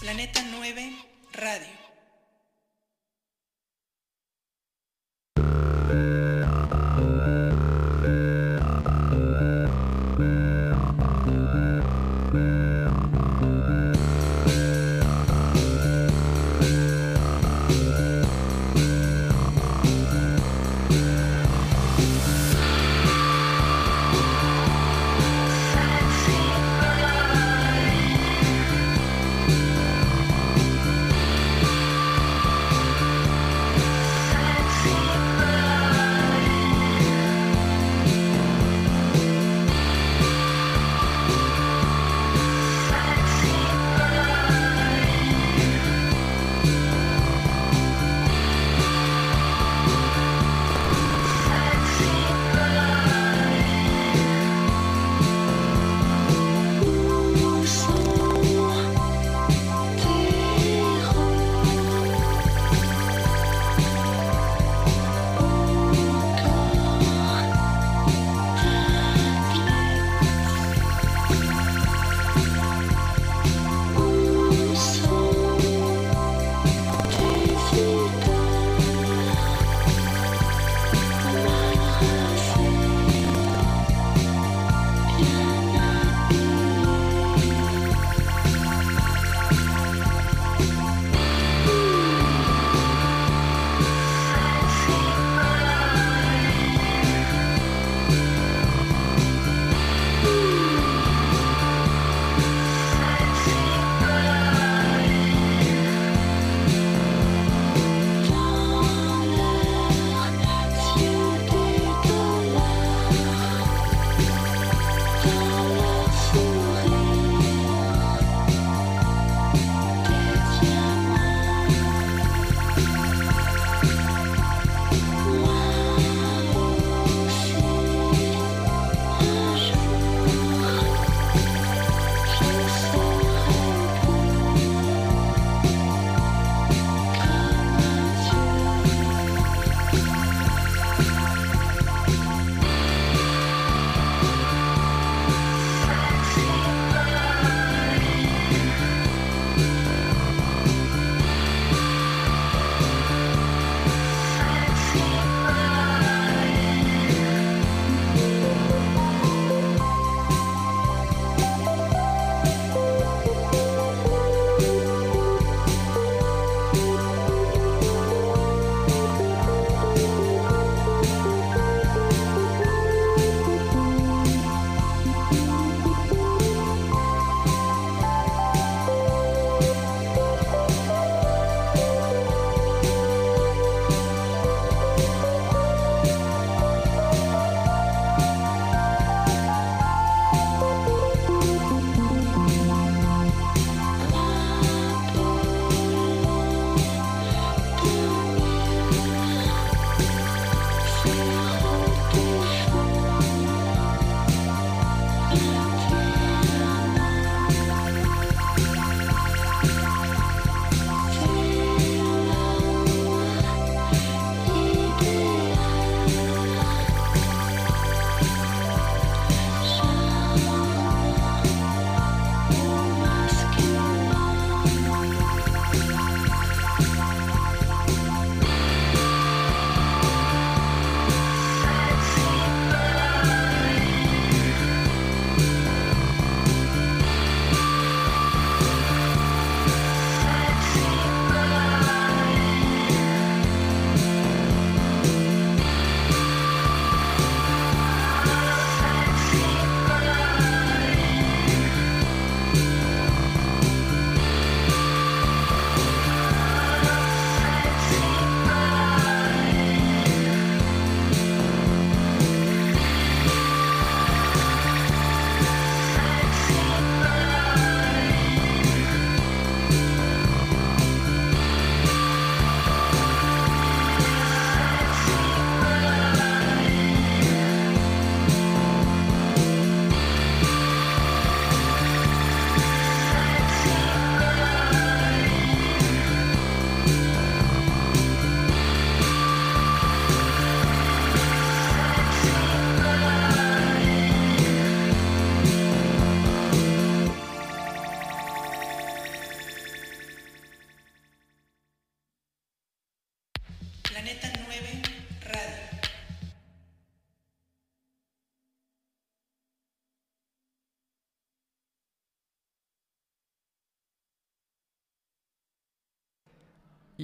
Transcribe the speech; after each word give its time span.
Planeta 0.00 0.42
9 0.42 0.92
Radio. 1.34 1.81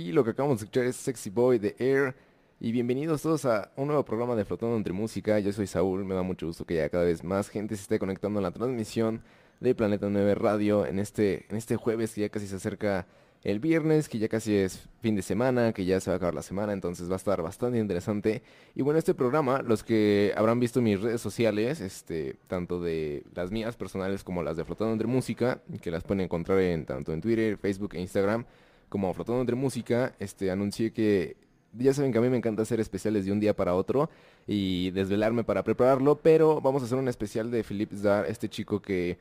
Y 0.09 0.13
lo 0.13 0.25
que 0.25 0.31
acabamos 0.31 0.61
de 0.61 0.65
escuchar 0.65 0.87
es 0.87 0.97
Sexy 0.97 1.29
Boy 1.29 1.59
de 1.59 1.77
Air. 1.79 2.15
Y 2.61 2.73
bienvenidos 2.73 3.21
todos 3.21 3.45
a 3.45 3.71
un 3.77 3.89
nuevo 3.89 4.07
programa 4.07 4.35
de 4.37 4.47
Flotando 4.47 4.75
entre 4.75 4.95
Música. 4.95 5.39
Yo 5.39 5.53
soy 5.53 5.67
Saúl, 5.67 6.03
me 6.07 6.15
da 6.15 6.23
mucho 6.23 6.47
gusto 6.47 6.65
que 6.65 6.77
ya 6.77 6.89
cada 6.89 7.05
vez 7.05 7.23
más 7.23 7.51
gente 7.51 7.77
se 7.77 7.83
esté 7.83 7.99
conectando 7.99 8.39
a 8.39 8.43
la 8.43 8.51
transmisión 8.51 9.21
de 9.61 9.75
Planeta 9.75 10.09
9 10.09 10.35
Radio 10.35 10.87
en 10.87 10.99
este, 10.99 11.45
en 11.51 11.59
este 11.59 11.77
jueves 11.77 12.15
que 12.15 12.23
ya 12.23 12.31
casi 12.31 12.47
se 12.47 12.57
acerca 12.57 13.07
el 13.45 13.61
viernes, 13.61 14.09
que 14.09 14.19
ya 14.19 14.29
casi 14.29 14.57
es 14.57 14.89
fin 15.03 15.15
de 15.15 15.21
semana, 15.21 15.75
que 15.75 15.85
ya 15.85 16.01
se 16.01 16.09
va 16.09 16.15
a 16.15 16.17
acabar 16.17 16.35
la 16.35 16.41
semana, 16.41 16.73
entonces 16.73 17.11
va 17.11 17.13
a 17.13 17.17
estar 17.17 17.43
bastante 17.43 17.79
interesante. 17.79 18.43
Y 18.75 18.81
bueno, 18.81 18.99
este 18.99 19.13
programa, 19.13 19.61
los 19.61 19.85
que 19.85 20.33
habrán 20.39 20.59
visto 20.59 20.81
mis 20.81 21.03
redes 21.03 21.21
sociales, 21.21 21.83
este, 21.83 22.39
tanto 22.47 22.81
de 22.81 23.25
las 23.35 23.51
mías 23.51 23.77
personales 23.77 24.25
como 24.25 24.43
las 24.43 24.57
de 24.57 24.65
Flotando 24.65 24.95
entre 24.95 25.07
Música, 25.07 25.61
que 25.83 25.91
las 25.91 26.03
pueden 26.03 26.23
encontrar 26.23 26.61
en 26.61 26.87
tanto 26.87 27.13
en 27.13 27.21
Twitter, 27.21 27.59
Facebook 27.59 27.91
e 27.93 28.01
Instagram, 28.01 28.47
como 28.89 29.13
Flotando 29.15 29.41
entre 29.41 29.57
Música, 29.57 30.15
este, 30.19 30.51
anuncié 30.51 30.93
que 30.93 31.37
ya 31.73 31.93
saben 31.93 32.13
que 32.13 32.19
a 32.19 32.21
mí 32.21 32.29
me 32.29 32.37
encanta 32.37 32.63
hacer 32.63 32.81
especiales 32.81 33.25
de 33.25 33.33
un 33.33 33.41
día 33.41 33.55
para 33.55 33.75
otro 33.75 34.11
y 34.47 34.91
desvelarme 34.93 35.45
para 35.45 35.63
prepararlo, 35.63 36.17
pero 36.17 36.61
vamos 36.61 36.83
a 36.83 36.87
hacer 36.87 36.99
un 36.99 37.09
especial 37.09 37.51
de 37.51 37.63
Philip 37.63 37.93
Zdar, 37.93 38.27
este 38.27 38.49
chico 38.49 38.81
que 38.81 39.19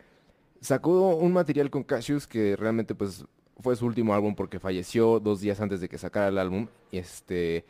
sacó 0.61 1.15
un 1.15 1.33
material 1.33 1.69
con 1.69 1.83
Cassius 1.83 2.25
que 2.25 2.55
realmente 2.55 2.95
pues 2.95 3.25
fue 3.59 3.75
su 3.75 3.85
último 3.85 4.13
álbum 4.13 4.35
porque 4.35 4.59
falleció 4.59 5.19
dos 5.19 5.41
días 5.41 5.59
antes 5.59 5.81
de 5.81 5.89
que 5.89 5.97
sacara 5.97 6.29
el 6.29 6.37
álbum. 6.37 6.67
Este 6.91 7.65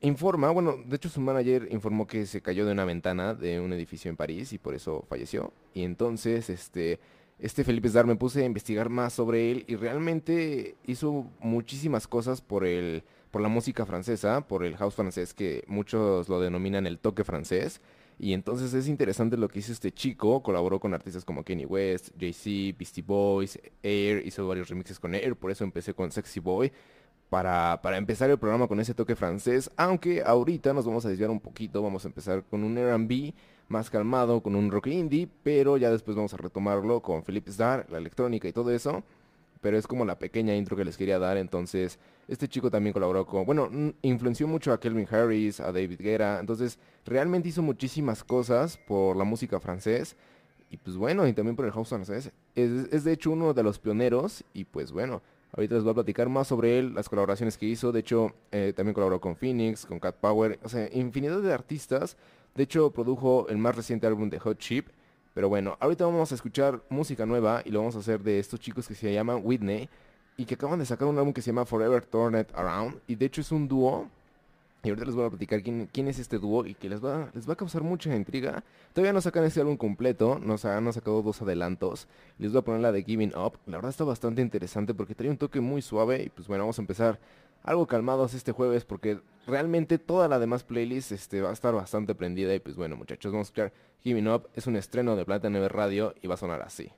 informa, 0.00 0.50
bueno, 0.50 0.76
de 0.84 0.96
hecho 0.96 1.08
su 1.08 1.20
manager 1.20 1.68
informó 1.70 2.06
que 2.06 2.26
se 2.26 2.40
cayó 2.40 2.66
de 2.66 2.72
una 2.72 2.84
ventana 2.84 3.34
de 3.34 3.60
un 3.60 3.72
edificio 3.72 4.10
en 4.10 4.16
París 4.16 4.52
y 4.52 4.58
por 4.58 4.74
eso 4.74 5.04
falleció. 5.08 5.52
Y 5.74 5.82
entonces, 5.82 6.50
este, 6.50 7.00
este 7.38 7.64
Felipe 7.64 7.88
Zdar 7.88 8.06
me 8.06 8.16
puse 8.16 8.42
a 8.42 8.46
investigar 8.46 8.88
más 8.88 9.12
sobre 9.12 9.50
él 9.50 9.64
y 9.68 9.76
realmente 9.76 10.76
hizo 10.86 11.30
muchísimas 11.40 12.06
cosas 12.06 12.40
por 12.40 12.64
el, 12.64 13.04
por 13.30 13.42
la 13.42 13.48
música 13.48 13.84
francesa, 13.84 14.46
por 14.46 14.64
el 14.64 14.76
house 14.76 14.94
francés 14.94 15.34
que 15.34 15.62
muchos 15.66 16.28
lo 16.28 16.40
denominan 16.40 16.86
el 16.86 16.98
toque 16.98 17.24
francés. 17.24 17.80
Y 18.18 18.32
entonces 18.32 18.72
es 18.72 18.88
interesante 18.88 19.36
lo 19.36 19.48
que 19.48 19.58
hizo 19.58 19.72
este 19.72 19.92
chico. 19.92 20.42
Colaboró 20.42 20.80
con 20.80 20.94
artistas 20.94 21.24
como 21.24 21.44
Kenny 21.44 21.66
West, 21.66 22.08
Jay-Z, 22.18 22.76
Beastie 22.78 23.04
Boys, 23.06 23.58
Air. 23.82 24.26
Hizo 24.26 24.48
varios 24.48 24.70
remixes 24.70 24.98
con 24.98 25.14
Air. 25.14 25.36
Por 25.36 25.50
eso 25.50 25.64
empecé 25.64 25.92
con 25.92 26.10
Sexy 26.10 26.40
Boy. 26.40 26.72
Para, 27.28 27.82
para 27.82 27.98
empezar 27.98 28.30
el 28.30 28.38
programa 28.38 28.68
con 28.68 28.80
ese 28.80 28.94
toque 28.94 29.16
francés. 29.16 29.70
Aunque 29.76 30.22
ahorita 30.24 30.72
nos 30.72 30.86
vamos 30.86 31.04
a 31.04 31.10
desviar 31.10 31.28
un 31.28 31.40
poquito. 31.40 31.82
Vamos 31.82 32.06
a 32.06 32.08
empezar 32.08 32.42
con 32.44 32.64
un 32.64 32.76
RB 32.76 33.34
más 33.68 33.90
calmado, 33.90 34.42
con 34.42 34.56
un 34.56 34.70
rock 34.70 34.88
indie. 34.88 35.28
Pero 35.42 35.76
ya 35.76 35.90
después 35.90 36.16
vamos 36.16 36.34
a 36.34 36.36
retomarlo 36.36 37.00
con 37.00 37.22
Philip 37.22 37.48
Starr, 37.48 37.86
la 37.90 37.98
electrónica 37.98 38.48
y 38.48 38.52
todo 38.52 38.70
eso 38.70 39.02
pero 39.66 39.78
es 39.78 39.88
como 39.88 40.04
la 40.04 40.16
pequeña 40.16 40.54
intro 40.54 40.76
que 40.76 40.84
les 40.84 40.96
quería 40.96 41.18
dar. 41.18 41.36
Entonces, 41.36 41.98
este 42.28 42.46
chico 42.46 42.70
también 42.70 42.92
colaboró 42.92 43.26
con, 43.26 43.44
bueno, 43.44 43.68
influenció 44.02 44.46
mucho 44.46 44.72
a 44.72 44.78
Kelvin 44.78 45.08
Harris, 45.10 45.58
a 45.58 45.72
David 45.72 46.00
Guerra. 46.00 46.38
Entonces, 46.38 46.78
realmente 47.04 47.48
hizo 47.48 47.62
muchísimas 47.62 48.22
cosas 48.22 48.78
por 48.78 49.16
la 49.16 49.24
música 49.24 49.58
francés. 49.58 50.14
Y 50.70 50.76
pues 50.76 50.96
bueno, 50.96 51.26
y 51.26 51.32
también 51.32 51.56
por 51.56 51.64
el 51.64 51.72
house 51.72 51.88
francés. 51.88 52.30
Es, 52.54 53.04
de 53.04 53.12
hecho 53.12 53.32
uno 53.32 53.54
de 53.54 53.62
los 53.64 53.80
pioneros. 53.80 54.44
Y 54.52 54.64
pues 54.64 54.92
bueno, 54.92 55.20
ahorita 55.52 55.74
les 55.74 55.82
voy 55.82 55.90
a 55.90 55.94
platicar 55.94 56.28
más 56.28 56.46
sobre 56.46 56.78
él, 56.78 56.94
las 56.94 57.08
colaboraciones 57.08 57.58
que 57.58 57.66
hizo. 57.66 57.90
De 57.90 57.98
hecho, 57.98 58.36
eh, 58.52 58.72
también 58.76 58.94
colaboró 58.94 59.20
con 59.20 59.34
Phoenix, 59.34 59.86
con 59.86 59.98
Cat 59.98 60.14
Power. 60.16 60.60
O 60.62 60.68
sea, 60.68 60.88
infinidad 60.92 61.40
de 61.40 61.52
artistas. 61.52 62.16
De 62.56 62.64
hecho, 62.64 62.90
produjo 62.90 63.46
el 63.48 63.58
más 63.58 63.76
reciente 63.76 64.06
álbum 64.06 64.28
de 64.30 64.38
Hot 64.40 64.58
Chip 64.58 64.88
pero 65.36 65.50
bueno, 65.50 65.76
ahorita 65.80 66.06
vamos 66.06 66.32
a 66.32 66.34
escuchar 66.34 66.80
música 66.88 67.26
nueva 67.26 67.60
y 67.62 67.70
lo 67.70 67.80
vamos 67.80 67.94
a 67.94 67.98
hacer 67.98 68.22
de 68.22 68.38
estos 68.38 68.58
chicos 68.58 68.88
que 68.88 68.94
se 68.94 69.12
llaman 69.12 69.42
Whitney 69.44 69.86
y 70.38 70.46
que 70.46 70.54
acaban 70.54 70.78
de 70.78 70.86
sacar 70.86 71.06
un 71.06 71.18
álbum 71.18 71.34
que 71.34 71.42
se 71.42 71.48
llama 71.48 71.66
Forever 71.66 72.06
Turned 72.06 72.46
Around 72.54 73.02
y 73.06 73.16
de 73.16 73.26
hecho 73.26 73.42
es 73.42 73.52
un 73.52 73.68
dúo. 73.68 74.08
Y 74.82 74.88
ahorita 74.88 75.04
les 75.04 75.14
voy 75.14 75.26
a 75.26 75.28
platicar 75.28 75.62
quién, 75.62 76.08
es 76.08 76.18
este 76.18 76.38
dúo 76.38 76.64
y 76.64 76.72
que 76.72 76.88
les 76.88 77.04
va, 77.04 77.28
les 77.34 77.46
va 77.46 77.52
a 77.52 77.56
causar 77.56 77.82
mucha 77.82 78.16
intriga. 78.16 78.64
Todavía 78.94 79.12
no 79.12 79.20
sacan 79.20 79.44
este 79.44 79.60
álbum 79.60 79.76
completo, 79.76 80.38
nos 80.38 80.64
han 80.64 80.90
sacado 80.90 81.20
dos 81.20 81.42
adelantos. 81.42 82.08
Les 82.38 82.50
voy 82.52 82.60
a 82.60 82.62
poner 82.62 82.80
la 82.80 82.90
de 82.90 83.02
Giving 83.02 83.36
Up. 83.36 83.58
La 83.66 83.76
verdad 83.76 83.90
está 83.90 84.04
bastante 84.04 84.40
interesante 84.40 84.94
porque 84.94 85.14
trae 85.14 85.28
un 85.28 85.36
toque 85.36 85.60
muy 85.60 85.82
suave 85.82 86.22
y 86.22 86.28
pues 86.30 86.48
bueno, 86.48 86.62
vamos 86.64 86.78
a 86.78 86.80
empezar 86.80 87.20
algo 87.66 87.86
calmados 87.86 88.32
este 88.32 88.52
jueves 88.52 88.84
porque 88.84 89.20
realmente 89.46 89.98
toda 89.98 90.28
la 90.28 90.38
demás 90.38 90.64
playlist 90.64 91.12
este, 91.12 91.42
va 91.42 91.50
a 91.50 91.52
estar 91.52 91.74
bastante 91.74 92.14
prendida 92.14 92.54
y 92.54 92.60
pues 92.60 92.76
bueno 92.76 92.96
muchachos, 92.96 93.32
vamos 93.32 93.48
a 93.48 93.48
escuchar 93.48 93.72
Giving 94.02 94.28
Up, 94.28 94.48
es 94.54 94.66
un 94.66 94.76
estreno 94.76 95.16
de 95.16 95.24
Plata 95.24 95.50
9 95.50 95.68
Radio 95.68 96.14
y 96.22 96.28
va 96.28 96.34
a 96.34 96.38
sonar 96.38 96.62
así. 96.62 96.92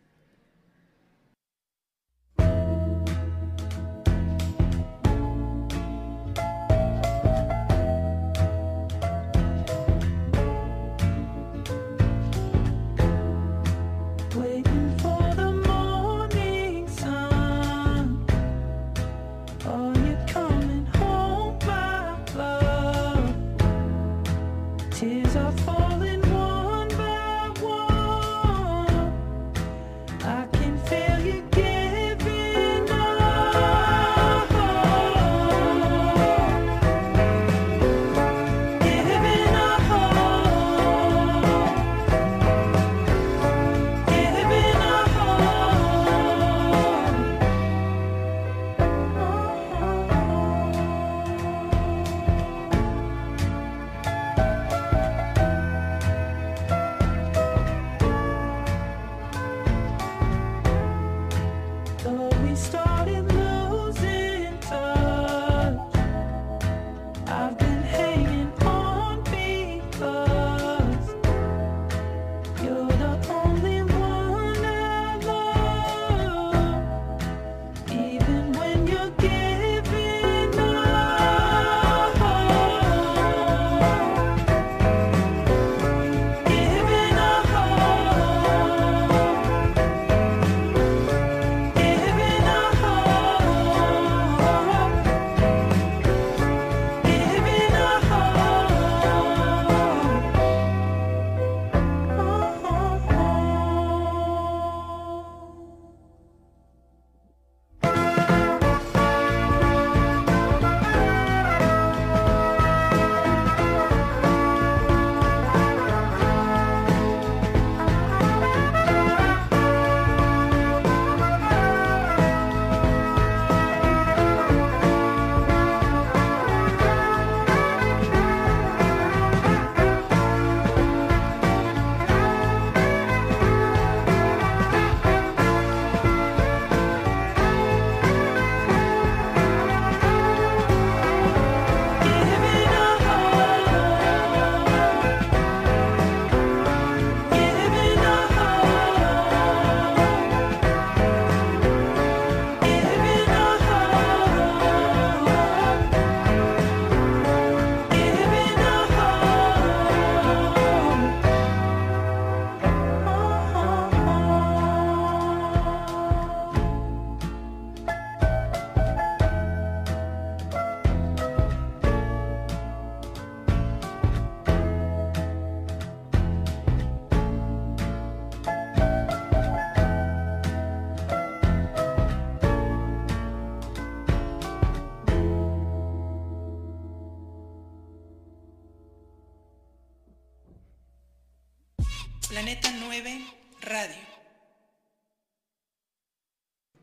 Planeta 192.28 192.68
9 192.78 193.24
Radio. 193.62 193.96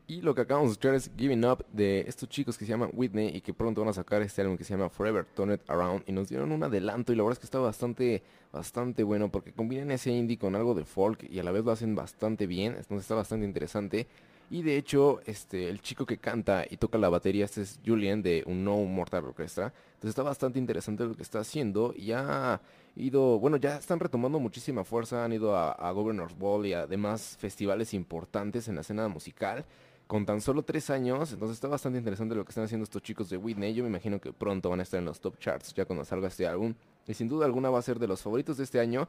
Y 0.08 0.20
lo 0.20 0.34
que 0.34 0.40
acabamos 0.40 0.70
de 0.70 0.72
escuchar 0.72 0.94
es 0.96 1.08
Giving 1.16 1.44
Up 1.44 1.64
de 1.72 2.00
estos 2.00 2.28
chicos 2.28 2.58
que 2.58 2.64
se 2.64 2.70
llaman 2.70 2.90
Whitney 2.92 3.28
y 3.28 3.40
que 3.42 3.54
pronto 3.54 3.80
van 3.80 3.90
a 3.90 3.92
sacar 3.92 4.22
este 4.22 4.42
álbum 4.42 4.56
que 4.56 4.64
se 4.64 4.74
llama 4.74 4.88
Forever 4.88 5.24
Turned 5.24 5.60
Around 5.68 6.02
y 6.08 6.12
nos 6.12 6.28
dieron 6.28 6.50
un 6.50 6.64
adelanto 6.64 7.12
y 7.12 7.16
la 7.16 7.22
verdad 7.22 7.34
es 7.34 7.38
que 7.38 7.44
está 7.44 7.60
bastante, 7.60 8.24
bastante 8.52 9.04
bueno 9.04 9.30
porque 9.30 9.52
combinan 9.52 9.92
ese 9.92 10.10
indie 10.10 10.36
con 10.36 10.56
algo 10.56 10.74
de 10.74 10.84
folk 10.84 11.22
y 11.30 11.38
a 11.38 11.44
la 11.44 11.52
vez 11.52 11.64
lo 11.64 11.70
hacen 11.70 11.94
bastante 11.94 12.48
bien, 12.48 12.72
entonces 12.72 13.02
está 13.02 13.14
bastante 13.14 13.46
interesante. 13.46 14.08
Y 14.50 14.62
de 14.62 14.76
hecho, 14.76 15.20
este, 15.26 15.68
el 15.68 15.80
chico 15.80 16.06
que 16.06 16.18
canta 16.18 16.64
y 16.68 16.76
toca 16.76 16.98
la 16.98 17.08
batería, 17.08 17.44
este 17.44 17.62
es 17.62 17.80
Julian 17.84 18.22
de 18.22 18.42
un 18.46 18.64
No 18.64 18.76
Mortal 18.78 19.24
Orchestra. 19.24 19.72
Entonces 19.94 20.10
está 20.10 20.22
bastante 20.22 20.60
interesante 20.60 21.04
lo 21.04 21.16
que 21.16 21.22
está 21.22 21.40
haciendo. 21.40 21.92
Y 21.96 22.12
ha 22.12 22.60
ido, 22.96 23.38
bueno, 23.38 23.56
ya 23.56 23.76
están 23.76 24.00
retomando 24.00 24.40
muchísima 24.40 24.84
fuerza. 24.84 25.24
Han 25.24 25.32
ido 25.32 25.56
a, 25.56 25.72
a 25.72 25.92
Governor's 25.92 26.36
Ball 26.36 26.66
y 26.66 26.72
a 26.72 26.86
demás 26.86 27.36
festivales 27.38 27.94
importantes 27.94 28.68
en 28.68 28.74
la 28.74 28.80
escena 28.80 29.06
musical 29.08 29.64
con 30.06 30.24
tan 30.24 30.40
solo 30.40 30.62
tres 30.62 30.90
años. 30.90 31.32
Entonces 31.32 31.56
está 31.56 31.68
bastante 31.68 31.98
interesante 31.98 32.34
lo 32.34 32.44
que 32.44 32.50
están 32.50 32.64
haciendo 32.64 32.84
estos 32.84 33.02
chicos 33.02 33.28
de 33.28 33.36
Whitney. 33.36 33.74
Yo 33.74 33.82
me 33.82 33.90
imagino 33.90 34.20
que 34.20 34.32
pronto 34.32 34.70
van 34.70 34.80
a 34.80 34.82
estar 34.82 34.98
en 34.98 35.06
los 35.06 35.20
top 35.20 35.38
charts 35.38 35.74
ya 35.74 35.84
cuando 35.84 36.04
salga 36.04 36.28
este 36.28 36.46
álbum. 36.46 36.74
Y 37.06 37.14
sin 37.14 37.28
duda 37.28 37.46
alguna 37.46 37.70
va 37.70 37.78
a 37.78 37.82
ser 37.82 37.98
de 37.98 38.06
los 38.06 38.22
favoritos 38.22 38.56
de 38.56 38.64
este 38.64 38.80
año. 38.80 39.08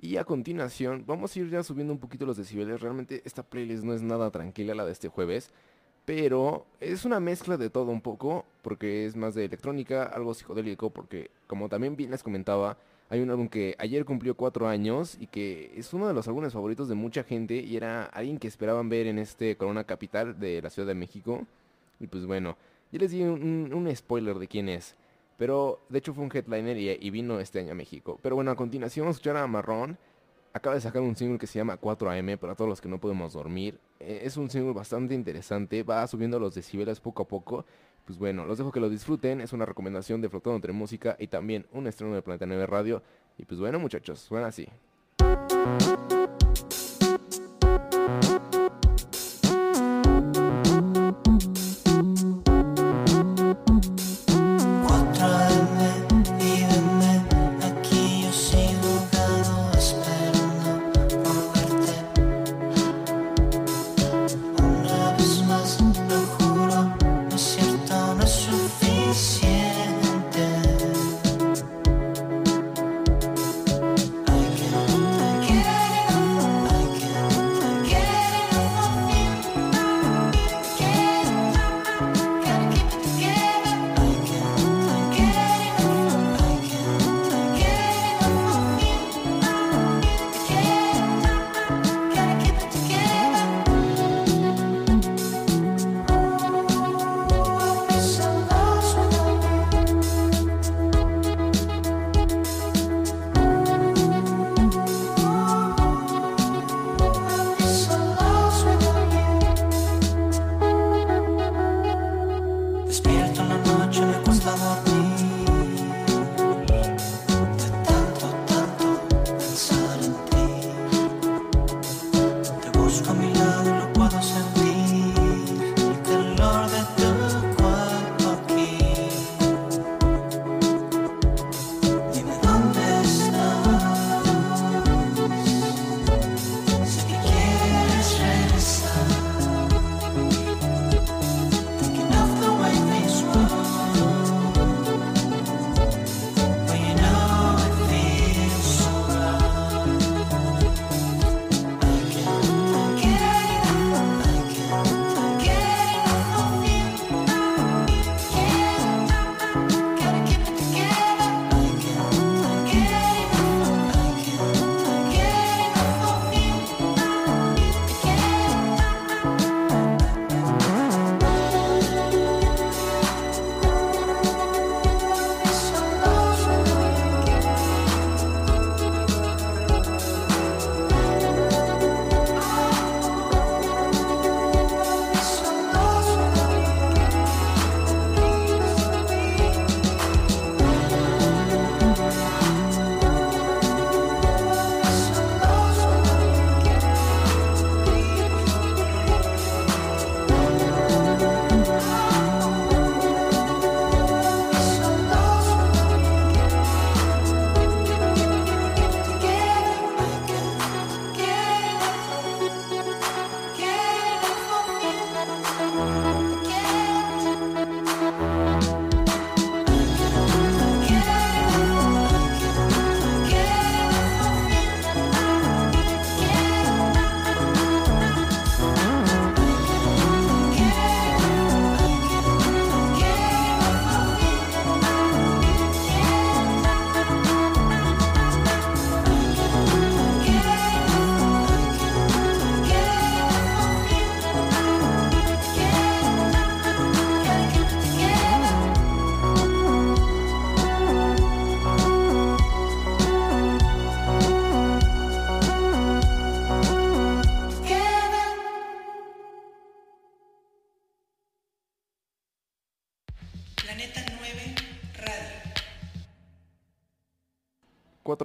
Y 0.00 0.16
a 0.16 0.24
continuación 0.24 1.04
vamos 1.06 1.34
a 1.34 1.38
ir 1.38 1.50
ya 1.50 1.62
subiendo 1.62 1.92
un 1.92 1.98
poquito 1.98 2.26
los 2.26 2.36
decibeles. 2.36 2.80
Realmente 2.80 3.22
esta 3.24 3.42
playlist 3.42 3.84
no 3.84 3.94
es 3.94 4.02
nada 4.02 4.30
tranquila 4.30 4.74
la 4.74 4.86
de 4.86 4.92
este 4.92 5.08
jueves. 5.08 5.50
Pero 6.06 6.66
es 6.80 7.04
una 7.04 7.20
mezcla 7.20 7.56
de 7.56 7.70
todo 7.70 7.90
un 7.90 8.00
poco. 8.00 8.46
Porque 8.62 9.04
es 9.04 9.16
más 9.16 9.34
de 9.34 9.44
electrónica, 9.44 10.04
algo 10.04 10.32
psicodélico. 10.32 10.90
Porque 10.90 11.30
como 11.46 11.68
también 11.68 11.96
bien 11.96 12.10
les 12.10 12.22
comentaba, 12.22 12.78
hay 13.10 13.20
un 13.20 13.30
álbum 13.30 13.48
que 13.48 13.74
ayer 13.78 14.04
cumplió 14.04 14.36
cuatro 14.36 14.68
años 14.68 15.16
y 15.18 15.26
que 15.26 15.72
es 15.76 15.92
uno 15.92 16.06
de 16.06 16.14
los 16.14 16.28
álbumes 16.28 16.52
favoritos 16.52 16.88
de 16.88 16.94
mucha 16.94 17.24
gente 17.24 17.56
y 17.56 17.76
era 17.76 18.04
alguien 18.04 18.38
que 18.38 18.46
esperaban 18.46 18.88
ver 18.88 19.08
en 19.08 19.18
este 19.18 19.56
Corona 19.56 19.82
Capital 19.82 20.38
de 20.38 20.62
la 20.62 20.70
Ciudad 20.70 20.86
de 20.86 20.94
México. 20.94 21.44
Y 21.98 22.06
pues 22.06 22.24
bueno, 22.24 22.56
ya 22.92 23.00
les 23.00 23.10
di 23.10 23.22
un, 23.22 23.92
spoiler 23.96 24.38
de 24.38 24.46
quién 24.46 24.68
es. 24.68 24.94
Pero 25.36 25.80
de 25.88 25.98
hecho 25.98 26.14
fue 26.14 26.22
un 26.22 26.30
headliner 26.32 26.76
y, 26.78 27.10
vino 27.10 27.40
este 27.40 27.58
año 27.58 27.72
a 27.72 27.74
México. 27.74 28.16
Pero 28.22 28.36
bueno, 28.36 28.52
a 28.52 28.54
continuación 28.54 29.06
vamos 29.06 29.16
a 29.16 29.18
escuchar 29.18 29.36
a 29.38 29.46
Marrón. 29.48 29.98
Acaba 30.52 30.76
de 30.76 30.80
sacar 30.80 31.02
un 31.02 31.16
single 31.16 31.38
que 31.38 31.48
se 31.48 31.58
llama 31.58 31.80
4am 31.80 32.38
para 32.38 32.54
todos 32.54 32.68
los 32.68 32.80
que 32.80 32.88
no 32.88 33.00
podemos 33.00 33.32
dormir. 33.32 33.80
Eh, 33.98 34.20
es 34.22 34.36
un 34.36 34.48
single 34.50 34.72
bastante 34.72 35.14
interesante, 35.14 35.82
va 35.82 36.06
subiendo 36.06 36.38
los 36.38 36.54
decibeles 36.54 37.00
poco 37.00 37.24
a 37.24 37.28
poco. 37.28 37.64
Pues 38.10 38.18
bueno, 38.18 38.44
los 38.44 38.58
dejo 38.58 38.72
que 38.72 38.80
lo 38.80 38.90
disfruten. 38.90 39.40
Es 39.40 39.52
una 39.52 39.64
recomendación 39.64 40.20
de 40.20 40.28
Flotando 40.28 40.56
entre 40.56 40.72
Música 40.72 41.14
y 41.20 41.28
también 41.28 41.66
un 41.70 41.86
estreno 41.86 42.12
de 42.12 42.22
Planeta 42.22 42.44
9 42.44 42.66
Radio. 42.66 43.04
Y 43.38 43.44
pues 43.44 43.60
bueno, 43.60 43.78
muchachos, 43.78 44.18
suena 44.18 44.48
así. 44.48 44.66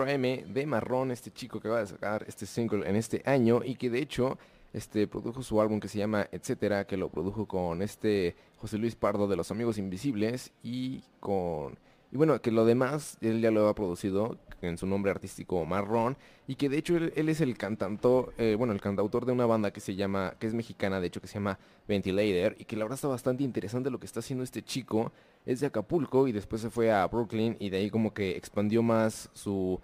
4am 0.06 0.46
de 0.46 0.66
Marrón, 0.66 1.12
este 1.12 1.32
chico 1.32 1.60
que 1.60 1.70
va 1.70 1.82
a 1.82 1.86
sacar 1.86 2.26
este 2.28 2.46
single 2.46 2.88
en 2.88 2.96
este 2.96 3.22
año 3.26 3.62
y 3.64 3.76
que 3.76 3.90
de 3.90 4.00
hecho 4.00 4.38
este, 4.74 5.08
produjo 5.08 5.42
su 5.42 5.60
álbum 5.62 5.80
que 5.80 5.88
se 5.88 5.98
llama 5.98 6.28
Etcétera, 6.32 6.86
que 6.86 6.98
lo 6.98 7.10
produjo 7.10 7.48
con 7.48 7.82
este 7.82 8.36
José 8.58 8.78
Luis 8.78 8.96
Pardo 8.96 9.28
de 9.28 9.36
Los 9.36 9.52
Amigos 9.52 9.78
Invisibles 9.78 10.52
y 10.64 11.02
con... 11.20 11.78
Y 12.12 12.18
bueno, 12.18 12.40
que 12.42 12.52
lo 12.52 12.66
demás 12.66 13.18
él 13.22 13.42
ya 13.42 13.52
lo 13.52 13.68
ha 13.68 13.76
producido 13.76 14.38
en 14.62 14.78
su 14.78 14.86
nombre 14.86 15.12
artístico 15.12 15.66
Marrón 15.66 16.18
y 16.48 16.56
que 16.56 16.70
de 16.70 16.78
hecho 16.78 16.96
él, 16.96 17.30
es 17.30 17.42
el 17.42 17.58
cantante, 17.58 18.08
eh, 18.38 18.56
bueno, 18.58 18.74
el 18.74 18.80
cantautor 18.80 19.26
de 19.26 19.32
una 19.32 19.46
banda 19.46 19.72
que 19.72 19.80
se 19.80 19.96
llama, 19.96 20.36
que 20.40 20.48
es 20.48 20.54
mexicana 20.54 21.02
de 21.02 21.08
hecho, 21.08 21.20
que 21.20 21.28
se 21.28 21.36
llama 21.36 21.58
Ventilator 21.88 22.56
y 22.60 22.66
que 22.66 22.76
la 22.76 22.86
verdad 22.86 22.96
está 22.96 23.08
bastante 23.08 23.44
interesante 23.44 23.90
lo 23.90 24.00
que 24.00 24.06
está 24.06 24.20
haciendo 24.20 24.44
este 24.44 24.62
chico. 24.62 25.12
Es 25.46 25.60
de 25.60 25.68
Acapulco 25.68 26.28
y 26.28 26.32
después 26.32 26.62
se 26.62 26.70
fue 26.70 26.92
a 26.92 27.06
Brooklyn 27.08 27.58
y 27.60 27.70
de 27.70 27.78
ahí 27.78 27.90
como 27.90 28.14
que 28.14 28.36
expandió 28.36 28.82
más 28.82 29.30
su, 29.34 29.80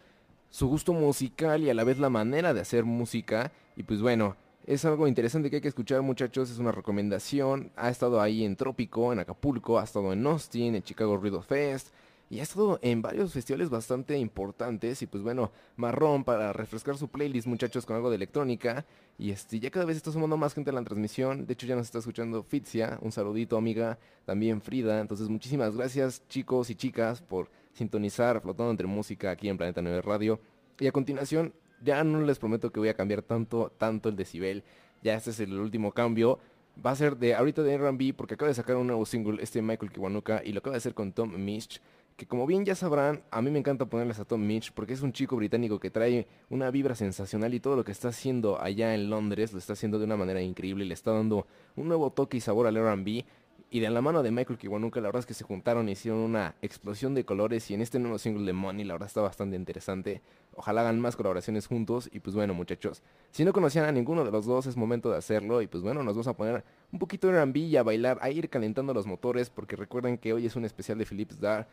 su 0.52 0.68
gusto 0.68 0.94
musical 0.94 1.64
y 1.64 1.70
a 1.70 1.74
la 1.74 1.84
vez 1.84 1.98
la 1.98 2.10
manera 2.10 2.54
de 2.54 2.62
hacer 2.62 2.84
música. 2.84 3.52
Y 3.76 3.84
pues 3.84 4.02
bueno, 4.02 4.36
es 4.68 4.86
algo 4.86 5.08
interesante 5.08 5.50
que 5.50 5.56
hay 5.56 5.62
que 5.62 5.70
escuchar 5.70 6.02
muchachos, 6.04 6.52
es 6.52 6.60
una 6.60 6.72
recomendación. 6.72 7.72
Ha 7.76 7.90
estado 7.90 8.22
ahí 8.22 8.44
en 8.44 8.56
Trópico, 8.56 9.12
en 9.12 9.20
Acapulco, 9.20 9.80
ha 9.80 9.84
estado 9.84 10.14
en 10.14 10.26
Austin, 10.28 10.76
en 10.76 10.84
Chicago 10.84 11.18
Ruido 11.18 11.42
Fest. 11.42 11.90
Y 12.30 12.40
ha 12.40 12.44
estado 12.44 12.80
en 12.82 13.02
varios 13.02 13.34
festivales 13.34 13.70
bastante 13.70 14.18
importantes. 14.18 15.02
Y 15.02 15.08
pues 15.08 15.24
bueno, 15.24 15.52
marrón 15.76 16.24
para 16.24 16.54
refrescar 16.54 16.98
su 16.98 17.10
playlist 17.10 17.48
muchachos 17.48 17.86
con 17.86 17.98
algo 17.98 18.10
de 18.10 18.16
electrónica. 18.16 18.86
Y 19.18 19.32
este, 19.32 19.60
ya 19.60 19.70
cada 19.70 19.86
vez 19.86 19.98
está 19.98 20.12
sumando 20.12 20.38
más 20.38 20.54
gente 20.54 20.70
en 20.70 20.76
la 20.76 20.84
transmisión. 20.84 21.46
De 21.46 21.54
hecho 21.54 21.68
ya 21.68 21.76
nos 21.76 21.88
está 21.88 22.00
escuchando 22.00 22.44
Fitzia. 22.44 23.00
Un 23.02 23.12
saludito 23.12 23.58
amiga. 23.58 24.00
También 24.26 24.62
Frida. 24.62 25.02
Entonces 25.02 25.28
muchísimas 25.28 25.76
gracias 25.76 26.26
chicos 26.30 26.70
y 26.70 26.76
chicas 26.76 27.22
por 27.22 27.50
sintonizar 27.74 28.42
Flotando 28.42 28.72
entre 28.72 28.88
Música 28.88 29.32
aquí 29.32 29.50
en 29.50 29.58
Planeta 29.58 29.82
9 29.82 30.02
Radio. 30.02 30.40
Y 30.82 30.88
a 30.88 30.92
continuación 30.92 31.54
ya 31.84 32.04
no 32.04 32.22
les 32.22 32.40
prometo 32.40 32.72
que 32.72 32.80
voy 32.80 32.90
a 32.90 32.96
cambiar 32.96 33.22
tanto, 33.22 33.72
tanto 33.78 34.10
el 34.10 34.16
decibel. 34.16 34.64
Ya 35.04 35.14
este 35.14 35.30
es 35.30 35.40
el 35.40 35.54
último 35.54 35.92
cambio. 35.92 36.40
Va 36.84 36.90
a 36.90 36.96
ser 36.96 37.18
de 37.18 37.36
ahorita 37.36 37.62
de 37.62 37.76
R&B 37.76 38.16
porque 38.16 38.34
acaba 38.34 38.50
de 38.50 38.56
sacar 38.56 38.78
un 38.78 38.88
nuevo 38.88 39.06
single 39.06 39.44
este 39.44 39.62
Michael 39.62 39.92
Kiwanuka 39.92 40.42
y 40.44 40.54
lo 40.54 40.58
acaba 40.58 40.74
de 40.74 40.80
hacer 40.80 40.96
con 40.96 41.14
Tom 41.14 41.36
Mitch. 41.38 41.80
Que 42.18 42.26
como 42.26 42.48
bien 42.48 42.66
ya 42.66 42.74
sabrán, 42.74 43.22
a 43.30 43.44
mí 43.44 43.52
me 43.52 43.60
encanta 43.60 43.86
ponerles 43.86 44.18
a 44.18 44.26
Tom 44.26 44.42
Mitch 44.42 44.72
porque 44.72 44.94
es 44.94 45.04
un 45.04 45.14
chico 45.14 45.36
británico 45.36 45.80
que 45.80 45.92
trae 45.92 46.26
una 46.50 46.72
vibra 46.72 46.96
sensacional 46.96 47.54
y 47.54 47.60
todo 47.60 47.76
lo 47.76 47.84
que 47.84 47.92
está 47.92 48.08
haciendo 48.08 48.60
allá 48.60 48.96
en 48.96 49.12
Londres 49.12 49.54
lo 49.54 49.60
está 49.60 49.74
haciendo 49.74 50.00
de 50.00 50.06
una 50.06 50.18
manera 50.18 50.42
increíble. 50.42 50.84
Le 50.86 50.96
está 50.96 51.12
dando 51.12 51.46
un 51.76 51.90
nuevo 51.90 52.12
toque 52.12 52.38
y 52.38 52.42
sabor 52.42 52.66
al 52.66 52.78
R&B 52.78 53.24
y 53.74 53.80
de 53.80 53.90
la 53.90 54.02
mano 54.02 54.22
de 54.22 54.32
Michael 54.32 54.60
Kiwanuka, 54.60 55.00
la 55.00 55.08
verdad 55.08 55.22
es 55.22 55.26
que 55.26 55.34
se 55.34 55.46
juntaron 55.46 55.88
y 55.88 55.94
hicieron 55.94 56.20
una 56.20 56.56
explosión 56.62 57.14
de 57.14 57.24
colores. 57.24 57.72
Y 57.72 57.74
en 57.74 57.82
este 57.82 58.00
nuevo 58.00 58.18
single 58.18 58.46
de 58.46 58.52
Money, 58.52 58.84
la 58.84 58.96
verdad 58.96 59.08
está 59.08 59.22
bastante 59.22 59.56
interesante. 59.56 60.22
Ojalá 60.56 60.82
hagan 60.82 61.00
más 61.00 61.16
colaboraciones 61.16 61.68
juntos. 61.68 62.10
Y 62.12 62.20
pues 62.20 62.36
bueno, 62.36 62.54
muchachos, 62.54 63.02
si 63.32 63.46
no 63.46 63.54
conocían 63.54 63.86
a 63.86 63.94
ninguno 63.94 64.26
de 64.26 64.32
los 64.32 64.46
dos, 64.46 64.66
es 64.66 64.76
momento 64.76 65.10
de 65.10 65.18
hacerlo. 65.18 65.62
Y 65.62 65.68
pues 65.68 65.82
bueno, 65.82 66.04
nos 66.04 66.16
vamos 66.16 66.28
a 66.28 66.34
poner 66.34 66.66
un 66.92 67.00
poquito 67.00 67.28
de 67.28 67.38
R&B 67.38 67.78
a 67.78 67.84
bailar, 67.84 68.20
a 68.22 68.30
ir 68.30 68.50
calentando 68.50 68.94
los 68.94 69.08
motores. 69.08 69.50
Porque 69.50 69.78
recuerden 69.78 70.18
que 70.18 70.34
hoy 70.34 70.46
es 70.46 70.58
un 70.58 70.66
especial 70.66 70.98
de 70.98 71.06
Philips 71.06 71.40
Dar. 71.40 71.70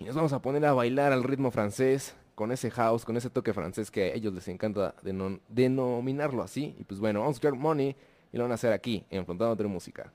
Y 0.00 0.04
nos 0.04 0.16
vamos 0.16 0.32
a 0.32 0.42
poner 0.42 0.66
a 0.66 0.72
bailar 0.72 1.12
al 1.12 1.22
ritmo 1.22 1.52
francés, 1.52 2.16
con 2.34 2.50
ese 2.50 2.72
house, 2.72 3.04
con 3.04 3.16
ese 3.16 3.30
toque 3.30 3.54
francés 3.54 3.92
que 3.92 4.02
a 4.02 4.14
ellos 4.14 4.34
les 4.34 4.48
encanta 4.48 4.96
denominarlo 5.48 6.42
así. 6.42 6.74
Y 6.76 6.82
pues 6.82 6.98
bueno, 6.98 7.20
vamos 7.20 7.34
a 7.34 7.36
escuchar 7.36 7.54
Money 7.54 7.94
y 8.32 8.36
lo 8.36 8.42
van 8.42 8.50
a 8.50 8.56
hacer 8.56 8.72
aquí, 8.72 9.04
en 9.10 9.24
Frontado 9.24 9.54
de 9.54 9.64
Música. 9.66 10.12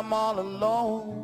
I'm 0.00 0.14
all 0.14 0.40
alone. 0.40 1.19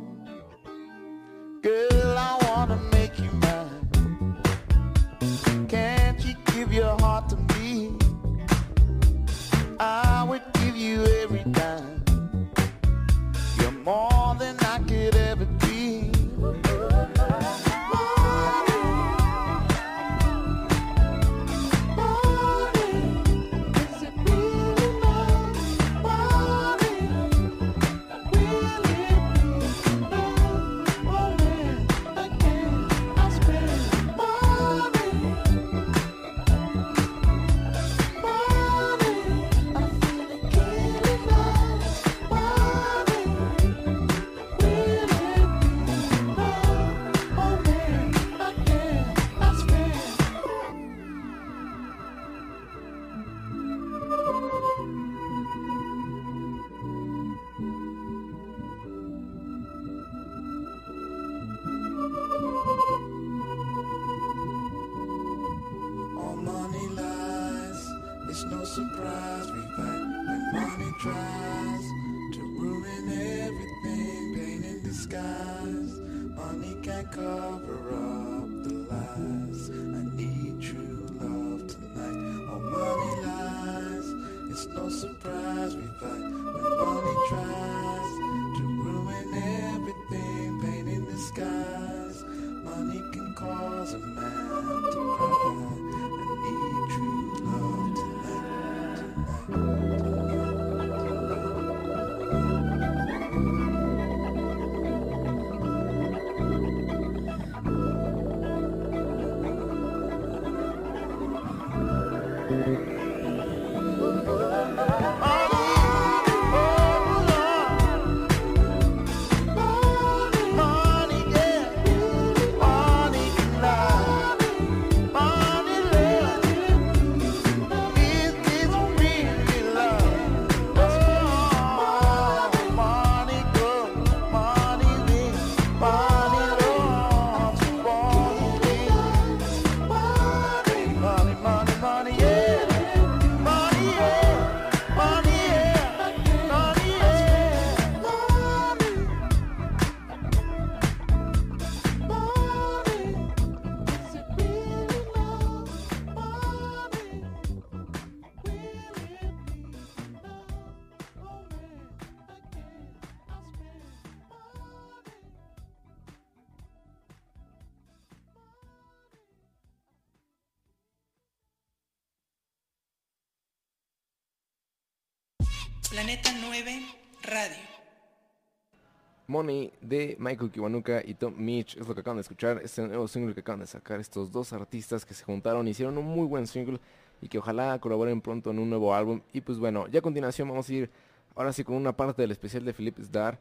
De 179.44 180.16
Michael 180.18 180.50
Kiwanuka 180.50 181.02
y 181.04 181.14
Tom 181.14 181.34
Mitch. 181.36 181.76
Es 181.76 181.86
lo 181.86 181.94
que 181.94 182.00
acaban 182.00 182.16
de 182.16 182.22
escuchar, 182.22 182.60
este 182.64 182.86
nuevo 182.86 183.06
single 183.08 183.34
que 183.34 183.40
acaban 183.40 183.60
de 183.60 183.66
sacar 183.66 184.00
estos 184.00 184.32
dos 184.32 184.52
artistas 184.52 185.04
que 185.04 185.14
se 185.14 185.24
juntaron, 185.24 185.66
hicieron 185.68 185.98
un 185.98 186.06
muy 186.06 186.26
buen 186.26 186.46
single 186.46 186.78
y 187.20 187.28
que 187.28 187.38
ojalá 187.38 187.78
colaboren 187.78 188.20
pronto 188.20 188.50
en 188.50 188.58
un 188.58 188.68
nuevo 188.70 188.94
álbum. 188.94 189.20
Y 189.32 189.40
pues 189.40 189.58
bueno, 189.58 189.86
ya 189.88 189.98
a 189.98 190.02
continuación 190.02 190.48
vamos 190.48 190.68
a 190.68 190.72
ir 190.72 190.90
ahora 191.34 191.52
sí 191.52 191.64
con 191.64 191.76
una 191.76 191.94
parte 191.96 192.22
del 192.22 192.30
especial 192.30 192.64
de 192.64 192.72
Philip 192.72 192.98
Star 193.00 193.38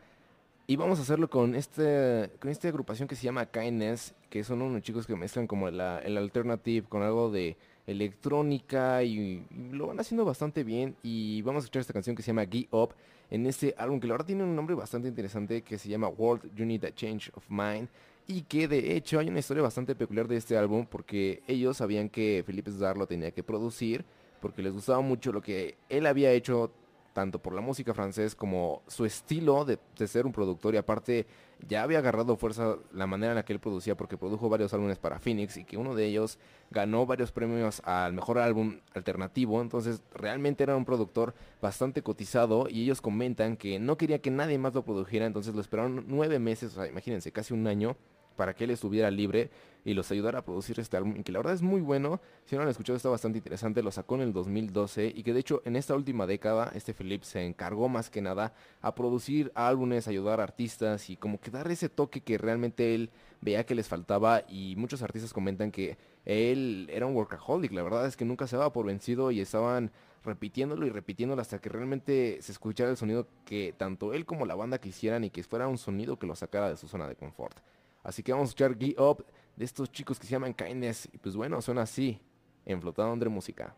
y 0.68 0.76
vamos 0.76 1.00
a 1.00 1.04
hacerlo 1.04 1.30
con 1.30 1.56
este 1.56 2.32
con 2.40 2.50
esta 2.50 2.68
agrupación 2.68 3.08
que 3.08 3.16
se 3.16 3.24
llama 3.24 3.46
Kindness, 3.46 4.16
que 4.30 4.44
son 4.44 4.62
unos 4.62 4.82
chicos 4.82 5.06
que 5.08 5.16
mezclan 5.16 5.48
como 5.48 5.70
la- 5.70 6.00
el 6.00 6.18
alternative 6.18 6.88
con 6.88 7.04
algo 7.04 7.30
de 7.32 7.56
electrónica 7.88 9.04
y, 9.04 9.45
lo 9.71 9.88
van 9.88 10.00
haciendo 10.00 10.26
bastante 10.26 10.63
bien. 10.63 10.95
Y 11.04 11.41
vamos 11.41 11.63
a 11.63 11.65
escuchar 11.65 11.82
esta 11.82 11.93
canción 11.93 12.15
que 12.15 12.24
se 12.24 12.28
llama 12.28 12.45
Get 12.45 12.67
Up 12.71 12.93
en 13.32 13.45
este 13.45 13.74
álbum 13.78 14.00
que 14.00 14.08
la 14.08 14.13
verdad 14.13 14.28
tiene 14.28 14.43
un 14.43 14.56
nombre 14.56 14.76
bastante 14.76 15.08
interesante 15.08 15.63
que 15.63 15.78
se 15.78 15.89
llama 15.89 16.08
World 16.08 16.54
You 16.56 16.65
Need 16.65 16.86
a 16.86 16.93
Change 16.93 17.32
of 17.36 17.45
Mind. 17.50 17.89
Y 18.28 18.41
que 18.41 18.67
de 18.67 18.95
hecho 18.95 19.19
hay 19.19 19.30
una 19.30 19.39
historia 19.39 19.62
bastante 19.62 19.95
peculiar 19.95 20.28
de 20.28 20.38
este 20.38 20.58
álbum 20.58 20.86
porque 20.86 21.43
ellos 21.48 21.78
sabían 21.78 22.10
que 22.10 22.43
Philippe 22.45 22.71
Zdar 22.71 22.98
lo 22.98 23.06
tenía 23.06 23.32
que 23.32 23.43
producir 23.43 24.04
porque 24.41 24.62
les 24.62 24.74
gustaba 24.74 25.02
mucho 25.02 25.32
lo 25.32 25.41
que 25.41 25.76
él 25.89 26.06
había 26.06 26.32
hecho 26.32 26.71
tanto 27.15 27.39
por 27.39 27.54
la 27.54 27.62
música 27.62 27.93
francés 27.93 28.36
como 28.36 28.84
su 28.88 29.06
estilo 29.06 29.63
de, 29.63 29.80
ser 30.06 30.25
un 30.25 30.34
productor 30.34 30.73
y 30.73 30.78
aparte 30.78 31.25
ya 31.65 31.82
había 31.82 31.99
agarrado 31.99 32.36
fuerza 32.36 32.75
la 32.91 33.08
manera 33.08 33.32
en 33.32 33.38
la 33.38 33.45
que 33.45 33.54
él 33.54 33.62
producía 33.62 33.95
porque 33.95 34.17
produjo 34.17 34.49
varios 34.49 34.73
álbumes 34.73 34.99
para 34.99 35.17
Phoenix 35.17 35.56
y 35.56 35.63
que 35.63 35.78
uno 35.78 35.95
de 35.95 36.08
ellos 36.08 36.38
ganó 36.71 37.06
varios 37.06 37.32
premios 37.32 37.82
al 37.86 38.12
mejor 38.12 38.38
álbum 38.38 38.82
alternativo, 38.93 39.62
entonces 39.62 40.04
realmente 40.13 40.63
era 40.63 40.75
un 40.75 40.84
productor 40.84 41.34
bastante 41.62 42.01
cotizado 42.01 42.67
y 42.69 42.84
ellos 42.84 42.99
comentan 42.99 43.56
que 43.56 43.80
no 43.80 43.97
quería 43.97 44.19
que 44.19 44.30
nadie 44.30 44.58
más 44.58 44.73
lo 44.73 44.84
produjera, 44.84 45.25
entonces 45.25 45.56
lo 45.56 45.62
esperaron 45.62 46.04
nueve 46.10 46.38
meses, 46.38 46.73
o 46.73 46.82
sea, 46.82 46.88
imagínense, 46.88 47.32
casi 47.32 47.54
un 47.54 47.65
año 47.65 47.95
para 48.36 48.54
que 48.54 48.65
él 48.65 48.71
estuviera 48.71 49.10
libre 49.12 49.50
y 49.86 49.93
los 49.93 50.12
ayudara 50.12 50.39
a 50.39 50.41
producir 50.43 50.80
este 50.80 50.98
álbum, 50.98 51.21
que 51.24 51.32
la 51.32 51.39
verdad 51.39 51.54
es 51.54 51.62
muy 51.62 51.80
bueno, 51.80 52.19
si 52.45 52.56
no 52.56 52.62
lo 52.62 52.63
han 52.63 52.71
escuchado 52.71 52.98
está 52.98 53.10
bastante 53.10 53.38
interesante, 53.38 53.84
lo 53.84 53.91
sacó 53.91 54.15
en 54.15 54.21
el 54.21 54.34
2012 54.34 55.13
y 55.15 55.24
que 55.24 55.32
de 55.32 55.39
hecho 55.39 55.62
en 55.63 55.76
esta 55.76 55.95
última 55.95 56.26
década 56.26 56.71
este 56.74 56.93
Philip 56.93 57.24
se 57.24 57.45
encargó 57.45 57.88
más 57.88 58.10
que 58.10 58.21
nada 58.21 58.54
a 58.82 58.95
producir 58.95 59.52
álbumes, 59.54 60.08
ayudar 60.08 60.39
a 60.39 60.43
artistas 60.43 61.10
y 61.12 61.17
como 61.17 61.39
que 61.39 61.52
dar 61.52 61.69
ese 61.69 61.88
toque 61.88 62.21
que 62.21 62.39
realmente 62.39 62.95
él 62.95 63.12
veía 63.41 63.65
que 63.65 63.76
les 63.76 63.88
faltaba 63.88 64.43
y 64.50 64.76
muchos 64.76 65.04
artistas 65.04 65.34
comentan 65.34 65.71
que 65.71 65.98
él 66.26 66.89
era 66.91 67.06
un 67.06 67.15
workaholic, 67.15 67.71
la 67.71 67.84
verdad 67.84 68.08
es 68.08 68.17
que 68.17 68.26
nunca 68.26 68.48
se 68.48 68.58
daba 68.58 68.74
por 68.74 68.88
vencido 68.88 69.30
y 69.30 69.39
estaban 69.39 69.91
repitiéndolo 70.24 70.88
y 70.88 70.89
repitiéndolo 70.89 71.41
hasta 71.41 71.60
que 71.60 71.69
realmente 71.69 72.39
se 72.41 72.52
escuchara 72.52 72.89
el 72.89 72.98
sonido 72.98 73.28
que 73.45 73.76
tanto 73.78 74.13
él 74.13 74.26
como 74.26 74.48
la 74.48 74.56
banda 74.56 74.80
quisieran 74.80 75.24
y 75.24 75.30
que 75.30 75.43
fuera 75.43 75.67
un 75.67 75.78
sonido 75.78 76.17
que 76.17 76.26
lo 76.26 76.36
sacara 76.36 76.69
de 76.69 76.78
su 76.78 76.88
zona 76.88 77.08
de 77.08 77.15
confort. 77.15 77.60
Así 78.06 78.22
que 78.22 78.32
vamos 78.32 78.50
a 78.50 78.50
escuchar 78.50 78.78
Get 78.78 79.00
Up 79.00 79.26
de 79.56 79.65
estos 79.65 79.91
chicos 79.91 80.20
que 80.20 80.28
se 80.28 80.32
llaman 80.32 80.54
Kindness. 80.54 81.10
Y 81.12 81.18
pues 81.18 81.36
bueno, 81.36 81.60
suena 81.62 81.82
así 81.82 82.22
en 82.65 82.80
Flotando 82.80 83.13
Entre 83.13 83.30
Música. 83.30 83.76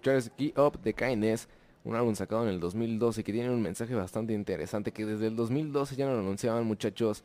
Escuchar 0.00 0.16
es 0.16 0.30
Key 0.30 0.54
Up 0.56 0.80
de 0.80 0.94
Kindness, 0.94 1.46
un 1.84 1.94
álbum 1.94 2.14
sacado 2.14 2.44
en 2.44 2.48
el 2.48 2.58
2012 2.58 3.22
que 3.22 3.32
tiene 3.32 3.50
un 3.50 3.60
mensaje 3.60 3.94
bastante 3.94 4.32
interesante 4.32 4.92
que 4.92 5.04
desde 5.04 5.26
el 5.26 5.36
2012 5.36 5.94
ya 5.94 6.06
nos 6.06 6.18
anunciaban 6.18 6.64
muchachos 6.64 7.22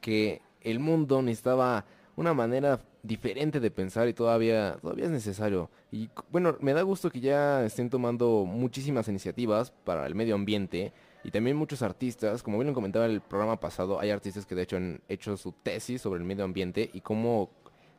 que 0.00 0.42
el 0.60 0.80
mundo 0.80 1.22
necesitaba 1.22 1.84
una 2.16 2.34
manera 2.34 2.80
diferente 3.04 3.60
de 3.60 3.70
pensar 3.70 4.08
y 4.08 4.12
todavía 4.12 4.76
todavía 4.82 5.04
es 5.04 5.10
necesario. 5.12 5.70
Y 5.92 6.08
bueno, 6.32 6.56
me 6.60 6.72
da 6.72 6.82
gusto 6.82 7.10
que 7.10 7.20
ya 7.20 7.64
estén 7.64 7.90
tomando 7.90 8.44
muchísimas 8.44 9.06
iniciativas 9.06 9.70
para 9.84 10.04
el 10.04 10.16
medio 10.16 10.34
ambiente 10.34 10.92
y 11.22 11.30
también 11.30 11.56
muchos 11.56 11.82
artistas, 11.82 12.42
como 12.42 12.58
bien 12.58 12.66
lo 12.66 12.74
comentaba 12.74 13.04
en 13.04 13.12
el 13.12 13.20
programa 13.20 13.60
pasado, 13.60 14.00
hay 14.00 14.10
artistas 14.10 14.46
que 14.46 14.56
de 14.56 14.62
hecho 14.62 14.78
han 14.78 15.00
hecho 15.08 15.36
su 15.36 15.52
tesis 15.52 16.02
sobre 16.02 16.18
el 16.18 16.24
medio 16.24 16.44
ambiente 16.44 16.90
y 16.92 17.02
cómo 17.02 17.50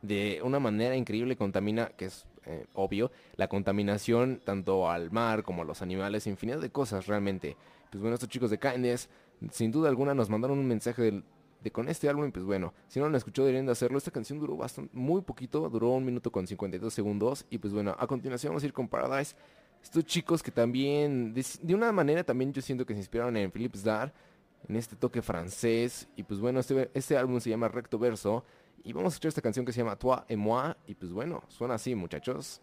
de 0.02 0.42
una 0.44 0.60
manera 0.60 0.98
increíble 0.98 1.38
contamina, 1.38 1.88
que 1.96 2.06
es 2.06 2.27
eh, 2.48 2.66
obvio, 2.74 3.12
la 3.36 3.48
contaminación 3.48 4.42
tanto 4.44 4.90
al 4.90 5.12
mar 5.12 5.44
como 5.44 5.62
a 5.62 5.66
los 5.66 5.82
animales, 5.82 6.28
infinidad 6.28 6.60
de 6.60 6.72
cosas 6.72 7.08
realmente. 7.08 7.58
Pues 7.92 8.02
bueno, 8.02 8.16
estos 8.16 8.30
chicos 8.30 8.50
de 8.50 8.60
Kindness, 8.60 9.10
sin 9.52 9.72
duda 9.72 9.90
alguna 9.90 10.14
nos 10.14 10.30
mandaron 10.30 10.58
un 10.58 10.68
mensaje 10.68 11.02
de 11.02 11.24
con 11.72 11.90
este 11.90 12.10
álbum, 12.10 12.32
pues 12.32 12.46
bueno, 12.46 12.74
si 12.88 13.00
no 13.00 13.06
lo 13.06 13.10
han 13.10 13.16
escuchado 13.16 13.46
deberían 13.46 13.66
de 13.66 13.72
hacerlo. 13.72 13.98
Esta 13.98 14.12
canción 14.12 14.40
duró 14.40 14.56
bastante, 14.58 14.96
muy 14.96 15.22
poquito, 15.22 15.70
duró 15.70 15.90
un 15.90 16.06
minuto 16.06 16.32
con 16.32 16.48
52 16.48 16.94
segundos. 16.94 17.46
Y 17.50 17.58
pues 17.58 17.74
bueno, 17.74 17.96
a 17.98 18.08
continuación 18.08 18.52
vamos 18.52 18.64
a 18.64 18.66
ir 18.68 18.74
con 18.74 18.88
Paradise. 18.88 19.36
Estos 19.82 20.06
chicos 20.06 20.42
que 20.42 20.52
también, 20.52 21.34
de, 21.34 21.46
de 21.62 21.76
una 21.76 21.92
manera 21.92 22.24
también 22.24 22.54
yo 22.54 22.62
siento 22.62 22.86
que 22.86 22.94
se 22.94 23.00
inspiraron 23.00 23.38
en 23.38 23.52
Philips 23.52 23.84
Dar, 23.84 24.14
en 24.68 24.76
este 24.76 24.96
toque 24.96 25.22
francés. 25.22 26.08
Y 26.16 26.24
pues 26.24 26.40
bueno, 26.40 26.60
este, 26.60 26.90
este 26.94 27.18
álbum 27.18 27.40
se 27.40 27.50
llama 27.50 27.68
Recto 27.68 28.00
Verso. 28.00 28.44
Y 28.84 28.94
vamos 28.94 29.14
a 29.14 29.16
escuchar 29.16 29.30
esta 29.30 29.42
canción 29.42 29.66
que 29.66 29.74
se 29.74 29.80
llama 29.80 29.98
Toi 29.98 30.24
et 30.28 30.38
moi. 30.38 30.74
Y 30.88 30.96
pues 30.96 31.12
bueno, 31.12 31.44
suena 31.48 31.76
así, 31.76 31.96
muchachos. 31.96 32.62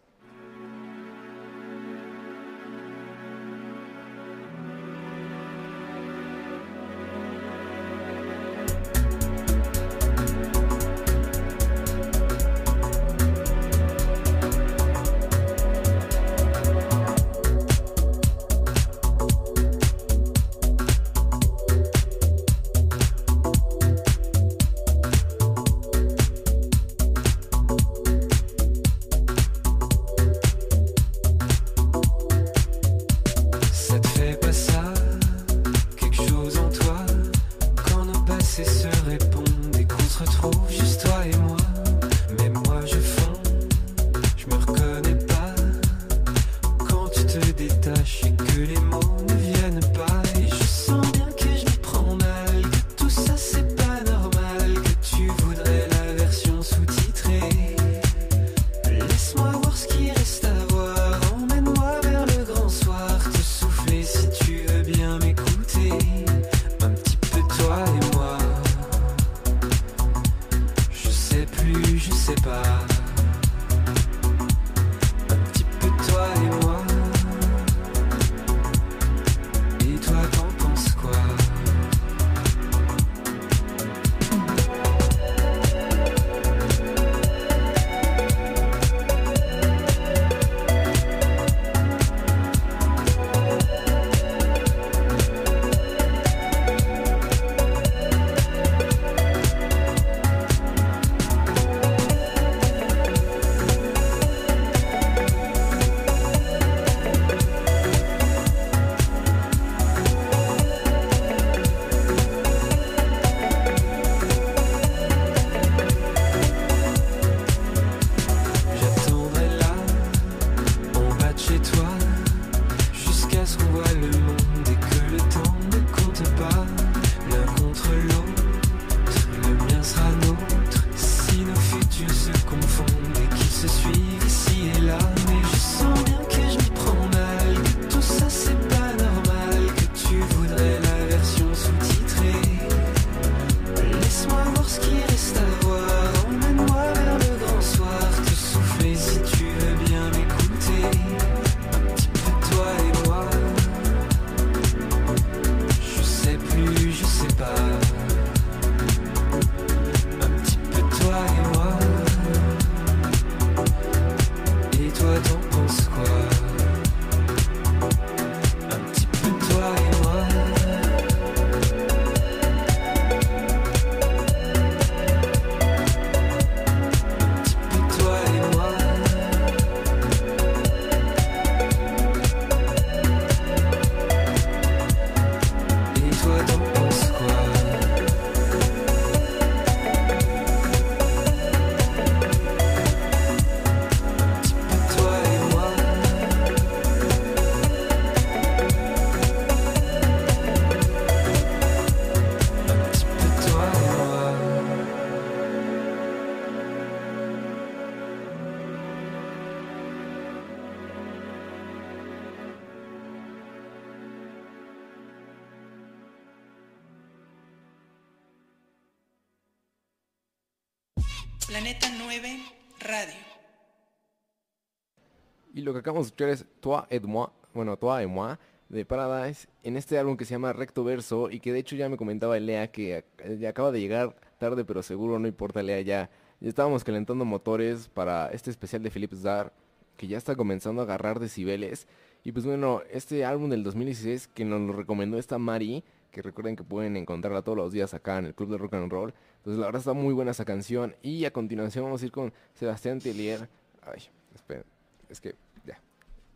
Lo 225.64 225.72
que 225.72 225.80
acabamos 225.80 226.06
de 226.06 226.08
escuchar 226.08 226.28
es 226.30 226.46
Toi 226.60 226.84
et 226.90 227.02
moi, 227.04 227.28
bueno, 227.52 227.76
Toi 227.76 228.02
et 228.02 228.08
moi, 228.08 228.36
de 228.68 228.84
Paradise, 228.84 229.46
en 229.62 229.76
este 229.76 229.98
álbum 229.98 230.16
que 230.16 230.24
se 230.24 230.32
llama 230.32 230.52
Recto 230.52 230.84
Verso, 230.84 231.30
y 231.30 231.40
que 231.40 231.52
de 231.52 231.58
hecho 231.60 231.76
ya 231.76 231.88
me 231.88 231.96
comentaba 231.96 232.38
Lea 232.38 232.70
que 232.70 233.04
ac- 233.18 233.46
acaba 233.48 233.70
de 233.72 233.80
llegar 233.80 234.14
tarde, 234.38 234.64
pero 234.64 234.82
seguro 234.82 235.18
no 235.18 235.28
importa, 235.28 235.62
Lea, 235.62 235.80
ya 235.82 236.10
Ya 236.40 236.48
estábamos 236.48 236.84
calentando 236.84 237.24
motores 237.24 237.88
para 237.88 238.28
este 238.28 238.50
especial 238.50 238.82
de 238.82 238.90
Philip 238.90 239.12
Dar, 239.12 239.52
que 239.96 240.06
ya 240.08 240.18
está 240.18 240.34
comenzando 240.36 240.82
a 240.82 240.84
agarrar 240.84 241.18
decibeles. 241.20 241.86
Y 242.24 242.32
pues 242.32 242.44
bueno, 242.44 242.82
este 242.90 243.24
álbum 243.24 243.48
del 243.48 243.62
2016 243.62 244.28
que 244.28 244.44
nos 244.44 244.60
lo 244.60 244.72
recomendó 244.72 245.16
esta 245.18 245.38
Mari, 245.38 245.84
que 246.10 246.20
recuerden 246.22 246.56
que 246.56 246.62
pueden 246.64 246.96
encontrarla 246.96 247.42
todos 247.42 247.56
los 247.56 247.72
días 247.72 247.94
acá 247.94 248.18
en 248.18 248.26
el 248.26 248.34
Club 248.34 248.50
de 248.50 248.58
Rock 248.58 248.74
and 248.74 248.90
Roll. 248.90 249.14
Entonces 249.38 249.58
la 249.60 249.66
verdad 249.66 249.80
está 249.80 249.92
muy 249.94 250.12
buena 250.12 250.32
esa 250.32 250.44
canción. 250.44 250.94
Y 251.02 251.24
a 251.24 251.32
continuación 251.32 251.84
vamos 251.84 252.02
a 252.02 252.06
ir 252.06 252.12
con 252.12 252.32
Sebastián 252.54 252.98
Tellier. 252.98 253.48
Ay, 253.82 254.02
esperen, 254.34 254.64
es 255.08 255.20
que. 255.20 255.34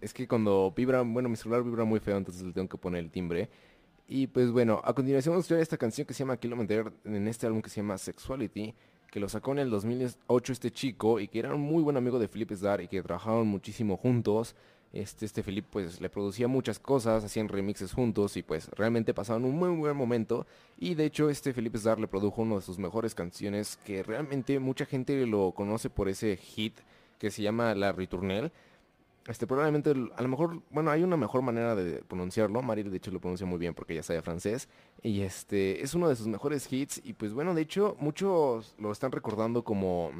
Es 0.01 0.15
que 0.15 0.29
cuando 0.29 0.73
vibra, 0.77 1.03
bueno, 1.03 1.29
mi 1.29 1.37
celular 1.37 1.63
vibra 1.63 1.85
muy 1.85 2.01
feo, 2.01 2.17
entonces 2.17 2.43
le 2.43 2.53
tengo 2.53 2.69
que 2.69 2.79
poner 2.79 3.03
el 3.03 3.11
timbre. 3.11 3.49
Y 4.07 4.27
pues 4.27 4.51
bueno, 4.51 4.81
a 4.85 4.95
continuación 4.95 5.33
vamos 5.33 5.45
a 5.45 5.47
escuchar 5.47 5.61
esta 5.61 5.77
canción 5.77 6.07
que 6.07 6.15
se 6.15 6.21
llama 6.21 6.39
Kilometer 6.39 6.91
en 7.05 7.29
este 7.29 7.47
álbum 7.47 7.61
que 7.61 7.69
se 7.69 7.77
llama 7.77 7.99
Sexuality, 7.99 8.75
que 9.11 9.21
lo 9.21 9.29
sacó 9.29 9.53
en 9.53 9.59
el 9.59 9.71
2008 9.71 10.53
este 10.53 10.71
chico 10.71 11.21
y 11.21 11.29
que 11.29 11.41
era 11.41 11.55
un 11.55 11.61
muy 11.61 11.83
buen 11.83 11.97
amigo 11.97 12.19
de 12.19 12.27
Philip 12.27 12.51
Star 12.53 12.81
y 12.81 12.89
que 12.89 13.03
trabajaron 13.03 13.47
muchísimo 13.47 13.99
juntos. 13.99 14.57
Este, 14.95 15.27
este 15.27 15.43
Philip 15.43 15.67
pues 15.71 16.01
le 16.01 16.09
producía 16.09 16.49
muchas 16.49 16.79
cosas, 16.79 17.23
hacían 17.23 17.49
remixes 17.49 17.93
juntos 17.93 18.39
y 18.39 18.43
pues 18.43 18.71
realmente 18.71 19.13
pasaban 19.13 19.45
un 19.45 19.57
muy 19.57 19.69
buen 19.77 19.95
momento. 19.95 20.47
Y 20.79 20.95
de 20.95 21.05
hecho 21.05 21.29
este 21.29 21.53
Philip 21.53 21.75
Star 21.75 22.01
le 22.01 22.09
produjo 22.09 22.41
una 22.41 22.57
de 22.57 22.63
sus 22.63 22.79
mejores 22.79 23.15
canciones 23.15 23.79
que 23.85 24.03
realmente 24.03 24.59
mucha 24.59 24.87
gente 24.87 25.27
lo 25.27 25.53
conoce 25.53 25.91
por 25.91 26.09
ese 26.09 26.37
hit 26.39 26.79
que 27.19 27.31
se 27.31 27.43
llama 27.43 27.75
La 27.75 27.93
Ritournelle. 27.93 28.53
Este, 29.29 29.47
probablemente, 29.47 29.91
a 29.91 30.23
lo 30.23 30.29
mejor, 30.29 30.63
bueno, 30.71 30.91
hay 30.91 31.03
una 31.03 31.19
mejor 31.19 31.43
manera 31.43 31.77
de 31.77 32.03
pronunciarlo. 32.03 32.63
Mari, 32.63 32.83
de 32.83 32.97
hecho, 32.97 33.11
lo 33.11 33.21
pronuncia 33.21 33.47
muy 33.47 33.59
bien 33.59 33.75
porque 33.75 33.95
ya 33.95 34.03
sabe 34.03 34.23
francés. 34.23 34.69
Y 35.03 35.21
este, 35.21 35.83
es 35.83 35.93
uno 35.93 36.09
de 36.09 36.17
sus 36.17 36.27
mejores 36.27 36.73
hits. 36.73 37.03
Y 37.05 37.13
pues 37.13 37.35
bueno, 37.35 37.55
de 37.55 37.61
hecho, 37.61 37.95
muchos 38.01 38.75
lo 38.79 38.91
están 38.91 39.13
recordando 39.13 39.63
como, 39.65 40.13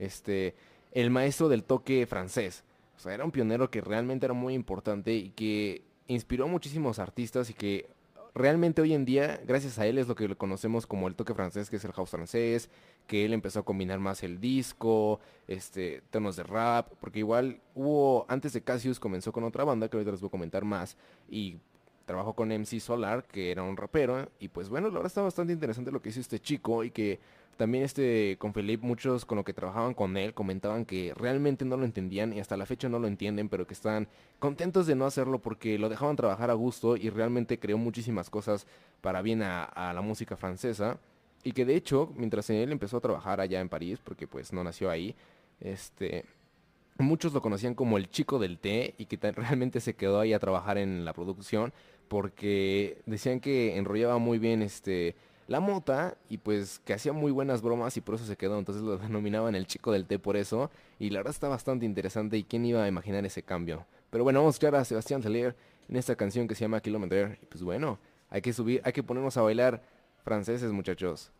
este, 0.00 0.56
el 0.90 1.10
maestro 1.10 1.48
del 1.48 1.62
toque 1.62 2.06
francés. 2.06 2.64
O 2.96 3.00
sea, 3.00 3.14
era 3.14 3.24
un 3.24 3.30
pionero 3.30 3.70
que 3.70 3.80
realmente 3.80 4.26
era 4.26 4.34
muy 4.34 4.54
importante 4.54 5.14
y 5.14 5.30
que 5.30 5.82
inspiró 6.08 6.46
a 6.46 6.48
muchísimos 6.48 6.98
artistas 6.98 7.50
y 7.50 7.54
que 7.54 7.86
realmente 8.34 8.82
hoy 8.82 8.94
en 8.94 9.04
día, 9.04 9.40
gracias 9.46 9.78
a 9.78 9.86
él, 9.86 9.98
es 9.98 10.08
lo 10.08 10.16
que 10.16 10.34
conocemos 10.34 10.86
como 10.86 11.06
el 11.06 11.14
toque 11.14 11.34
francés, 11.34 11.70
que 11.70 11.76
es 11.76 11.84
el 11.84 11.92
house 11.92 12.10
francés, 12.10 12.68
que 13.06 13.24
él 13.24 13.32
empezó 13.32 13.60
a 13.60 13.64
combinar 13.64 13.98
más 13.98 14.22
el 14.22 14.40
disco, 14.40 15.20
este, 15.48 16.02
tonos 16.10 16.36
de 16.36 16.42
rap, 16.42 16.88
porque 17.00 17.20
igual 17.20 17.60
hubo, 17.74 18.26
antes 18.28 18.52
de 18.52 18.62
Cassius 18.62 19.00
comenzó 19.00 19.32
con 19.32 19.44
otra 19.44 19.64
banda, 19.64 19.88
que 19.88 19.96
ahorita 19.96 20.12
les 20.12 20.20
voy 20.20 20.28
a 20.28 20.30
comentar 20.30 20.64
más, 20.64 20.96
y 21.28 21.56
trabajó 22.04 22.34
con 22.34 22.48
MC 22.50 22.80
Solar, 22.80 23.24
que 23.24 23.50
era 23.50 23.62
un 23.62 23.76
rapero, 23.76 24.28
y 24.40 24.48
pues 24.48 24.68
bueno, 24.68 24.88
la 24.88 24.94
verdad 24.94 25.06
está 25.06 25.22
bastante 25.22 25.52
interesante 25.52 25.90
lo 25.90 26.02
que 26.02 26.10
hizo 26.10 26.20
este 26.20 26.40
chico, 26.40 26.84
y 26.84 26.90
que 26.90 27.18
también 27.56 27.84
este, 27.84 28.36
con 28.38 28.52
Felipe, 28.52 28.86
muchos 28.86 29.24
con 29.24 29.36
lo 29.36 29.44
que 29.44 29.54
trabajaban 29.54 29.94
con 29.94 30.16
él 30.16 30.34
comentaban 30.34 30.84
que 30.84 31.14
realmente 31.16 31.64
no 31.64 31.76
lo 31.78 31.86
entendían 31.86 32.34
y 32.34 32.40
hasta 32.40 32.56
la 32.56 32.66
fecha 32.66 32.88
no 32.88 32.98
lo 32.98 33.08
entienden, 33.08 33.48
pero 33.48 33.66
que 33.66 33.72
están 33.72 34.08
contentos 34.38 34.86
de 34.86 34.94
no 34.94 35.06
hacerlo 35.06 35.38
porque 35.38 35.78
lo 35.78 35.88
dejaban 35.88 36.16
trabajar 36.16 36.50
a 36.50 36.54
gusto 36.54 36.96
y 36.96 37.08
realmente 37.08 37.58
creó 37.58 37.78
muchísimas 37.78 38.28
cosas 38.28 38.66
para 39.00 39.22
bien 39.22 39.42
a, 39.42 39.64
a 39.64 39.94
la 39.94 40.02
música 40.02 40.36
francesa. 40.36 40.98
Y 41.46 41.52
que 41.52 41.64
de 41.64 41.76
hecho, 41.76 42.12
mientras 42.16 42.50
él 42.50 42.72
empezó 42.72 42.96
a 42.96 43.00
trabajar 43.00 43.40
allá 43.40 43.60
en 43.60 43.68
París, 43.68 44.00
porque 44.02 44.26
pues 44.26 44.52
no 44.52 44.64
nació 44.64 44.90
ahí, 44.90 45.14
este, 45.60 46.24
muchos 46.98 47.32
lo 47.32 47.40
conocían 47.40 47.76
como 47.76 47.98
el 47.98 48.10
chico 48.10 48.40
del 48.40 48.58
té 48.58 48.96
y 48.98 49.06
que 49.06 49.16
realmente 49.30 49.78
se 49.80 49.94
quedó 49.94 50.18
ahí 50.18 50.32
a 50.32 50.40
trabajar 50.40 50.76
en 50.76 51.04
la 51.04 51.12
producción 51.12 51.72
porque 52.08 53.00
decían 53.06 53.38
que 53.38 53.76
enrollaba 53.76 54.18
muy 54.18 54.40
bien 54.40 54.60
este 54.60 55.14
la 55.46 55.60
mota 55.60 56.16
y 56.28 56.38
pues 56.38 56.80
que 56.80 56.94
hacía 56.94 57.12
muy 57.12 57.30
buenas 57.30 57.62
bromas 57.62 57.96
y 57.96 58.00
por 58.00 58.16
eso 58.16 58.24
se 58.24 58.36
quedó, 58.36 58.58
entonces 58.58 58.82
lo 58.82 58.98
denominaban 58.98 59.54
el 59.54 59.68
chico 59.68 59.92
del 59.92 60.04
té 60.04 60.18
por 60.18 60.36
eso 60.36 60.72
y 60.98 61.10
la 61.10 61.20
verdad 61.20 61.32
está 61.32 61.46
bastante 61.46 61.86
interesante 61.86 62.36
y 62.38 62.42
quién 62.42 62.64
iba 62.64 62.82
a 62.82 62.88
imaginar 62.88 63.24
ese 63.24 63.44
cambio. 63.44 63.86
Pero 64.10 64.24
bueno, 64.24 64.40
vamos 64.40 64.54
a 64.54 64.56
escuchar 64.56 64.74
a 64.74 64.84
Sebastián 64.84 65.22
Tellier 65.22 65.54
en 65.88 65.94
esta 65.94 66.16
canción 66.16 66.48
que 66.48 66.56
se 66.56 66.62
llama 66.62 66.80
Kilometer 66.80 67.38
y 67.40 67.46
pues 67.46 67.62
bueno, 67.62 68.00
hay 68.30 68.42
que 68.42 68.52
subir, 68.52 68.80
hay 68.82 68.92
que 68.92 69.04
ponernos 69.04 69.36
a 69.36 69.42
bailar 69.42 69.80
franceses 70.24 70.72
muchachos. 70.72 71.30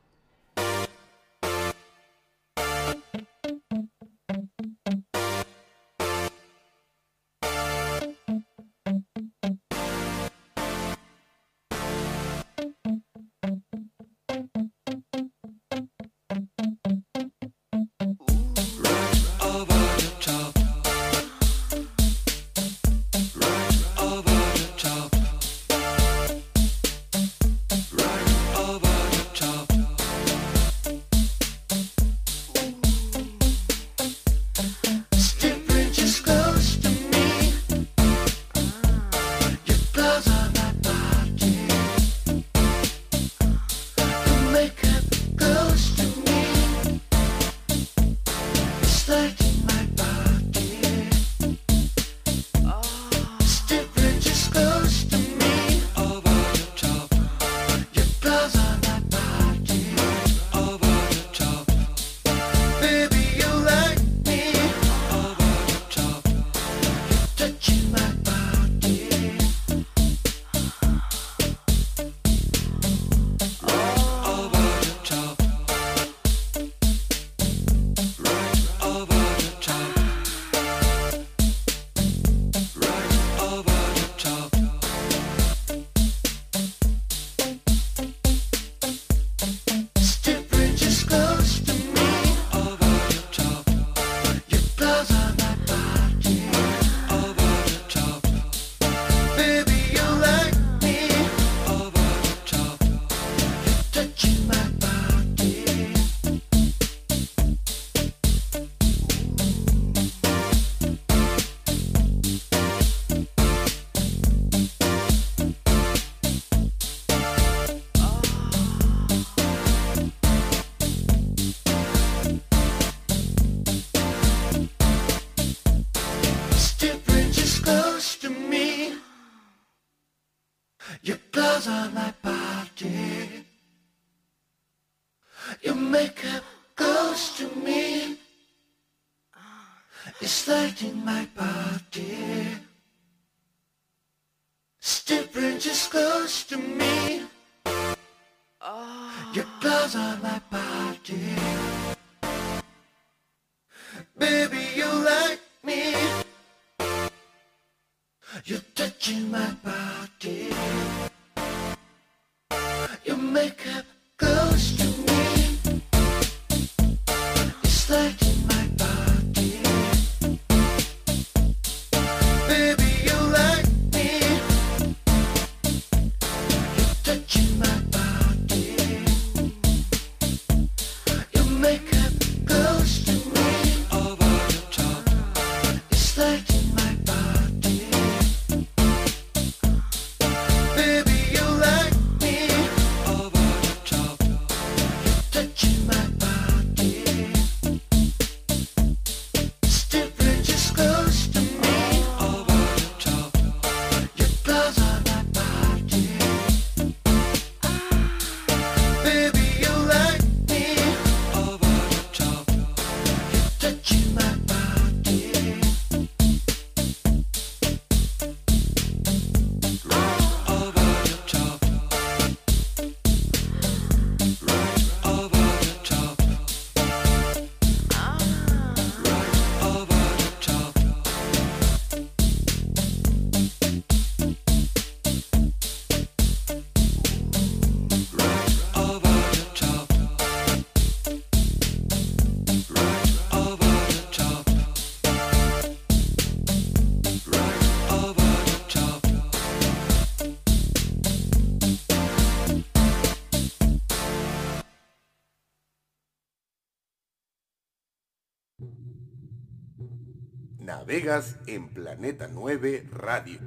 Planeta 261.97 262.29
9 262.31 262.89
Radio. 262.91 263.41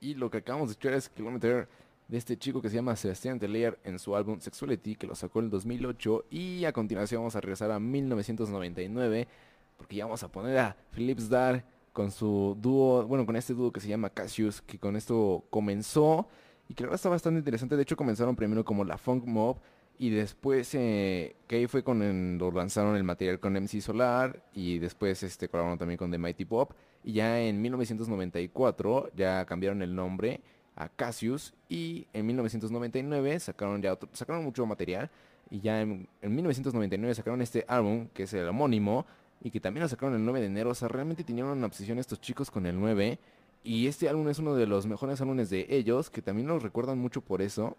Y 0.00 0.14
lo 0.14 0.30
que 0.30 0.38
acabamos 0.38 0.68
de 0.68 0.72
escuchar 0.72 0.94
es 0.94 1.10
Kilometer 1.10 1.68
de 2.08 2.16
este 2.16 2.38
chico 2.38 2.62
que 2.62 2.70
se 2.70 2.76
llama 2.76 2.96
Sebastián 2.96 3.38
Tellier 3.38 3.78
en 3.84 3.98
su 3.98 4.16
álbum 4.16 4.40
Sexuality 4.40 4.96
que 4.96 5.06
lo 5.06 5.14
sacó 5.14 5.40
en 5.40 5.44
el 5.44 5.50
2008 5.50 6.24
y 6.30 6.64
a 6.64 6.72
continuación 6.72 7.20
vamos 7.20 7.36
a 7.36 7.40
regresar 7.42 7.70
a 7.70 7.78
1999 7.78 9.28
porque 9.76 9.96
ya 9.96 10.06
vamos 10.06 10.22
a 10.22 10.28
poner 10.32 10.56
a 10.56 10.76
Philips 10.90 11.28
Dar 11.28 11.79
con 11.92 12.10
su 12.10 12.56
dúo, 12.60 13.06
bueno, 13.06 13.26
con 13.26 13.36
este 13.36 13.54
dúo 13.54 13.72
que 13.72 13.80
se 13.80 13.88
llama 13.88 14.10
Cassius, 14.10 14.62
que 14.62 14.78
con 14.78 14.96
esto 14.96 15.44
comenzó 15.50 16.28
y 16.68 16.74
que 16.74 16.84
verdad 16.84 16.96
está 16.96 17.08
bastante 17.08 17.38
interesante. 17.38 17.76
De 17.76 17.82
hecho, 17.82 17.96
comenzaron 17.96 18.36
primero 18.36 18.64
como 18.64 18.84
la 18.84 18.96
Funk 18.96 19.24
Mob 19.24 19.58
y 20.00 20.08
después 20.08 20.74
eh, 20.74 21.36
que 21.46 21.56
ahí 21.56 21.66
fue 21.66 21.82
cuando 21.82 22.50
lanzaron 22.52 22.96
el 22.96 23.04
material 23.04 23.38
con 23.38 23.52
MC 23.52 23.82
Solar 23.82 24.42
y 24.54 24.78
después 24.78 25.22
este 25.22 25.46
colaboraron 25.48 25.78
también 25.78 25.98
con 25.98 26.10
The 26.10 26.16
Mighty 26.16 26.46
Pop 26.46 26.72
y 27.04 27.12
ya 27.12 27.38
en 27.38 27.60
1994 27.60 29.10
ya 29.14 29.44
cambiaron 29.44 29.82
el 29.82 29.94
nombre 29.94 30.40
a 30.74 30.88
Cassius 30.88 31.52
y 31.68 32.06
en 32.14 32.24
1999 32.24 33.40
sacaron 33.40 33.82
ya 33.82 33.92
otro, 33.92 34.08
sacaron 34.14 34.42
mucho 34.42 34.64
material 34.64 35.10
y 35.50 35.60
ya 35.60 35.82
en, 35.82 36.08
en 36.22 36.34
1999 36.34 37.14
sacaron 37.14 37.42
este 37.42 37.66
álbum 37.68 38.08
que 38.14 38.22
es 38.22 38.32
el 38.32 38.48
homónimo 38.48 39.04
y 39.42 39.50
que 39.50 39.60
también 39.60 39.82
lo 39.82 39.88
sacaron 39.88 40.14
el 40.14 40.24
9 40.24 40.40
de 40.40 40.46
enero. 40.46 40.70
O 40.70 40.74
sea, 40.74 40.88
realmente 40.88 41.24
tenían 41.24 41.46
una 41.46 41.66
obsesión 41.66 41.98
estos 41.98 42.20
chicos 42.20 42.50
con 42.50 42.66
el 42.66 42.78
9. 42.78 43.18
Y 43.62 43.86
este 43.86 44.08
álbum 44.08 44.28
es 44.28 44.38
uno 44.38 44.54
de 44.54 44.66
los 44.66 44.86
mejores 44.86 45.20
álbumes 45.20 45.50
de 45.50 45.66
ellos, 45.68 46.10
que 46.10 46.22
también 46.22 46.48
los 46.48 46.62
recuerdan 46.62 46.98
mucho 46.98 47.20
por 47.20 47.42
eso. 47.42 47.76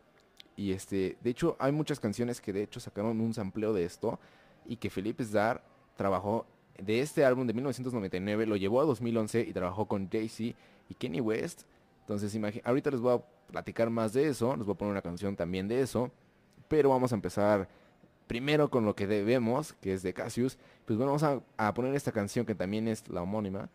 Y 0.56 0.72
este, 0.72 1.18
de 1.22 1.30
hecho, 1.30 1.56
hay 1.60 1.72
muchas 1.72 2.00
canciones 2.00 2.42
que 2.42 2.54
de 2.54 2.64
hecho 2.64 2.80
sacaron 2.80 3.20
un 3.22 3.34
sampleo 3.34 3.74
de 3.74 3.86
esto. 3.86 4.20
Y 4.66 4.78
que 4.78 4.90
Felipe 4.90 5.24
Zdar 5.24 5.64
trabajó 5.96 6.46
de 6.78 7.02
este 7.02 7.26
álbum 7.26 7.46
de 7.46 7.54
1999, 7.54 8.46
lo 8.46 8.56
llevó 8.56 8.82
a 8.82 8.86
2011 8.86 9.42
y 9.42 9.54
trabajó 9.54 9.88
con 9.88 10.10
Jay-Z 10.10 10.58
y 10.90 10.94
Kenny 10.96 11.22
West. 11.22 11.64
Entonces, 12.02 12.36
ahorita 12.64 12.92
les 12.92 13.00
voy 13.00 13.16
a 13.16 13.22
platicar 13.52 13.90
más 13.90 14.14
de 14.14 14.28
eso. 14.28 14.56
Les 14.56 14.66
voy 14.66 14.74
a 14.74 14.78
poner 14.78 14.92
una 14.92 15.02
canción 15.02 15.36
también 15.36 15.68
de 15.68 15.82
eso. 15.82 16.12
Pero 16.68 16.90
vamos 16.90 17.12
a 17.12 17.16
empezar 17.16 17.70
primero 18.32 18.70
con 18.70 18.86
lo 18.86 18.96
que 18.96 19.08
debemos, 19.08 19.74
que 19.74 19.92
es 19.92 20.04
de 20.04 20.14
Cassius. 20.14 20.58
Pues 20.86 20.96
bueno, 20.96 21.12
vamos 21.18 21.44
a, 21.58 21.74
poner 21.74 21.94
esta 21.96 22.14
canción 22.14 22.46
que 22.46 22.56
también 22.56 22.88
es 22.88 23.10
la 23.10 23.22
homónima. 23.22 23.70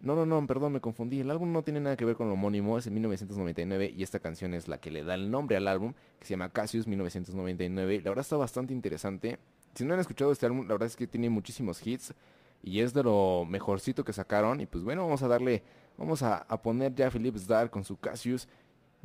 No, 0.00 0.14
no, 0.16 0.24
no, 0.24 0.46
perdón, 0.46 0.72
me 0.72 0.80
confundí. 0.80 1.20
El 1.20 1.30
álbum 1.30 1.52
no 1.52 1.62
tiene 1.62 1.78
nada 1.78 1.94
que 1.94 2.06
ver 2.06 2.16
con 2.16 2.26
lo 2.26 2.32
homónimo, 2.32 2.78
es 2.78 2.86
en 2.86 2.94
1999 2.94 3.92
y 3.94 4.02
esta 4.02 4.18
canción 4.18 4.54
es 4.54 4.66
la 4.66 4.78
que 4.78 4.90
le 4.90 5.04
da 5.04 5.14
el 5.14 5.30
nombre 5.30 5.58
al 5.58 5.68
álbum, 5.68 5.92
que 6.18 6.24
se 6.24 6.30
llama 6.30 6.48
Cassius 6.48 6.86
1999. 6.86 8.00
La 8.02 8.08
verdad 8.08 8.22
está 8.22 8.38
bastante 8.38 8.72
interesante. 8.72 9.38
Si 9.74 9.84
no 9.84 9.92
han 9.92 10.00
escuchado 10.00 10.32
este 10.32 10.46
álbum, 10.46 10.62
la 10.62 10.72
verdad 10.72 10.86
es 10.86 10.96
que 10.96 11.06
tiene 11.06 11.28
muchísimos 11.28 11.86
hits 11.86 12.14
y 12.62 12.80
es 12.80 12.94
de 12.94 13.02
lo 13.02 13.44
mejorcito 13.46 14.06
que 14.06 14.14
sacaron. 14.14 14.62
Y 14.62 14.64
pues 14.64 14.84
bueno, 14.84 15.02
vamos 15.02 15.22
a 15.22 15.28
darle, 15.28 15.62
vamos 15.98 16.22
a, 16.22 16.46
poner 16.62 16.94
ya 16.94 17.08
a 17.08 17.10
Philips 17.10 17.46
Dar 17.46 17.68
con 17.68 17.84
su 17.84 17.98
Cassius. 17.98 18.48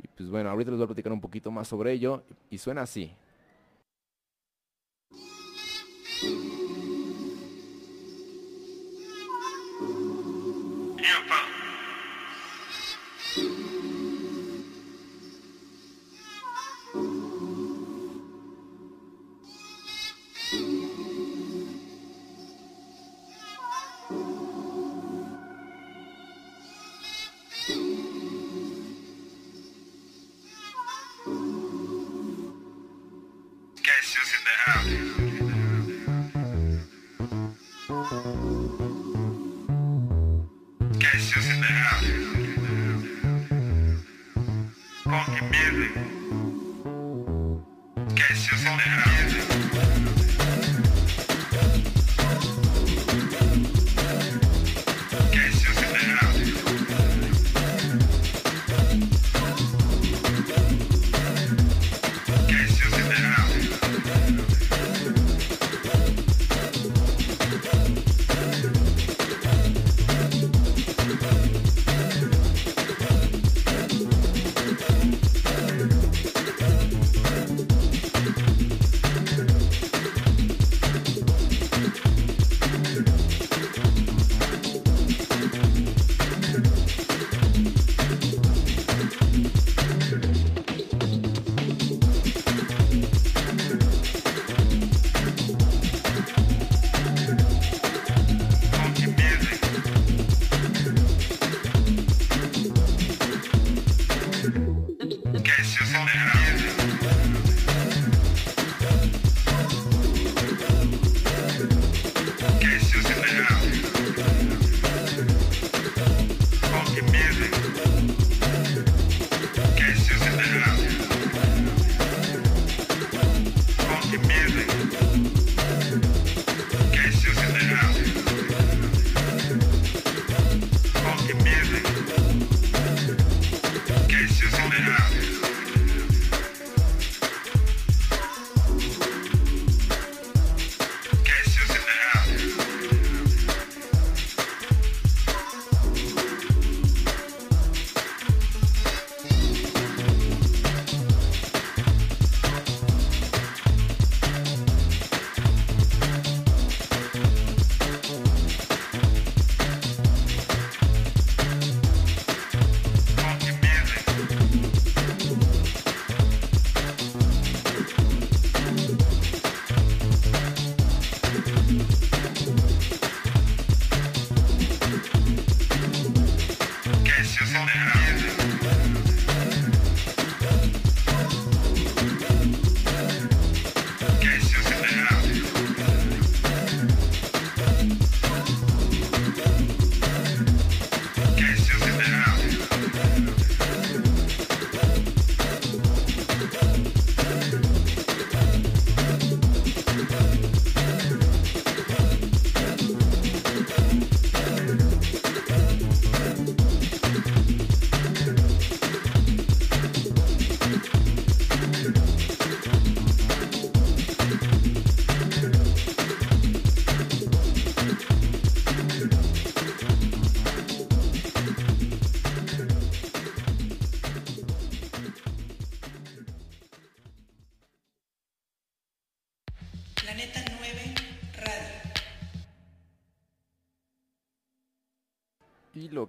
Y 0.02 0.08
pues 0.08 0.30
bueno, 0.30 0.48
ahorita 0.48 0.70
les 0.70 0.78
voy 0.78 0.84
a 0.84 0.88
platicar 0.88 1.12
un 1.12 1.20
poquito 1.20 1.50
más 1.50 1.68
sobre 1.68 1.92
ello. 1.92 2.22
Y 2.48 2.56
suena 2.56 2.80
así. 2.80 3.14
Cassius 6.20 6.53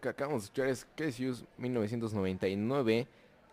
que 0.06 0.10
acabamos 0.10 0.44
de 0.44 0.46
escuchar 0.46 0.68
es 0.68 0.86
Cassius 0.96 1.46
1999, 1.58 3.08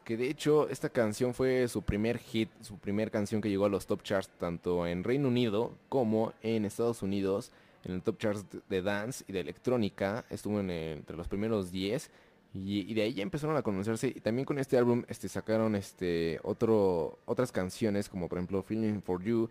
que 0.04 0.16
de 0.18 0.28
hecho 0.28 0.68
esta 0.68 0.90
canción 0.90 1.32
fue 1.32 1.66
su 1.66 1.80
primer 1.80 2.18
hit, 2.18 2.50
su 2.60 2.76
primer 2.76 3.10
canción 3.10 3.40
que 3.40 3.48
llegó 3.48 3.64
a 3.64 3.70
los 3.70 3.86
top 3.86 4.02
charts 4.02 4.28
tanto 4.38 4.86
en 4.86 5.02
Reino 5.02 5.28
Unido 5.28 5.72
como 5.88 6.34
en 6.42 6.66
Estados 6.66 7.00
Unidos, 7.00 7.52
en 7.84 7.92
el 7.92 8.02
top 8.02 8.18
charts 8.18 8.44
de 8.68 8.82
dance 8.82 9.24
y 9.26 9.32
de 9.32 9.40
electrónica, 9.40 10.26
estuvo 10.28 10.60
entre 10.60 11.16
los 11.16 11.26
primeros 11.26 11.72
10 11.72 12.10
y, 12.52 12.80
y 12.80 12.92
de 12.92 13.00
ahí 13.00 13.14
ya 13.14 13.22
empezaron 13.22 13.56
a 13.56 13.62
conocerse 13.62 14.08
y 14.08 14.20
también 14.20 14.44
con 14.44 14.58
este 14.58 14.76
álbum 14.76 15.04
este, 15.08 15.30
sacaron 15.30 15.74
este, 15.74 16.38
otro, 16.42 17.18
otras 17.24 17.50
canciones 17.50 18.10
como 18.10 18.28
por 18.28 18.36
ejemplo 18.36 18.62
Feeling 18.62 19.00
For 19.00 19.22
You 19.24 19.48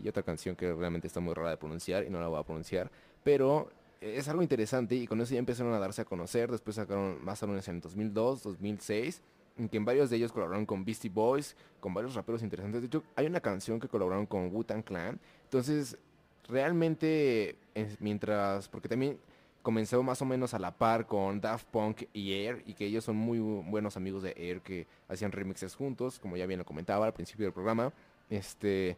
y 0.00 0.08
otra 0.08 0.22
canción 0.22 0.54
que 0.54 0.72
realmente 0.72 1.08
está 1.08 1.18
muy 1.18 1.34
rara 1.34 1.50
de 1.50 1.56
pronunciar 1.56 2.04
y 2.04 2.10
no 2.10 2.20
la 2.20 2.28
voy 2.28 2.38
a 2.38 2.44
pronunciar, 2.44 2.88
pero 3.24 3.68
es 4.00 4.28
algo 4.28 4.42
interesante 4.42 4.94
y 4.94 5.06
con 5.06 5.20
eso 5.20 5.32
ya 5.32 5.38
empezaron 5.38 5.72
a 5.72 5.78
darse 5.78 6.02
a 6.02 6.04
conocer, 6.04 6.50
después 6.50 6.76
sacaron 6.76 7.24
más 7.24 7.42
álbumes 7.42 7.66
en 7.68 7.80
2002, 7.80 8.42
2006, 8.42 9.22
en 9.58 9.68
que 9.68 9.76
en 9.76 9.84
varios 9.84 10.10
de 10.10 10.16
ellos 10.16 10.32
colaboraron 10.32 10.66
con 10.66 10.84
Beastie 10.84 11.10
Boys, 11.10 11.56
con 11.80 11.94
varios 11.94 12.14
raperos 12.14 12.42
interesantes, 12.42 12.82
de 12.82 12.86
hecho 12.86 13.02
hay 13.14 13.26
una 13.26 13.40
canción 13.40 13.80
que 13.80 13.88
colaboraron 13.88 14.26
con 14.26 14.54
Wu-Tang 14.54 14.82
Clan, 14.82 15.18
entonces 15.44 15.96
realmente 16.48 17.56
mientras, 18.00 18.68
porque 18.68 18.88
también 18.88 19.18
comenzó 19.62 20.02
más 20.02 20.22
o 20.22 20.24
menos 20.24 20.54
a 20.54 20.60
la 20.60 20.70
par 20.70 21.06
con 21.06 21.40
Daft 21.40 21.66
Punk 21.72 22.04
y 22.12 22.34
Air 22.34 22.62
y 22.66 22.74
que 22.74 22.86
ellos 22.86 23.02
son 23.02 23.16
muy 23.16 23.40
buenos 23.40 23.96
amigos 23.96 24.22
de 24.22 24.32
Air 24.36 24.60
que 24.60 24.86
hacían 25.08 25.32
remixes 25.32 25.74
juntos, 25.74 26.20
como 26.20 26.36
ya 26.36 26.46
bien 26.46 26.58
lo 26.58 26.64
comentaba 26.64 27.06
al 27.06 27.12
principio 27.12 27.46
del 27.46 27.52
programa, 27.52 27.92
este 28.30 28.96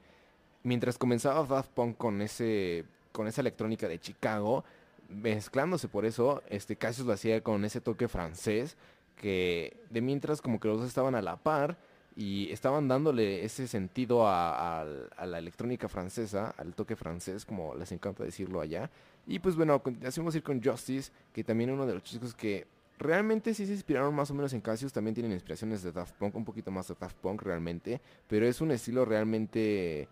mientras 0.64 0.98
comenzaba 0.98 1.46
Daft 1.46 1.70
Punk 1.70 1.96
con 1.96 2.20
ese 2.20 2.84
con 3.12 3.26
esa 3.26 3.40
electrónica 3.40 3.88
de 3.88 3.98
Chicago, 3.98 4.64
mezclándose 5.08 5.88
por 5.88 6.04
eso, 6.04 6.42
este 6.48 6.76
Cassius 6.76 7.06
lo 7.06 7.12
hacía 7.12 7.42
con 7.42 7.64
ese 7.64 7.80
toque 7.80 8.08
francés 8.08 8.76
que 9.16 9.76
de 9.90 10.00
mientras 10.00 10.40
como 10.40 10.60
que 10.60 10.68
los 10.68 10.78
dos 10.78 10.88
estaban 10.88 11.14
a 11.14 11.22
la 11.22 11.36
par 11.36 11.76
y 12.16 12.50
estaban 12.50 12.88
dándole 12.88 13.44
ese 13.44 13.68
sentido 13.68 14.26
a, 14.26 14.84
la 15.24 15.38
electrónica 15.38 15.88
francesa, 15.88 16.52
al 16.56 16.74
toque 16.74 16.96
francés, 16.96 17.44
como 17.44 17.76
les 17.76 17.92
encanta 17.92 18.24
decirlo 18.24 18.60
allá. 18.60 18.90
Y 19.26 19.38
pues 19.38 19.54
bueno, 19.54 19.80
a 19.84 20.36
ir 20.36 20.42
con 20.42 20.62
Justice, 20.62 21.12
que 21.32 21.44
también 21.44 21.70
uno 21.70 21.86
de 21.86 21.94
los 21.94 22.02
chicos 22.02 22.34
que 22.34 22.66
realmente 22.98 23.54
sí 23.54 23.66
se 23.66 23.72
inspiraron 23.72 24.12
más 24.14 24.32
o 24.32 24.34
menos 24.34 24.52
en 24.52 24.60
Cassius, 24.60 24.92
también 24.92 25.14
tienen 25.14 25.30
inspiraciones 25.30 25.82
de 25.84 25.92
Daft 25.92 26.16
Punk, 26.16 26.34
un 26.34 26.44
poquito 26.44 26.72
más 26.72 26.88
de 26.88 26.96
Daft 26.98 27.16
Punk 27.18 27.42
realmente, 27.42 28.00
pero 28.26 28.46
es 28.46 28.60
un 28.60 28.72
estilo 28.72 29.04
realmente 29.04 30.08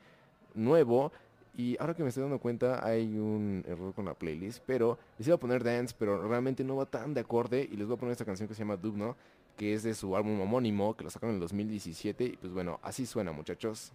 nuevo. 0.54 1.12
Y 1.56 1.76
ahora 1.80 1.94
que 1.94 2.02
me 2.02 2.10
estoy 2.10 2.22
dando 2.22 2.38
cuenta 2.38 2.86
hay 2.86 3.16
un 3.16 3.64
error 3.66 3.94
con 3.94 4.04
la 4.04 4.12
playlist, 4.12 4.62
pero 4.66 4.98
les 5.18 5.26
iba 5.26 5.36
a 5.36 5.40
poner 5.40 5.64
dance, 5.64 5.94
pero 5.98 6.28
realmente 6.28 6.62
no 6.64 6.76
va 6.76 6.84
tan 6.84 7.14
de 7.14 7.20
acorde 7.20 7.66
y 7.70 7.76
les 7.76 7.86
voy 7.86 7.96
a 7.96 7.98
poner 7.98 8.12
esta 8.12 8.26
canción 8.26 8.46
que 8.46 8.54
se 8.54 8.58
llama 8.58 8.76
Dugno, 8.76 9.16
que 9.56 9.72
es 9.72 9.82
de 9.82 9.94
su 9.94 10.14
álbum 10.16 10.38
homónimo, 10.40 10.94
que 10.94 11.04
lo 11.04 11.10
sacaron 11.10 11.30
en 11.30 11.36
el 11.36 11.40
2017 11.40 12.24
y 12.24 12.36
pues 12.36 12.52
bueno, 12.52 12.78
así 12.82 13.06
suena 13.06 13.32
muchachos. 13.32 13.92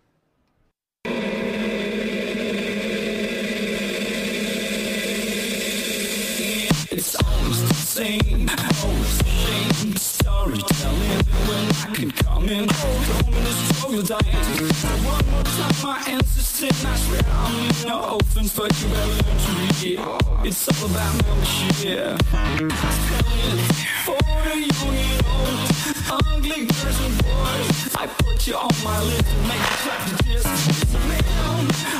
It's 7.51 7.59
the 7.63 7.73
same, 7.73 8.47
almost 8.47 9.19
the 9.19 9.29
same 9.29 9.95
storytelling. 9.97 11.19
When 11.49 11.67
I 11.83 11.93
can 11.93 12.11
come 12.11 12.47
in, 12.47 12.69
home 12.69 13.33
in 13.33 13.43
this 13.43 13.59
struggle 13.75 14.03
dying. 14.03 14.39
One 15.03 15.25
more 15.31 15.43
time, 15.43 15.75
my 15.83 15.99
ancestors, 16.07 16.85
I 16.85 16.95
swear 16.95 17.21
I'm 17.27 17.55
in 17.59 17.75
no 17.89 18.15
offense, 18.15 18.55
but 18.55 18.71
you 18.81 18.87
better 18.87 19.05
learn 19.05 19.35
to 19.43 19.51
read 19.59 19.83
it. 19.83 19.99
It's 20.47 20.63
all 20.69 20.89
about 20.89 21.11
membership. 21.27 22.23
For 24.05 24.21
the 24.47 24.55
young 24.71 24.95
and 24.95 25.19
old, 25.27 25.67
ugly 26.23 26.71
girls 26.71 26.99
and 27.03 27.15
boys, 27.19 27.95
I 27.97 28.07
put 28.17 28.47
you 28.47 28.55
on 28.55 28.71
my 28.81 28.95
list 29.03 29.27
and 29.27 29.47
make 29.49 29.59
you 29.59 29.75
clap 29.83 30.01
the 30.07 30.15
disc. 30.23 30.47
Man, 31.03 31.23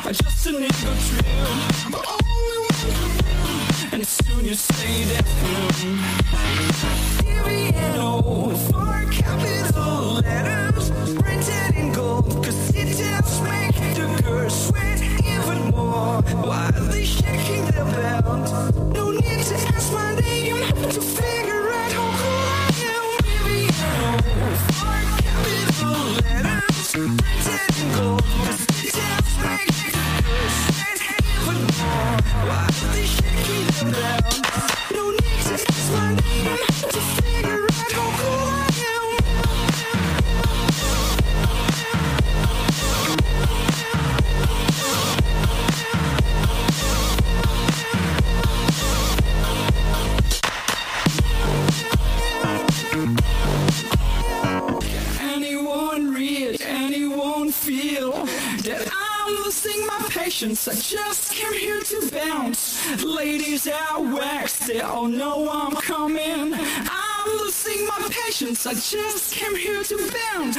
I'm 0.06 0.14
just 0.14 0.48
a 0.48 0.52
nigga 0.52 0.92
trim, 1.10 1.92
but 1.92 2.08
one 2.08 2.31
and 3.92 4.08
soon 4.08 4.46
you 4.46 4.54
say 4.54 5.04
that 5.04 5.26
mm-hmm. 5.26 5.96
Viviano 7.26 8.56
for 8.70 9.12
capital 9.12 10.14
letters 10.22 10.90
printed 11.20 11.76
in 11.76 11.92
gold. 11.92 12.44
Cause 12.44 12.72
details 12.72 13.42
make 13.42 13.76
the 13.76 14.22
girls 14.24 14.68
sweat 14.68 15.02
even 15.02 15.72
more. 15.72 16.22
While 16.22 16.72
they 16.72 17.04
shaking 17.04 17.66
their 17.66 17.86
belt. 17.86 18.52
No 18.94 19.12
need 19.12 19.44
to 19.46 19.56
ask 19.74 19.92
my 19.94 20.16
name 20.16 20.58
to 20.92 21.02
figure 21.02 21.70
out 21.70 21.92
how 21.92 22.08
cool 22.20 22.46
I 22.48 22.72
am. 22.96 23.06
Viviano 23.26 24.08
for 24.80 25.00
capital 25.22 26.02
letters 26.24 26.92
printed 26.92 27.72
in 27.82 27.88
gold. 27.96 28.24
Details 28.82 29.32
make 29.44 29.68
the 29.68 30.24
girls 30.24 30.71
why 32.48 32.68
they 32.94 33.06
shaking 33.06 33.94
around? 33.94 34.46
No 34.94 35.12
need 35.12 35.42
to 35.48 35.58
my 35.92 36.16
name. 36.16 37.21
My? 60.32 60.68
I 60.70 60.74
just 60.76 61.34
came 61.34 61.54
here 61.54 61.82
to 61.82 62.10
bounce. 62.10 63.04
Ladies 63.04 63.68
out 63.68 64.02
wax, 64.02 64.66
they 64.66 64.80
all 64.80 65.08
know 65.08 65.50
I'm 65.52 65.76
coming. 65.76 66.54
I'm 66.54 67.30
losing 67.40 67.86
my 67.86 68.08
patience. 68.10 68.66
I 68.66 68.74
just 68.74 69.34
came 69.34 69.56
here 69.58 69.84
to 69.84 69.98
bounce. 69.98 70.56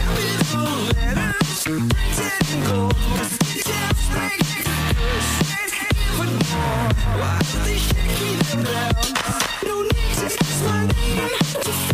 Capital 0.00 0.64
letters, 0.96 1.64
printed 1.64 2.54
in 2.54 2.64
gold. 2.64 2.94
more. 6.54 6.88
Why 7.20 7.38
they 7.64 7.76
shaking 7.76 8.62
belts? 8.64 9.12
No 9.62 9.82
need 9.82 10.14
to 10.20 10.24
ask 10.24 10.64
my 10.64 10.86
name 10.86 11.93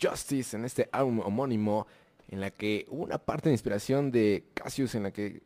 Justice 0.00 0.56
en 0.56 0.64
este 0.64 0.88
álbum 0.92 1.20
homónimo 1.20 1.86
en 2.28 2.40
la 2.40 2.50
que 2.50 2.86
una 2.88 3.18
parte 3.18 3.48
de 3.48 3.54
inspiración 3.54 4.10
de 4.10 4.44
Cassius 4.54 4.94
en 4.94 5.04
la 5.04 5.12
que 5.12 5.42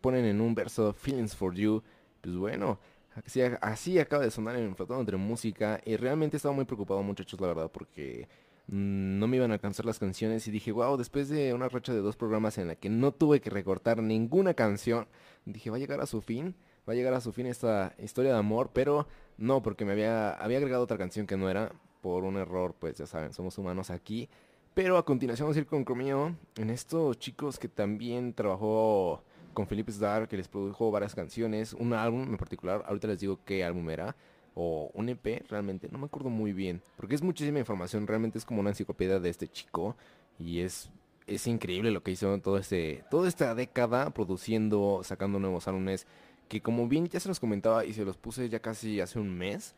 ponen 0.00 0.24
en 0.24 0.40
un 0.40 0.54
verso 0.54 0.92
Feelings 0.92 1.34
for 1.34 1.54
You. 1.54 1.82
Pues 2.20 2.36
bueno, 2.36 2.78
así, 3.24 3.40
así 3.60 3.98
acaba 3.98 4.24
de 4.24 4.30
sonar 4.30 4.56
en 4.56 4.76
Flotando 4.76 5.00
entre 5.00 5.16
música 5.16 5.80
y 5.84 5.96
realmente 5.96 6.36
estaba 6.36 6.54
muy 6.54 6.64
preocupado 6.64 7.02
muchachos 7.02 7.40
la 7.40 7.48
verdad 7.48 7.70
porque 7.72 8.28
mm, 8.68 9.18
no 9.18 9.26
me 9.26 9.36
iban 9.36 9.50
a 9.50 9.54
alcanzar 9.54 9.86
las 9.86 9.98
canciones 9.98 10.46
y 10.46 10.50
dije, 10.50 10.70
wow, 10.72 10.96
después 10.96 11.28
de 11.28 11.52
una 11.54 11.68
racha 11.68 11.92
de 11.92 12.00
dos 12.00 12.16
programas 12.16 12.58
en 12.58 12.68
la 12.68 12.76
que 12.76 12.88
no 12.88 13.12
tuve 13.12 13.40
que 13.40 13.50
recortar 13.50 14.02
ninguna 14.02 14.54
canción, 14.54 15.08
dije, 15.44 15.70
va 15.70 15.76
a 15.76 15.80
llegar 15.80 16.00
a 16.00 16.06
su 16.06 16.20
fin, 16.20 16.54
va 16.88 16.92
a 16.92 16.96
llegar 16.96 17.14
a 17.14 17.20
su 17.20 17.32
fin 17.32 17.46
esta 17.46 17.94
historia 17.98 18.32
de 18.32 18.38
amor, 18.38 18.70
pero 18.72 19.08
no, 19.36 19.62
porque 19.62 19.84
me 19.84 19.92
había, 19.92 20.30
había 20.30 20.58
agregado 20.58 20.84
otra 20.84 20.98
canción 20.98 21.26
que 21.26 21.36
no 21.36 21.50
era, 21.50 21.72
por 22.02 22.24
un 22.24 22.36
error, 22.36 22.74
pues 22.78 22.98
ya 22.98 23.06
saben, 23.06 23.32
somos 23.32 23.56
humanos 23.56 23.88
aquí. 23.88 24.28
Pero 24.74 24.98
a 24.98 25.04
continuación 25.04 25.46
vamos 25.46 25.56
a 25.56 25.60
ir 25.60 25.66
con 25.66 26.36
en 26.56 26.70
estos 26.70 27.18
chicos 27.18 27.58
que 27.58 27.68
también 27.68 28.34
trabajó 28.34 29.22
con 29.52 29.66
Felipe 29.66 29.90
Star, 29.90 30.28
que 30.28 30.36
les 30.36 30.48
produjo 30.48 30.90
varias 30.90 31.14
canciones, 31.14 31.74
un 31.74 31.92
álbum 31.92 32.22
en 32.22 32.36
particular, 32.38 32.82
ahorita 32.86 33.08
les 33.08 33.20
digo 33.20 33.38
qué 33.44 33.64
álbum 33.64 33.88
era, 33.90 34.16
o 34.54 34.90
un 34.94 35.10
EP, 35.10 35.44
realmente, 35.48 35.88
no 35.90 35.98
me 35.98 36.06
acuerdo 36.06 36.30
muy 36.30 36.52
bien, 36.52 36.80
porque 36.96 37.14
es 37.14 37.22
muchísima 37.22 37.58
información, 37.58 38.06
realmente 38.06 38.38
es 38.38 38.44
como 38.46 38.60
una 38.60 38.70
enciclopedia 38.70 39.20
de 39.20 39.28
este 39.28 39.48
chico, 39.48 39.94
y 40.38 40.60
es, 40.60 40.90
es 41.26 41.46
increíble 41.46 41.90
lo 41.90 42.02
que 42.02 42.12
hizo 42.12 42.38
todo 42.40 42.56
este, 42.56 43.04
toda 43.10 43.28
esta 43.28 43.54
década 43.54 44.10
produciendo, 44.10 45.02
sacando 45.04 45.38
nuevos 45.38 45.68
álbumes, 45.68 46.06
que 46.48 46.62
como 46.62 46.88
bien 46.88 47.08
ya 47.08 47.20
se 47.20 47.28
los 47.28 47.40
comentaba 47.40 47.84
y 47.84 47.92
se 47.92 48.06
los 48.06 48.16
puse 48.16 48.48
ya 48.48 48.60
casi 48.60 49.00
hace 49.00 49.18
un 49.18 49.36
mes, 49.36 49.74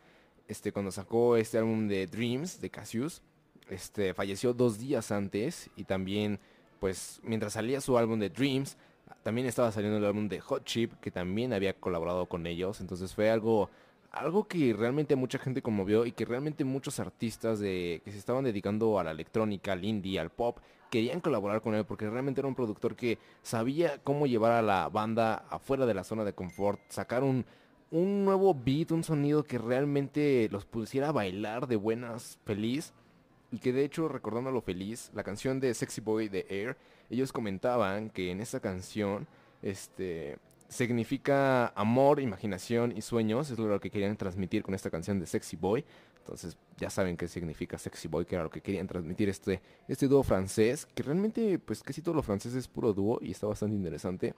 este, 0.47 0.71
cuando 0.71 0.91
sacó 0.91 1.37
este 1.37 1.57
álbum 1.57 1.87
de 1.87 2.07
Dreams 2.07 2.61
de 2.61 2.69
Cassius, 2.69 3.21
este, 3.69 4.13
falleció 4.13 4.53
dos 4.53 4.77
días 4.77 5.11
antes 5.11 5.69
y 5.75 5.85
también, 5.85 6.39
pues, 6.79 7.19
mientras 7.23 7.53
salía 7.53 7.81
su 7.81 7.97
álbum 7.97 8.19
de 8.19 8.29
Dreams, 8.29 8.77
también 9.23 9.47
estaba 9.47 9.71
saliendo 9.71 9.97
el 9.97 10.05
álbum 10.05 10.27
de 10.27 10.39
Hot 10.39 10.63
Chip, 10.65 10.93
que 10.99 11.11
también 11.11 11.53
había 11.53 11.73
colaborado 11.73 12.27
con 12.27 12.45
ellos, 12.45 12.81
entonces 12.81 13.13
fue 13.13 13.29
algo, 13.29 13.69
algo 14.11 14.47
que 14.47 14.73
realmente 14.73 15.15
mucha 15.15 15.39
gente 15.39 15.61
conmovió 15.61 16.05
y 16.05 16.11
que 16.11 16.25
realmente 16.25 16.63
muchos 16.63 16.99
artistas 16.99 17.59
de, 17.59 18.01
que 18.05 18.11
se 18.11 18.17
estaban 18.17 18.43
dedicando 18.43 18.99
a 18.99 19.03
la 19.03 19.11
electrónica, 19.11 19.73
al 19.73 19.83
indie, 19.83 20.19
al 20.19 20.29
pop, 20.29 20.59
querían 20.91 21.21
colaborar 21.21 21.61
con 21.61 21.75
él 21.75 21.85
porque 21.85 22.09
realmente 22.09 22.41
era 22.41 22.47
un 22.47 22.55
productor 22.55 22.95
que 22.95 23.17
sabía 23.41 23.99
cómo 24.03 24.27
llevar 24.27 24.51
a 24.51 24.61
la 24.61 24.89
banda 24.89 25.45
afuera 25.49 25.85
de 25.85 25.93
la 25.93 26.03
zona 26.03 26.23
de 26.23 26.33
confort, 26.33 26.79
sacar 26.89 27.23
un, 27.23 27.45
un 27.95 28.25
nuevo 28.25 28.53
beat, 28.53 28.91
un 28.91 29.05
sonido 29.05 29.45
que 29.45 29.57
realmente 29.57 30.49
los 30.51 30.65
pusiera 30.65 31.09
a 31.09 31.11
bailar 31.13 31.65
de 31.65 31.77
buenas, 31.77 32.37
feliz. 32.43 32.93
Y 33.51 33.59
que 33.59 33.71
de 33.71 33.85
hecho, 33.85 34.09
recordando 34.09 34.51
lo 34.51 34.61
feliz, 34.61 35.11
la 35.13 35.23
canción 35.23 35.61
de 35.61 35.73
Sexy 35.73 36.01
Boy 36.01 36.27
de 36.27 36.45
Air, 36.49 36.75
ellos 37.09 37.31
comentaban 37.31 38.09
que 38.09 38.31
en 38.31 38.41
esta 38.41 38.59
canción, 38.59 39.27
este, 39.61 40.37
significa 40.67 41.67
amor, 41.67 42.19
imaginación 42.19 42.91
y 42.97 43.01
sueños, 43.01 43.49
es 43.49 43.57
lo 43.57 43.79
que 43.79 43.89
querían 43.89 44.17
transmitir 44.17 44.61
con 44.61 44.73
esta 44.73 44.89
canción 44.89 45.21
de 45.21 45.25
Sexy 45.25 45.55
Boy. 45.55 45.85
Entonces 46.17 46.57
ya 46.75 46.89
saben 46.89 47.15
qué 47.15 47.29
significa 47.29 47.77
Sexy 47.77 48.09
Boy, 48.09 48.25
que 48.25 48.35
era 48.35 48.43
lo 48.43 48.49
que 48.49 48.59
querían 48.59 48.87
transmitir 48.87 49.29
este, 49.29 49.61
este 49.87 50.09
dúo 50.09 50.21
francés, 50.21 50.85
que 50.85 51.03
realmente 51.03 51.59
pues 51.59 51.81
casi 51.81 52.01
todo 52.01 52.15
lo 52.15 52.23
francés 52.23 52.55
es 52.55 52.67
puro 52.67 52.91
dúo 52.91 53.19
y 53.21 53.31
está 53.31 53.47
bastante 53.47 53.77
interesante. 53.77 54.33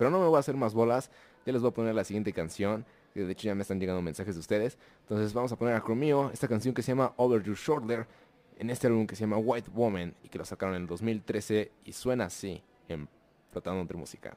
Pero 0.00 0.08
no 0.10 0.18
me 0.18 0.28
voy 0.28 0.36
a 0.36 0.40
hacer 0.40 0.56
más 0.56 0.72
bolas, 0.72 1.10
ya 1.44 1.52
les 1.52 1.60
voy 1.60 1.72
a 1.72 1.74
poner 1.74 1.94
la 1.94 2.04
siguiente 2.04 2.32
canción, 2.32 2.86
que 3.12 3.20
de 3.20 3.32
hecho 3.32 3.48
ya 3.48 3.54
me 3.54 3.60
están 3.60 3.78
llegando 3.78 4.00
mensajes 4.00 4.34
de 4.34 4.40
ustedes. 4.40 4.78
Entonces 5.02 5.34
vamos 5.34 5.52
a 5.52 5.56
poner 5.56 5.74
a 5.74 5.82
Chromio 5.82 6.30
esta 6.32 6.48
canción 6.48 6.72
que 6.72 6.80
se 6.80 6.92
llama 6.92 7.12
Over 7.18 7.42
Your 7.42 7.54
Shoulder, 7.54 8.06
en 8.58 8.70
este 8.70 8.86
álbum 8.86 9.06
que 9.06 9.14
se 9.14 9.24
llama 9.24 9.36
White 9.36 9.70
Woman 9.74 10.14
y 10.24 10.30
que 10.30 10.38
lo 10.38 10.46
sacaron 10.46 10.74
en 10.74 10.80
el 10.80 10.88
2013 10.88 11.70
y 11.84 11.92
suena 11.92 12.24
así 12.24 12.62
en 12.88 13.10
Flotando 13.50 13.82
entre 13.82 13.98
Música. 13.98 14.34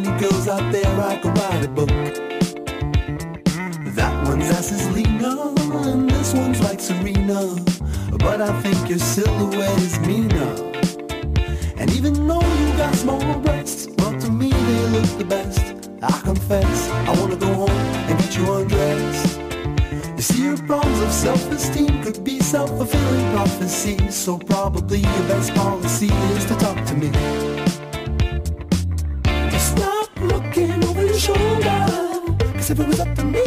Many 0.00 0.20
girls 0.20 0.48
out 0.48 0.72
there 0.72 1.00
I 1.00 1.16
could 1.16 1.36
write 1.38 1.64
a 1.64 1.68
book. 1.68 1.88
That 3.94 4.26
one's 4.26 4.48
ass 4.50 4.72
is 4.72 4.88
leaner, 4.92 5.52
and 5.88 6.10
this 6.10 6.32
one's 6.32 6.60
like 6.62 6.80
Serena. 6.80 7.56
But 8.18 8.40
I 8.40 8.52
think 8.62 8.88
your 8.88 8.98
silhouette 8.98 9.78
is 9.78 9.98
meaner. 10.00 10.52
And 11.76 11.90
even 11.92 12.26
though 12.26 12.40
you 12.40 12.76
got 12.76 12.94
small 12.94 13.38
breasts, 13.40 13.88
well 13.98 14.18
to 14.20 14.30
me 14.30 14.50
they 14.50 14.86
look 14.88 15.18
the 15.18 15.24
best. 15.24 15.60
I 16.02 16.20
confess, 16.20 16.88
I 16.90 17.20
wanna 17.20 17.36
go 17.36 17.52
home 17.52 17.70
and 17.70 18.18
get 18.18 18.36
you 18.36 18.52
undressed. 18.52 19.38
You 20.16 20.22
see, 20.22 20.44
your 20.44 20.56
problems 20.66 21.00
of 21.00 21.12
self-esteem 21.12 22.02
could 22.02 22.24
be 22.24 22.40
self-fulfilling 22.40 23.32
prophecies. 23.34 24.14
So 24.14 24.38
probably 24.38 25.00
your 25.00 25.24
best 25.28 25.54
policy 25.54 26.10
is 26.36 26.44
to 26.46 26.54
talk 26.56 26.84
to 26.86 26.94
me. 26.94 27.59
Cause 31.26 32.70
if 32.70 32.80
it 32.80 32.88
was 32.88 32.98
up 32.98 33.14
to 33.16 33.24
me, 33.24 33.42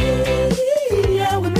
I 1.19 1.37
would 1.37 1.52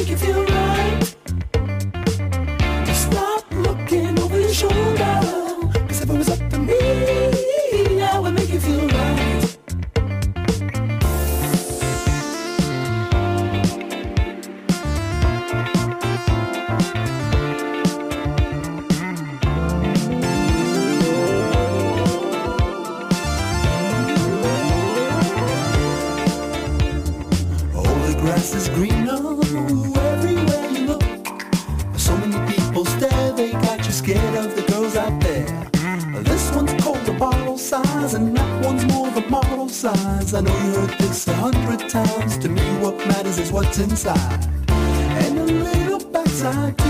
what's 43.73 43.91
inside. 43.91 44.45
And 44.69 45.39
a 45.39 45.43
little 45.43 45.99
backside 46.11 46.77
too. 46.77 46.85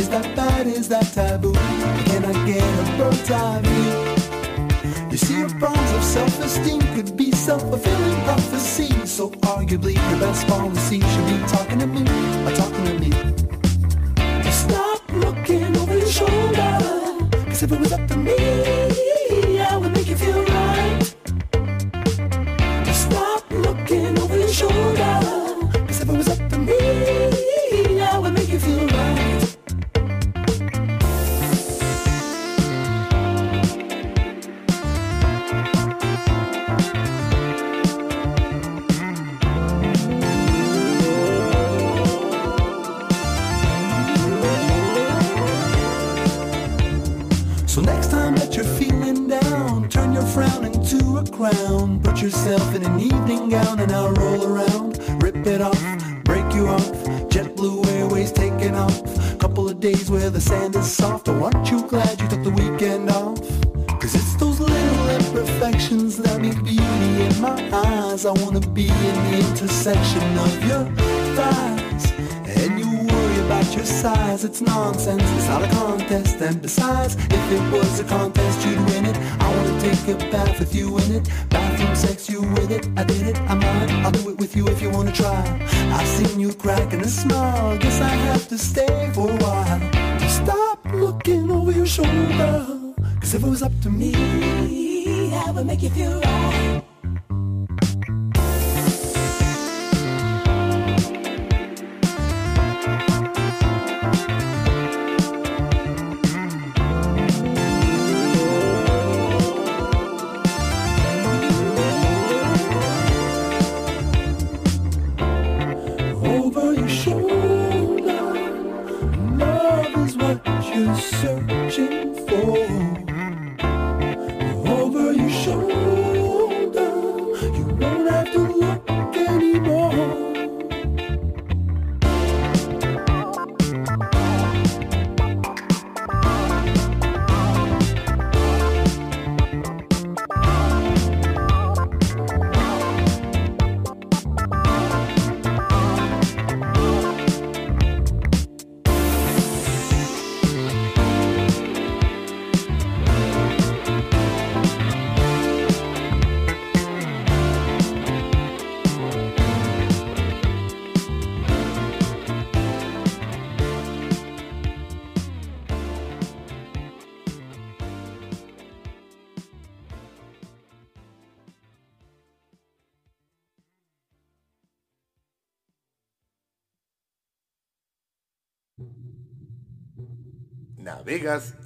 Is 0.00 0.08
that 0.10 0.36
bad? 0.36 0.66
Is 0.66 0.88
that 0.88 1.12
taboo? 1.12 1.52
Can 1.52 2.24
I 2.24 2.46
get 2.46 2.62
a 2.62 2.96
bird's 2.96 3.30
eye 3.30 3.60
view? 3.62 5.10
You 5.10 5.16
see, 5.16 5.38
your 5.38 5.50
problems 5.50 5.92
of 5.92 6.04
self-esteem 6.04 6.80
could 6.94 7.16
be 7.16 7.32
self-fulfilling 7.32 8.22
prophecy. 8.22 8.88
So 9.06 9.30
arguably, 9.30 9.94
your 9.94 10.20
best 10.20 10.46
policy 10.46 11.00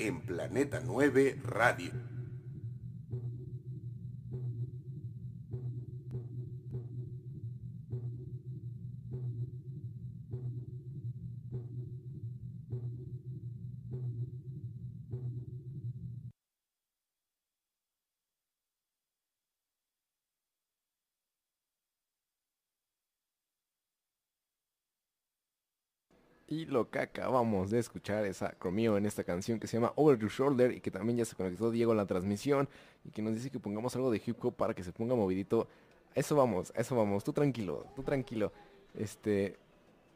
En 0.00 0.22
Planeta 0.22 0.80
9 0.80 1.38
Radio. 1.44 1.92
Y 26.49 26.66
lo 26.66 26.90
que 26.90 26.99
acabamos 26.99 27.70
de 27.70 27.78
escuchar 27.78 28.26
es 28.26 28.43
a 28.43 28.57
en 28.62 29.07
esta 29.07 29.24
canción 29.24 29.59
que 29.59 29.66
se 29.66 29.76
llama 29.76 29.93
Over 29.97 30.18
Your 30.18 30.30
Shoulder 30.30 30.72
y 30.72 30.80
que 30.80 30.90
también 30.90 31.18
ya 31.18 31.24
se 31.24 31.36
conectó 31.36 31.70
Diego 31.70 31.93
a 31.93 31.95
la 31.95 32.07
transmisión 32.07 32.68
y 33.05 33.11
que 33.11 33.22
nos 33.22 33.34
dice 33.34 33.51
que 33.51 33.59
pongamos 33.59 33.95
algo 33.97 34.11
de 34.11 34.20
hip 34.24 34.45
hop 34.45 34.55
para 34.55 34.74
que 34.74 34.82
se 34.82 34.93
ponga 34.93 35.14
movidito. 35.14 35.68
Eso 36.14 36.36
vamos, 36.36 36.72
eso 36.76 36.97
vamos, 36.97 37.24
tú 37.24 37.32
tranquilo, 37.32 37.86
tú 37.97 38.03
tranquilo. 38.03 38.53
Este, 38.95 39.57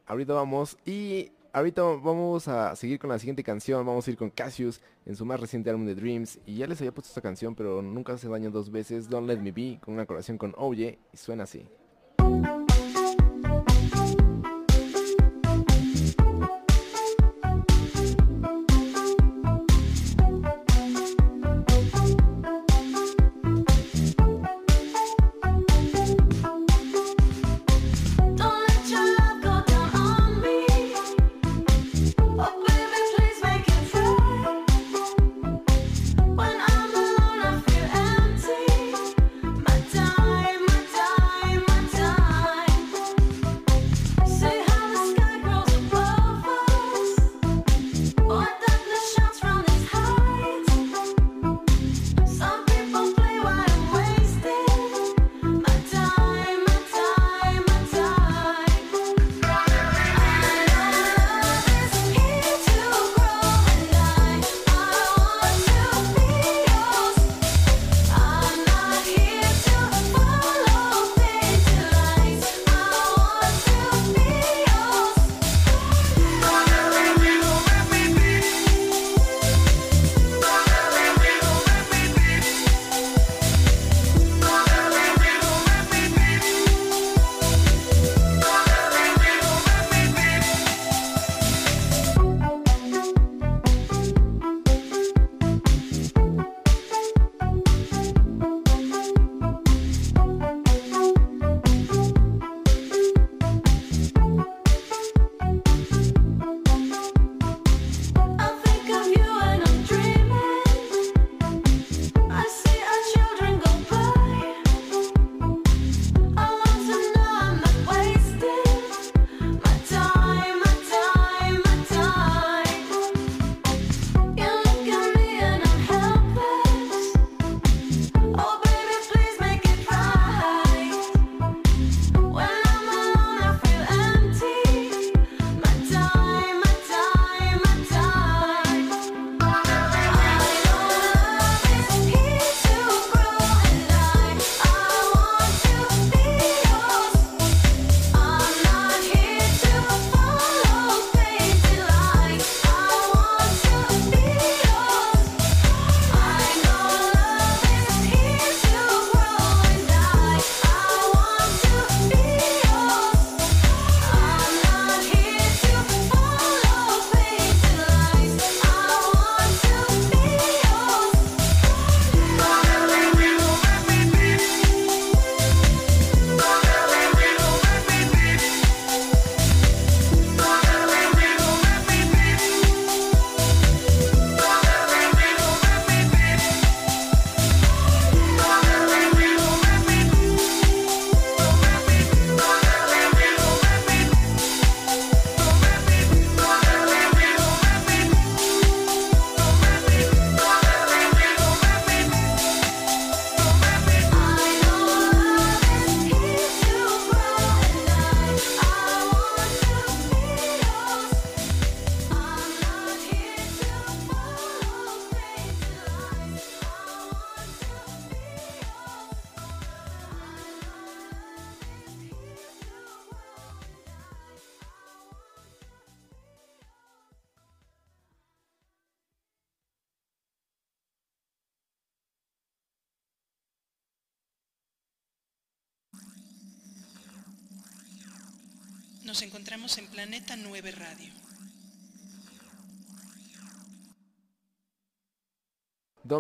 ahorita 0.07 0.35
vamos 0.35 0.77
y 0.85 1.33
ahorita 1.53 1.83
vamos 1.83 2.49
a 2.49 2.77
seguir 2.77 2.99
con 2.99 3.09
la 3.09 3.19
siguiente 3.19 3.43
canción, 3.43 3.87
vamos 3.87 4.07
a 4.07 4.11
ir 4.11 4.19
con 4.19 4.29
Cassius 4.29 4.83
en 5.07 5.17
su 5.17 5.25
más 5.25 5.41
reciente 5.41 5.71
álbum 5.71 5.87
de 5.87 5.95
Dreams 5.95 6.39
y 6.45 6.57
ya 6.57 6.67
les 6.67 6.81
había 6.81 6.93
puesto 6.93 7.09
esta 7.09 7.23
canción 7.23 7.55
pero 7.55 7.81
nunca 7.81 8.13
hace 8.13 8.29
daño 8.29 8.51
dos 8.51 8.71
veces, 8.71 9.09
Don't 9.09 9.27
Let 9.27 9.39
Me 9.39 9.53
Be, 9.53 9.79
con 9.81 9.95
una 9.95 10.05
colaboración 10.05 10.37
con 10.37 10.55
Oye 10.59 10.99
y 11.13 11.17
suena 11.17 11.45
así. 11.45 11.67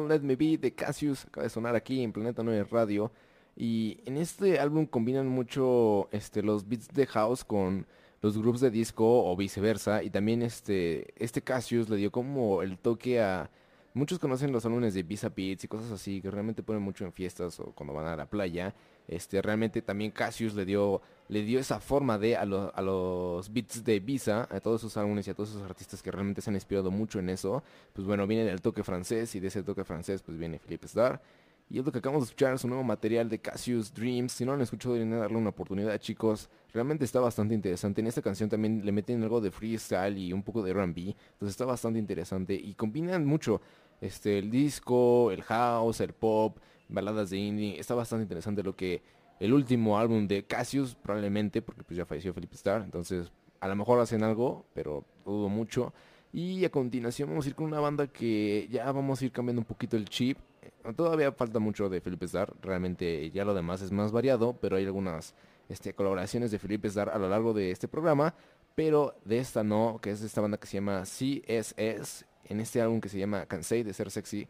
Let 0.00 0.20
Me 0.20 0.36
Be 0.36 0.58
de 0.58 0.74
Cassius 0.74 1.24
acaba 1.26 1.44
de 1.44 1.50
sonar 1.50 1.74
aquí 1.74 2.02
en 2.02 2.12
Planeta 2.12 2.42
9 2.42 2.64
Radio. 2.70 3.10
Y 3.56 4.00
en 4.04 4.18
este 4.18 4.58
álbum 4.58 4.86
combinan 4.86 5.26
mucho 5.28 6.08
este, 6.12 6.42
los 6.42 6.68
beats 6.68 6.88
de 6.88 7.06
house 7.06 7.44
con 7.44 7.86
los 8.20 8.36
grupos 8.36 8.60
de 8.60 8.70
disco 8.70 9.24
o 9.24 9.36
viceversa. 9.36 10.02
Y 10.02 10.10
también 10.10 10.42
este, 10.42 11.14
este 11.16 11.42
Cassius 11.42 11.88
le 11.88 11.96
dio 11.96 12.10
como 12.12 12.62
el 12.62 12.78
toque 12.78 13.20
a... 13.20 13.50
Muchos 13.94 14.18
conocen 14.18 14.52
los 14.52 14.66
álbumes 14.66 14.92
de 14.92 15.02
Visa 15.02 15.30
Beats 15.34 15.64
y 15.64 15.68
cosas 15.68 15.90
así 15.90 16.20
que 16.20 16.30
realmente 16.30 16.62
ponen 16.62 16.82
mucho 16.82 17.06
en 17.06 17.12
fiestas 17.12 17.58
o 17.60 17.72
cuando 17.72 17.94
van 17.94 18.06
a 18.06 18.14
la 18.14 18.28
playa. 18.28 18.74
Este, 19.08 19.40
realmente 19.40 19.80
también 19.80 20.10
Cassius 20.10 20.54
le 20.54 20.66
dio, 20.66 21.00
le 21.28 21.42
dio 21.42 21.58
esa 21.58 21.80
forma 21.80 22.18
de 22.18 22.36
a, 22.36 22.44
lo- 22.44 22.72
a 22.74 22.82
los 22.82 23.52
beats 23.52 23.84
de 23.84 24.00
Visa, 24.00 24.48
a 24.50 24.60
todos 24.60 24.80
sus 24.80 24.96
álbumes 24.96 25.26
y 25.26 25.30
a 25.30 25.34
todos 25.34 25.50
esos 25.50 25.62
artistas 25.62 26.02
que 26.02 26.10
realmente 26.10 26.40
se 26.40 26.50
han 26.50 26.54
inspirado 26.56 26.90
mucho 26.90 27.18
en 27.18 27.28
eso. 27.30 27.62
Pues 27.92 28.06
bueno, 28.06 28.26
viene 28.26 28.44
del 28.44 28.60
toque 28.60 28.82
francés 28.84 29.34
y 29.34 29.40
de 29.40 29.48
ese 29.48 29.62
toque 29.62 29.84
francés 29.84 30.22
pues 30.22 30.38
viene 30.38 30.58
Philippe 30.58 30.86
Starr. 30.86 31.20
Y 31.68 31.80
es 31.80 31.84
lo 31.84 31.90
que 31.90 31.98
acabamos 31.98 32.22
de 32.22 32.26
escuchar, 32.30 32.56
su 32.60 32.68
nuevo 32.68 32.84
material 32.84 33.28
de 33.28 33.40
Cassius 33.40 33.92
Dreams. 33.92 34.30
Si 34.30 34.44
no 34.44 34.52
lo 34.52 34.54
han 34.54 34.60
escuchado, 34.60 34.94
deberían 34.94 35.18
darle 35.18 35.36
una 35.36 35.48
oportunidad, 35.50 35.98
chicos. 35.98 36.48
Realmente 36.72 37.04
está 37.04 37.18
bastante 37.18 37.54
interesante. 37.54 38.00
En 38.00 38.06
esta 38.06 38.22
canción 38.22 38.48
también 38.48 38.86
le 38.86 38.92
meten 38.92 39.20
algo 39.24 39.40
de 39.40 39.50
freestyle 39.50 40.16
y 40.16 40.32
un 40.32 40.44
poco 40.44 40.62
de 40.62 40.70
R&B. 40.70 41.00
Entonces 41.00 41.48
está 41.50 41.64
bastante 41.64 41.98
interesante. 41.98 42.54
Y 42.54 42.74
combinan 42.74 43.24
mucho 43.26 43.60
este, 44.00 44.38
el 44.38 44.48
disco, 44.48 45.32
el 45.32 45.42
house, 45.42 46.00
el 46.02 46.12
pop, 46.12 46.56
baladas 46.88 47.30
de 47.30 47.38
indie. 47.38 47.80
Está 47.80 47.96
bastante 47.96 48.22
interesante 48.22 48.62
lo 48.62 48.76
que 48.76 49.02
el 49.40 49.52
último 49.52 49.98
álbum 49.98 50.26
de 50.26 50.44
Cassius, 50.44 50.94
probablemente, 50.94 51.62
porque 51.62 51.82
pues 51.82 51.96
ya 51.96 52.06
falleció 52.06 52.32
Philip 52.34 52.52
Starr. 52.54 52.82
Entonces, 52.82 53.30
a 53.60 53.68
lo 53.68 53.76
mejor 53.76 54.00
hacen 54.00 54.22
algo, 54.22 54.64
pero 54.74 55.04
dudo 55.24 55.48
mucho. 55.48 55.92
Y 56.32 56.64
a 56.64 56.70
continuación 56.70 57.28
vamos 57.28 57.46
a 57.46 57.48
ir 57.48 57.54
con 57.54 57.66
una 57.66 57.80
banda 57.80 58.06
que 58.06 58.68
ya 58.70 58.90
vamos 58.92 59.20
a 59.20 59.24
ir 59.24 59.32
cambiando 59.32 59.60
un 59.60 59.66
poquito 59.66 59.96
el 59.96 60.06
chip. 60.08 60.38
Eh, 60.62 60.92
Todavía 60.94 61.32
falta 61.32 61.58
mucho 61.58 61.88
de 61.88 62.00
Philip 62.00 62.22
Starr, 62.24 62.54
realmente 62.60 63.30
ya 63.30 63.44
lo 63.44 63.54
demás 63.54 63.82
es 63.82 63.92
más 63.92 64.12
variado, 64.12 64.54
pero 64.60 64.76
hay 64.76 64.84
algunas 64.84 65.34
este, 65.68 65.94
colaboraciones 65.94 66.50
de 66.50 66.58
Philip 66.58 66.84
Starr 66.86 67.10
a 67.10 67.18
lo 67.18 67.28
largo 67.28 67.52
de 67.52 67.70
este 67.70 67.88
programa, 67.88 68.34
pero 68.74 69.14
de 69.24 69.38
esta 69.38 69.64
no, 69.64 69.98
que 70.02 70.10
es 70.10 70.22
esta 70.22 70.40
banda 70.40 70.58
que 70.58 70.66
se 70.66 70.74
llama 70.74 71.02
CSS, 71.02 72.26
en 72.44 72.60
este 72.60 72.80
álbum 72.80 73.00
que 73.00 73.08
se 73.08 73.18
llama 73.18 73.46
Cansé 73.46 73.82
de 73.82 73.92
ser 73.92 74.10
sexy, 74.10 74.46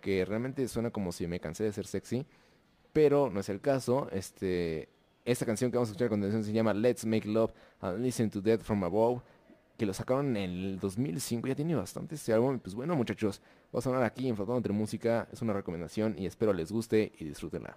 que 0.00 0.24
realmente 0.24 0.66
suena 0.68 0.90
como 0.90 1.12
si 1.12 1.26
me 1.26 1.40
cansé 1.40 1.64
de 1.64 1.72
ser 1.72 1.86
sexy, 1.86 2.26
pero 2.92 3.30
no 3.30 3.40
es 3.40 3.48
el 3.48 3.60
caso. 3.60 4.08
Este, 4.12 4.88
esta 5.24 5.44
canción 5.44 5.70
que 5.70 5.76
vamos 5.76 5.88
a 5.88 5.92
escuchar 5.92 6.06
a 6.06 6.10
continuación 6.10 6.44
se 6.44 6.52
llama 6.52 6.74
Let's 6.74 7.04
Make 7.04 7.28
Love 7.28 7.52
and 7.80 8.02
Listen 8.02 8.30
to 8.30 8.40
Death 8.40 8.62
from 8.62 8.82
Above, 8.84 9.22
que 9.76 9.86
lo 9.86 9.94
sacaron 9.94 10.36
en 10.36 10.50
el 10.50 10.80
2005, 10.80 11.48
ya 11.48 11.54
tiene 11.54 11.74
bastante 11.74 12.14
este 12.14 12.32
álbum. 12.32 12.58
Pues 12.58 12.74
bueno, 12.74 12.96
muchachos, 12.96 13.40
va 13.74 13.78
a 13.78 13.82
sonar 13.82 14.02
aquí 14.02 14.28
en 14.28 14.36
Flotando 14.36 14.58
entre 14.58 14.72
Música, 14.72 15.28
es 15.32 15.42
una 15.42 15.52
recomendación 15.52 16.14
y 16.18 16.26
espero 16.26 16.52
les 16.52 16.72
guste 16.72 17.12
y 17.18 17.24
disfrútenla. 17.24 17.76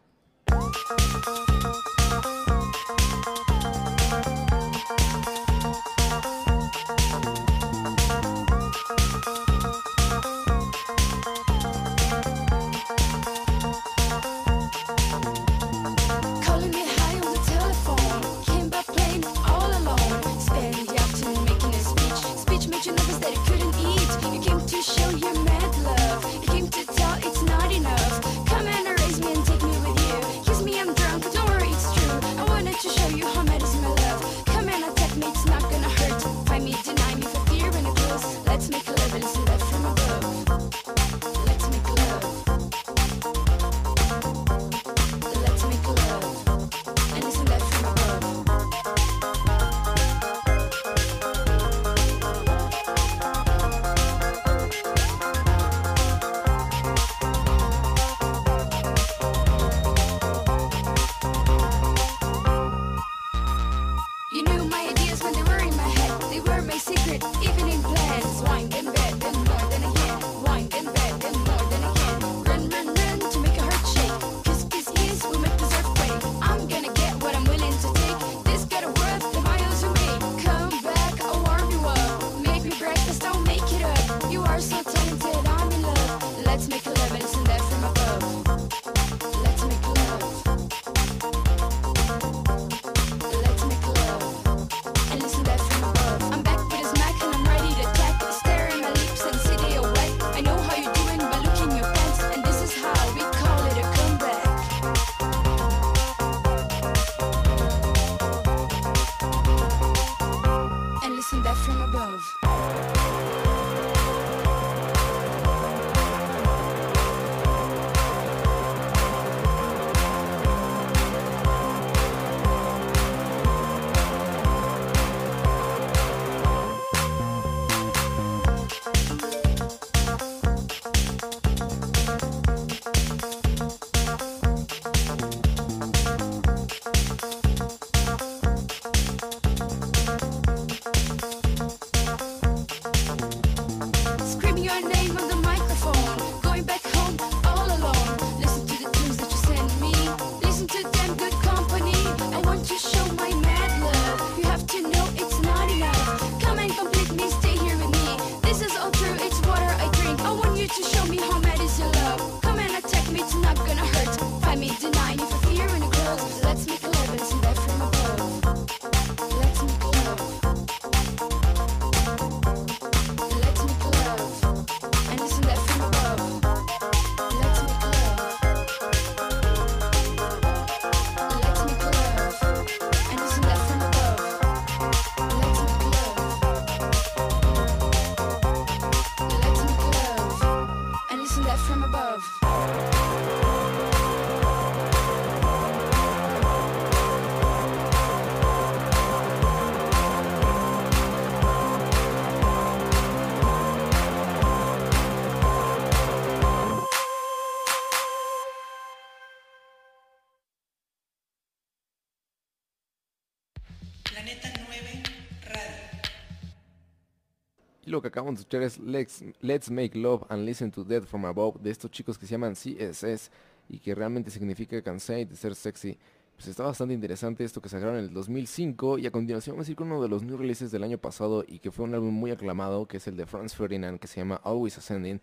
Lo 217.91 218.01
que 218.01 218.07
acabamos 218.07 218.35
de 218.35 218.41
escuchar 218.41 218.63
es 218.63 218.79
Let's, 218.79 219.69
Make 219.69 219.97
Love 219.97 220.23
and 220.29 220.45
Listen 220.45 220.71
to 220.71 220.83
Death 220.83 221.05
from 221.05 221.25
Above 221.25 221.61
de 221.61 221.69
estos 221.69 221.91
chicos 221.91 222.17
que 222.17 222.25
se 222.25 222.31
llaman 222.31 222.53
CSS 222.53 223.29
y 223.69 223.79
que 223.79 223.93
realmente 223.93 224.31
significa 224.31 224.81
cansé 224.81 225.25
de 225.25 225.35
ser 225.35 225.53
sexy. 225.55 225.97
Pues 226.35 226.47
está 226.47 226.63
bastante 226.63 226.93
interesante 226.93 227.43
esto 227.43 227.61
que 227.61 227.69
sacaron 227.69 227.97
en 227.97 228.05
el 228.05 228.13
2005 228.13 228.97
y 228.97 229.05
a 229.05 229.11
continuación 229.11 229.55
vamos 229.57 229.67
a 229.67 229.71
ir 229.71 229.77
con 229.77 229.91
uno 229.91 230.01
de 230.01 230.07
los 230.07 230.23
new 230.23 230.37
releases 230.37 230.71
del 230.71 230.83
año 230.83 230.97
pasado 230.97 231.43
y 231.47 231.59
que 231.59 231.69
fue 231.69 231.85
un 231.85 231.93
álbum 231.93 232.13
muy 232.13 232.31
aclamado 232.31 232.87
que 232.87 232.97
es 232.97 233.07
el 233.07 233.17
de 233.17 233.25
Franz 233.25 233.53
Ferdinand 233.53 233.99
que 233.99 234.07
se 234.07 234.21
llama 234.21 234.41
Always 234.43 234.77
Ascending 234.77 235.21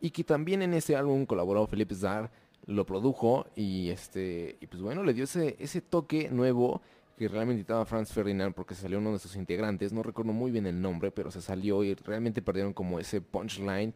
y 0.00 0.10
que 0.10 0.24
también 0.24 0.60
en 0.60 0.74
ese 0.74 0.96
álbum 0.96 1.24
colaboró 1.24 1.66
Philip 1.66 1.92
Zar, 1.92 2.30
lo 2.66 2.84
produjo 2.84 3.46
y 3.56 3.88
este 3.88 4.58
y 4.60 4.66
pues 4.66 4.82
bueno 4.82 5.04
le 5.04 5.14
dio 5.14 5.24
ese, 5.24 5.56
ese 5.58 5.80
toque 5.80 6.28
nuevo 6.30 6.82
que 7.18 7.28
realmente 7.28 7.60
estaba 7.60 7.84
Franz 7.84 8.12
Ferdinand 8.12 8.54
porque 8.54 8.74
salió 8.74 8.98
uno 8.98 9.12
de 9.12 9.18
sus 9.18 9.36
integrantes, 9.36 9.92
no 9.92 10.02
recuerdo 10.02 10.32
muy 10.32 10.50
bien 10.50 10.66
el 10.66 10.80
nombre, 10.80 11.10
pero 11.10 11.30
se 11.30 11.42
salió 11.42 11.82
y 11.82 11.94
realmente 11.94 12.40
perdieron 12.40 12.72
como 12.72 13.00
ese 13.00 13.20
punchline 13.20 13.92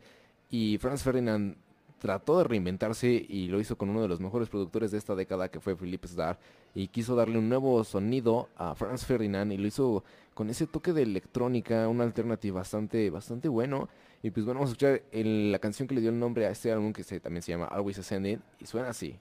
y 0.50 0.76
Franz 0.78 1.02
Ferdinand 1.02 1.56
trató 2.00 2.38
de 2.38 2.44
reinventarse 2.44 3.08
y 3.08 3.46
lo 3.46 3.60
hizo 3.60 3.78
con 3.78 3.88
uno 3.88 4.02
de 4.02 4.08
los 4.08 4.18
mejores 4.18 4.48
productores 4.48 4.90
de 4.90 4.98
esta 4.98 5.14
década 5.14 5.48
que 5.48 5.60
fue 5.60 5.76
Philip 5.76 6.04
Starr 6.04 6.36
y 6.74 6.88
quiso 6.88 7.14
darle 7.14 7.38
un 7.38 7.48
nuevo 7.48 7.84
sonido 7.84 8.48
a 8.56 8.74
Franz 8.74 9.04
Ferdinand 9.06 9.52
y 9.52 9.56
lo 9.56 9.68
hizo 9.68 10.02
con 10.34 10.50
ese 10.50 10.66
toque 10.66 10.92
de 10.92 11.02
electrónica, 11.02 11.86
una 11.86 12.02
alternativa 12.02 12.58
bastante 12.58 13.08
bastante 13.08 13.48
bueno 13.48 13.88
y 14.20 14.30
pues 14.30 14.44
bueno, 14.44 14.58
vamos 14.58 14.70
a 14.70 14.72
escuchar 14.72 15.02
la 15.12 15.58
canción 15.60 15.86
que 15.86 15.94
le 15.94 16.00
dio 16.00 16.10
el 16.10 16.18
nombre 16.18 16.46
a 16.46 16.50
este 16.50 16.72
álbum 16.72 16.92
que 16.92 17.04
se, 17.04 17.20
también 17.20 17.42
se 17.42 17.52
llama 17.52 17.66
Always 17.66 18.00
Ascending 18.00 18.40
y 18.58 18.66
suena 18.66 18.88
así. 18.88 19.16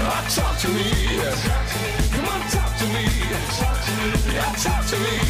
Ah, 0.00 0.24
Talk 0.34 0.58
to 0.58 0.68
me. 0.68 0.84
Come 2.12 2.28
on, 2.28 2.40
talk 2.50 2.76
to 2.76 2.86
me. 2.86 3.04
Yeah, 4.34 4.54
talk 4.62 4.86
to 4.86 4.96
me. 4.98 5.27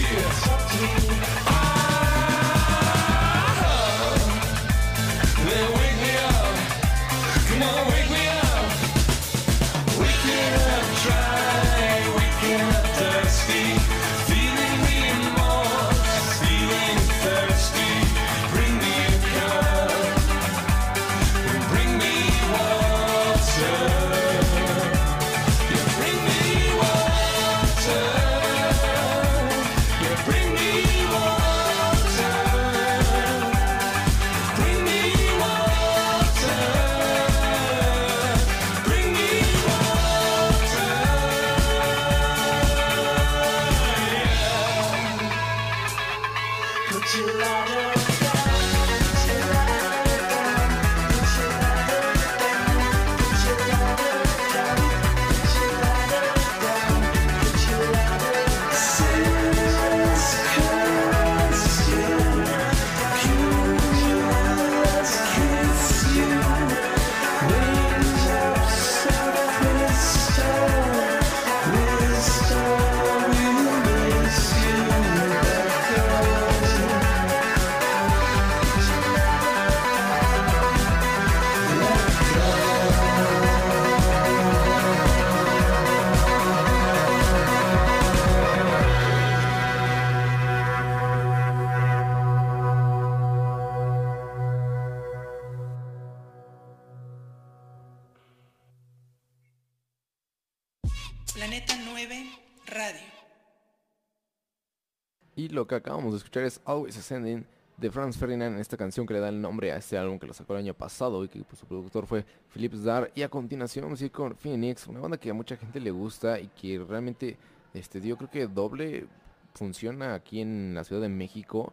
Acabamos 106.39 106.43
de 106.43 106.45
escuchar 106.45 106.45
es 106.45 106.61
Always 106.65 106.99
Ascending 106.99 107.47
de 107.77 107.91
Franz 107.91 108.17
Ferdinand, 108.17 108.59
esta 108.59 108.77
canción 108.77 109.07
que 109.07 109.15
le 109.15 109.21
da 109.21 109.29
el 109.29 109.41
nombre 109.41 109.71
a 109.73 109.77
este 109.77 109.97
álbum 109.97 110.19
que 110.19 110.27
lo 110.27 110.35
sacó 110.35 110.55
el 110.55 110.61
año 110.61 110.75
pasado 110.75 111.25
y 111.25 111.29
que 111.29 111.41
pues, 111.45 111.61
su 111.61 111.67
productor 111.67 112.07
fue 112.07 112.25
Philip 112.53 112.75
Zdar. 112.75 113.13
Y 113.15 113.23
a 113.23 113.29
continuación 113.29 113.85
vamos 113.85 114.01
a 114.01 114.05
ir 114.05 114.11
con 114.11 114.35
Phoenix, 114.35 114.87
una 114.89 115.01
banda 115.01 115.17
que 115.17 115.31
a 115.31 115.35
mucha 115.35 115.57
gente 115.57 115.79
le 115.79 115.91
gusta 115.91 116.41
y 116.41 116.49
que 116.49 116.79
realmente 116.79 117.37
este, 117.75 118.01
yo 118.01 118.17
creo 118.17 118.31
que 118.31 118.47
doble 118.49 119.07
funciona 119.55 120.15
aquí 120.15 120.41
en 120.41 120.75
la 120.75 120.83
Ciudad 120.83 121.03
de 121.03 121.09
México. 121.09 121.73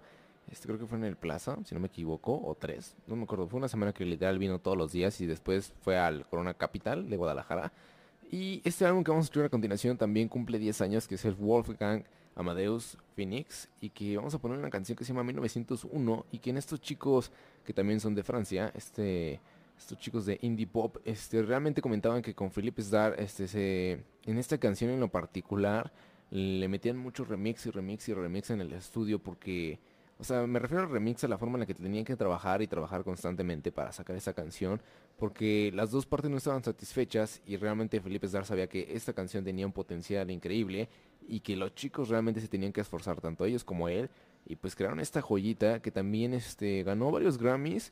Este 0.51 0.67
creo 0.67 0.79
que 0.79 0.85
fue 0.85 0.99
en 0.99 1.05
el 1.05 1.15
Plaza, 1.15 1.57
si 1.65 1.73
no 1.73 1.81
me 1.81 1.87
equivoco, 1.87 2.39
o 2.43 2.53
tres, 2.53 2.95
no 3.07 3.15
me 3.15 3.23
acuerdo. 3.23 3.47
Fue 3.47 3.57
una 3.57 3.67
semana 3.67 3.91
que 3.91 4.05
literal 4.05 4.37
vino 4.37 4.59
todos 4.59 4.77
los 4.77 4.91
días 4.91 5.19
y 5.21 5.25
después 5.25 5.73
fue 5.81 5.97
al 5.97 6.27
Corona 6.27 6.53
Capital 6.53 7.09
de 7.09 7.17
Guadalajara. 7.17 7.73
Y 8.31 8.61
este 8.63 8.85
álbum 8.85 9.03
que 9.03 9.09
vamos 9.09 9.23
a 9.23 9.27
escuchar 9.27 9.45
a 9.45 9.49
continuación 9.49 9.97
también 9.97 10.27
cumple 10.27 10.59
10 10.59 10.81
años, 10.81 11.07
que 11.07 11.15
es 11.15 11.25
el 11.25 11.33
Wolfgang 11.33 12.03
Amadeus 12.35 12.97
Phoenix, 13.15 13.69
y 13.81 13.89
que 13.89 14.17
vamos 14.17 14.33
a 14.35 14.39
poner 14.39 14.57
una 14.57 14.69
canción 14.69 14.97
que 14.97 15.03
se 15.03 15.13
llama 15.13 15.23
1901, 15.23 16.25
y 16.31 16.39
que 16.39 16.49
en 16.49 16.57
estos 16.57 16.81
chicos 16.81 17.31
que 17.63 17.73
también 17.73 17.99
son 17.99 18.13
de 18.13 18.23
Francia, 18.23 18.71
este, 18.75 19.39
estos 19.77 19.97
chicos 19.97 20.25
de 20.25 20.37
indie 20.41 20.67
pop, 20.67 20.97
este, 21.05 21.41
realmente 21.41 21.81
comentaban 21.81 22.21
que 22.21 22.35
con 22.35 22.51
Philippe 22.51 22.81
Starr, 22.81 23.15
este, 23.19 23.47
se, 23.47 24.03
en 24.25 24.37
esta 24.37 24.57
canción 24.57 24.91
en 24.91 24.99
lo 24.99 25.09
particular, 25.09 25.91
le 26.31 26.67
metían 26.67 26.97
mucho 26.97 27.23
remix 27.23 27.65
y 27.65 27.71
remix 27.71 28.09
y 28.09 28.13
remix 28.13 28.49
en 28.49 28.61
el 28.61 28.73
estudio 28.73 29.19
porque... 29.19 29.79
O 30.17 30.23
sea, 30.23 30.47
me 30.47 30.59
refiero 30.59 30.83
al 30.83 30.89
remix 30.89 31.23
a 31.25 31.27
la 31.27 31.37
forma 31.37 31.55
en 31.55 31.61
la 31.61 31.65
que 31.65 31.73
tenían 31.73 32.05
que 32.05 32.15
trabajar 32.15 32.61
y 32.61 32.67
trabajar 32.67 33.03
constantemente 33.03 33.71
para 33.73 33.91
sacar 33.91 34.15
esa 34.15 34.33
canción, 34.33 34.81
porque 35.17 35.71
las 35.73 35.91
dos 35.91 36.05
partes 36.05 36.31
no 36.31 36.37
estaban 36.37 36.63
satisfechas 36.63 37.41
y 37.45 37.57
realmente 37.57 37.99
Felipe 37.99 38.25
Star 38.27 38.45
sabía 38.45 38.67
que 38.67 38.87
esta 38.91 39.11
canción 39.11 39.43
tenía 39.43 39.65
un 39.65 39.73
potencial 39.73 40.31
increíble 40.31 40.87
y 41.27 41.41
que 41.41 41.57
los 41.57 41.75
chicos 41.75 42.07
realmente 42.07 42.39
se 42.39 42.47
tenían 42.47 42.71
que 42.71 42.79
esforzar, 42.79 43.19
tanto 43.19 43.43
ellos 43.43 43.65
como 43.65 43.89
él, 43.89 44.09
y 44.45 44.55
pues 44.55 44.75
crearon 44.75 45.01
esta 45.01 45.21
joyita 45.21 45.81
que 45.81 45.91
también 45.91 46.33
este, 46.33 46.83
ganó 46.83 47.11
varios 47.11 47.37
Grammys 47.37 47.91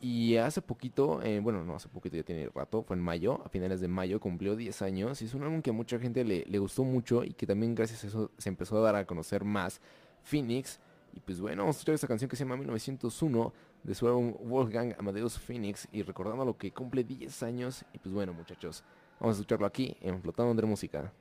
y 0.00 0.36
hace 0.36 0.62
poquito, 0.62 1.20
eh, 1.22 1.40
bueno, 1.40 1.62
no 1.62 1.74
hace 1.74 1.88
poquito, 1.88 2.16
ya 2.16 2.22
tiene 2.22 2.48
rato, 2.54 2.82
fue 2.82 2.96
en 2.96 3.02
mayo, 3.02 3.42
a 3.44 3.50
finales 3.50 3.82
de 3.82 3.88
mayo, 3.88 4.18
cumplió 4.18 4.56
10 4.56 4.80
años 4.80 5.20
y 5.20 5.26
es 5.26 5.34
un 5.34 5.42
álbum 5.42 5.60
que 5.60 5.70
a 5.70 5.74
mucha 5.74 5.98
gente 5.98 6.24
le, 6.24 6.46
le 6.46 6.58
gustó 6.58 6.84
mucho 6.84 7.22
y 7.22 7.34
que 7.34 7.46
también 7.46 7.74
gracias 7.74 8.04
a 8.04 8.06
eso 8.06 8.30
se 8.38 8.48
empezó 8.48 8.78
a 8.78 8.80
dar 8.80 8.96
a 8.96 9.04
conocer 9.04 9.44
más 9.44 9.82
Phoenix. 10.22 10.80
Y 11.12 11.20
pues 11.20 11.40
bueno, 11.40 11.62
vamos 11.62 11.76
a 11.76 11.78
escuchar 11.78 11.94
esta 11.94 12.06
canción 12.06 12.28
que 12.28 12.36
se 12.36 12.44
llama 12.44 12.56
1901 12.56 13.52
de 13.82 13.94
su 13.94 14.06
álbum 14.06 14.34
Wolfgang 14.42 14.94
Amadeus 14.98 15.38
Phoenix 15.38 15.88
y 15.92 16.02
recordando 16.02 16.44
lo 16.44 16.56
que 16.56 16.72
cumple 16.72 17.04
10 17.04 17.42
años. 17.42 17.84
Y 17.92 17.98
pues 17.98 18.14
bueno 18.14 18.32
muchachos, 18.32 18.84
vamos 19.18 19.36
a 19.36 19.40
escucharlo 19.40 19.66
aquí 19.66 19.96
en 20.00 20.20
Flotando 20.22 20.50
Under 20.50 20.66
Música. 20.66 21.12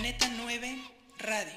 Planeta 0.00 0.28
9 0.34 0.78
Radio. 1.18 1.52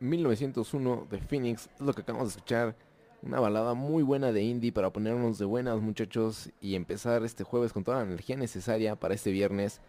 1901 0.00 1.06
de 1.08 1.18
Phoenix 1.20 1.68
es 1.72 1.80
lo 1.80 1.92
que 1.92 2.00
acabamos 2.00 2.26
de 2.26 2.38
escuchar. 2.38 2.74
Una 3.22 3.38
balada 3.38 3.74
muy 3.74 4.02
buena 4.02 4.32
de 4.32 4.42
indie 4.42 4.72
para 4.72 4.90
ponernos 4.90 5.38
de 5.38 5.44
buenas 5.44 5.80
muchachos 5.80 6.50
y 6.60 6.74
empezar 6.74 7.22
este 7.22 7.44
jueves 7.44 7.72
con 7.72 7.84
toda 7.84 7.98
la 7.98 8.02
energía 8.02 8.36
necesaria 8.36 8.96
para 8.96 9.14
este 9.14 9.30
viernes. 9.30 9.80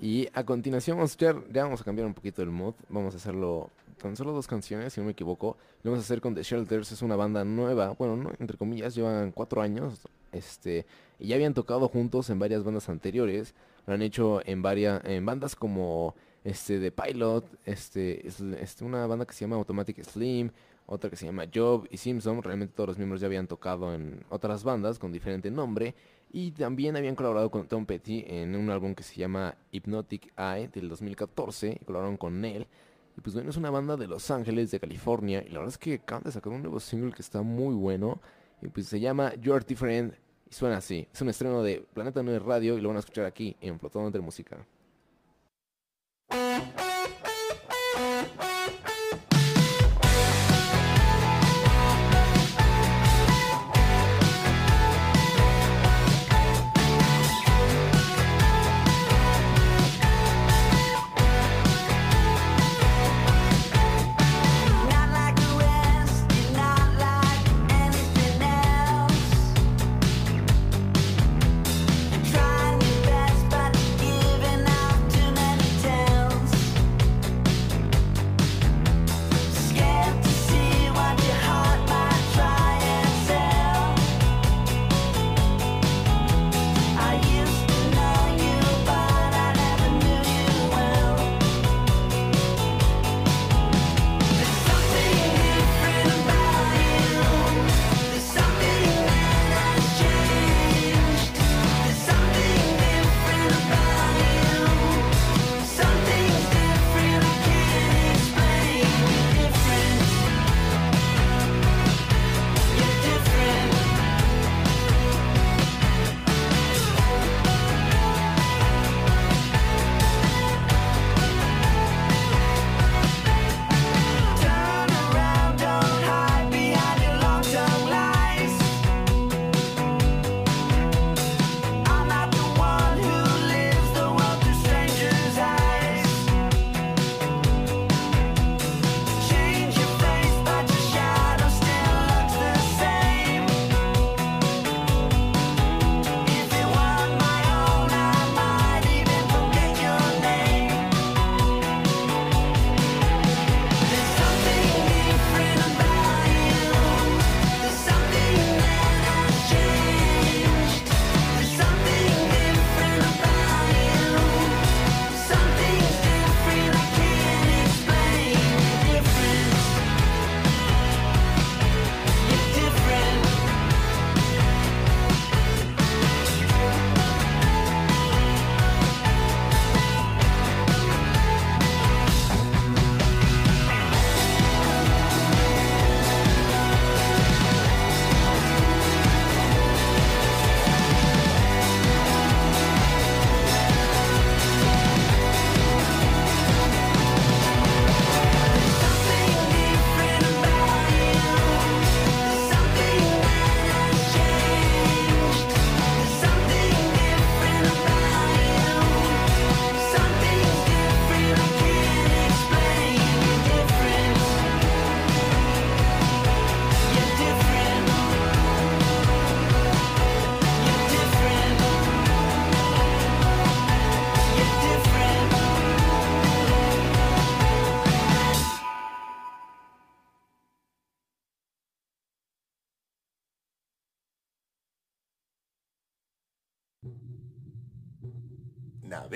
Y 0.00 0.26
a 0.32 0.42
continuación 0.42 0.96
vamos 0.96 1.12
a 1.12 1.12
escuchar, 1.12 1.52
ya 1.52 1.62
vamos 1.62 1.82
a 1.82 1.84
cambiar 1.84 2.08
un 2.08 2.14
poquito 2.14 2.42
el 2.42 2.50
mood, 2.50 2.74
vamos 2.88 3.14
a 3.14 3.18
hacerlo 3.18 3.70
tan 4.02 4.16
solo 4.16 4.32
dos 4.32 4.48
canciones, 4.48 4.92
si 4.92 5.00
no 5.00 5.06
me 5.06 5.12
equivoco. 5.12 5.56
Lo 5.84 5.92
vamos 5.92 6.04
a 6.04 6.06
hacer 6.06 6.20
con 6.20 6.34
The 6.34 6.42
Shelters, 6.42 6.90
es 6.90 7.00
una 7.00 7.14
banda 7.14 7.44
nueva, 7.44 7.90
bueno, 7.90 8.16
no, 8.16 8.32
entre 8.40 8.56
comillas, 8.56 8.96
llevan 8.96 9.30
cuatro 9.30 9.62
años, 9.62 10.00
este, 10.32 10.84
y 11.20 11.28
ya 11.28 11.36
habían 11.36 11.54
tocado 11.54 11.86
juntos 11.88 12.28
en 12.28 12.40
varias 12.40 12.64
bandas 12.64 12.88
anteriores. 12.88 13.54
Lo 13.86 13.94
han 13.94 14.02
hecho 14.02 14.40
en 14.44 14.62
varias, 14.62 15.00
en 15.04 15.24
bandas 15.24 15.54
como 15.54 16.16
este 16.46 16.78
The 16.78 16.92
Pilot, 16.92 17.44
este, 17.64 18.26
es, 18.26 18.40
este, 18.40 18.84
una 18.84 19.04
banda 19.08 19.26
que 19.26 19.34
se 19.34 19.40
llama 19.40 19.56
Automatic 19.56 20.00
Slim, 20.04 20.52
otra 20.86 21.10
que 21.10 21.16
se 21.16 21.26
llama 21.26 21.46
Job 21.52 21.88
y 21.90 21.96
Simpson. 21.96 22.40
Realmente 22.40 22.72
todos 22.72 22.90
los 22.90 22.98
miembros 22.98 23.20
ya 23.20 23.26
habían 23.26 23.48
tocado 23.48 23.92
en 23.92 24.24
otras 24.28 24.62
bandas 24.62 25.00
con 25.00 25.10
diferente 25.10 25.50
nombre. 25.50 25.96
Y 26.30 26.52
también 26.52 26.96
habían 26.96 27.16
colaborado 27.16 27.50
con 27.50 27.66
Tom 27.66 27.84
Petty 27.84 28.24
en 28.28 28.54
un 28.54 28.70
álbum 28.70 28.94
que 28.94 29.02
se 29.02 29.16
llama 29.16 29.56
Hypnotic 29.72 30.32
Eye 30.36 30.68
del 30.68 30.88
2014. 30.88 31.78
Y 31.80 31.84
colaboraron 31.84 32.16
con 32.16 32.44
él. 32.44 32.68
Y 33.16 33.20
pues 33.20 33.34
bueno, 33.34 33.50
es 33.50 33.56
una 33.56 33.70
banda 33.70 33.96
de 33.96 34.06
Los 34.06 34.30
Ángeles, 34.30 34.70
de 34.70 34.78
California. 34.78 35.42
Y 35.42 35.48
la 35.48 35.58
verdad 35.58 35.70
es 35.70 35.78
que 35.78 35.94
acaban 35.94 36.22
de 36.22 36.30
sacar 36.30 36.52
un 36.52 36.62
nuevo 36.62 36.78
single 36.78 37.12
que 37.12 37.22
está 37.22 37.42
muy 37.42 37.74
bueno. 37.74 38.20
Y 38.62 38.68
pues 38.68 38.86
se 38.86 39.00
llama 39.00 39.34
You're 39.34 39.64
Different. 39.66 40.14
Y 40.48 40.54
suena 40.54 40.76
así. 40.76 41.08
Es 41.12 41.20
un 41.20 41.28
estreno 41.28 41.64
de 41.64 41.84
Planeta 41.92 42.22
9 42.22 42.38
Radio 42.38 42.78
y 42.78 42.80
lo 42.80 42.90
van 42.90 42.98
a 42.98 43.00
escuchar 43.00 43.24
aquí 43.24 43.56
en 43.60 43.80
Flotando 43.80 44.06
entre 44.06 44.22
Música. 44.22 44.64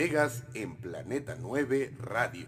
Navegas 0.00 0.44
en 0.54 0.76
Planeta 0.76 1.36
9 1.38 1.94
Radio. 1.98 2.46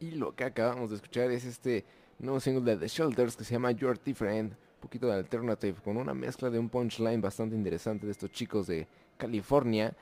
Y 0.00 0.10
lo 0.10 0.36
que 0.36 0.44
acabamos 0.44 0.90
de 0.90 0.96
escuchar 0.96 1.30
es 1.30 1.46
este 1.46 1.86
nuevo 2.18 2.40
single 2.40 2.74
de 2.74 2.76
The 2.76 2.88
Shelters 2.88 3.36
que 3.36 3.44
se 3.44 3.54
llama 3.54 3.70
You're 3.70 3.98
Different, 4.04 4.52
un 4.52 4.80
poquito 4.82 5.06
de 5.06 5.14
alternative, 5.14 5.78
con 5.82 5.96
una 5.96 6.12
mezcla 6.12 6.50
de 6.50 6.58
un 6.58 6.68
punchline 6.68 7.22
bastante 7.22 7.56
interesante 7.56 8.04
de 8.04 8.12
estos 8.12 8.30
chicos 8.30 8.66
de 8.66 8.86
California. 9.16 9.96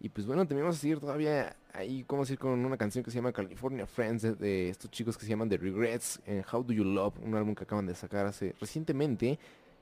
Y 0.00 0.08
pues 0.08 0.26
bueno, 0.26 0.42
también 0.46 0.64
vamos 0.64 0.76
a 0.76 0.80
seguir 0.80 1.00
todavía 1.00 1.56
ahí, 1.72 2.04
¿cómo 2.04 2.22
decir? 2.22 2.38
Con 2.38 2.64
una 2.64 2.76
canción 2.76 3.02
que 3.02 3.10
se 3.10 3.16
llama 3.16 3.32
California 3.32 3.86
Friends 3.86 4.22
de, 4.22 4.34
de 4.34 4.68
estos 4.70 4.90
chicos 4.90 5.16
que 5.16 5.24
se 5.24 5.30
llaman 5.30 5.48
The 5.48 5.56
Regrets 5.56 6.20
en 6.26 6.44
How 6.50 6.62
Do 6.62 6.72
You 6.72 6.84
Love, 6.84 7.18
un 7.22 7.34
álbum 7.34 7.54
que 7.54 7.64
acaban 7.64 7.86
de 7.86 7.94
sacar 7.94 8.26
hace 8.26 8.54
recientemente 8.60 9.38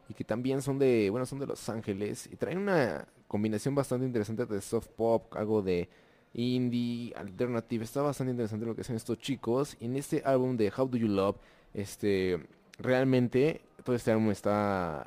y 0.08 0.14
que 0.14 0.24
también 0.24 0.62
son 0.62 0.78
de, 0.78 1.10
bueno, 1.10 1.26
son 1.26 1.38
de 1.38 1.46
Los 1.46 1.68
Ángeles 1.68 2.28
y 2.30 2.36
traen 2.36 2.58
una 2.58 3.06
combinación 3.26 3.74
bastante 3.74 4.06
interesante 4.06 4.46
de 4.46 4.60
soft 4.60 4.88
pop, 4.88 5.34
algo 5.34 5.62
de 5.62 5.88
indie, 6.34 7.12
alternative, 7.14 7.84
está 7.84 8.02
bastante 8.02 8.30
interesante 8.30 8.66
lo 8.66 8.74
que 8.74 8.82
hacen 8.82 8.96
estos 8.96 9.18
chicos. 9.18 9.76
Y 9.80 9.86
en 9.86 9.96
este 9.96 10.22
álbum 10.24 10.56
de 10.56 10.72
How 10.76 10.88
Do 10.88 10.98
You 10.98 11.08
Love, 11.08 11.36
este, 11.74 12.40
realmente 12.78 13.62
todo 13.84 13.96
este 13.96 14.12
álbum 14.12 14.30
está, 14.30 15.06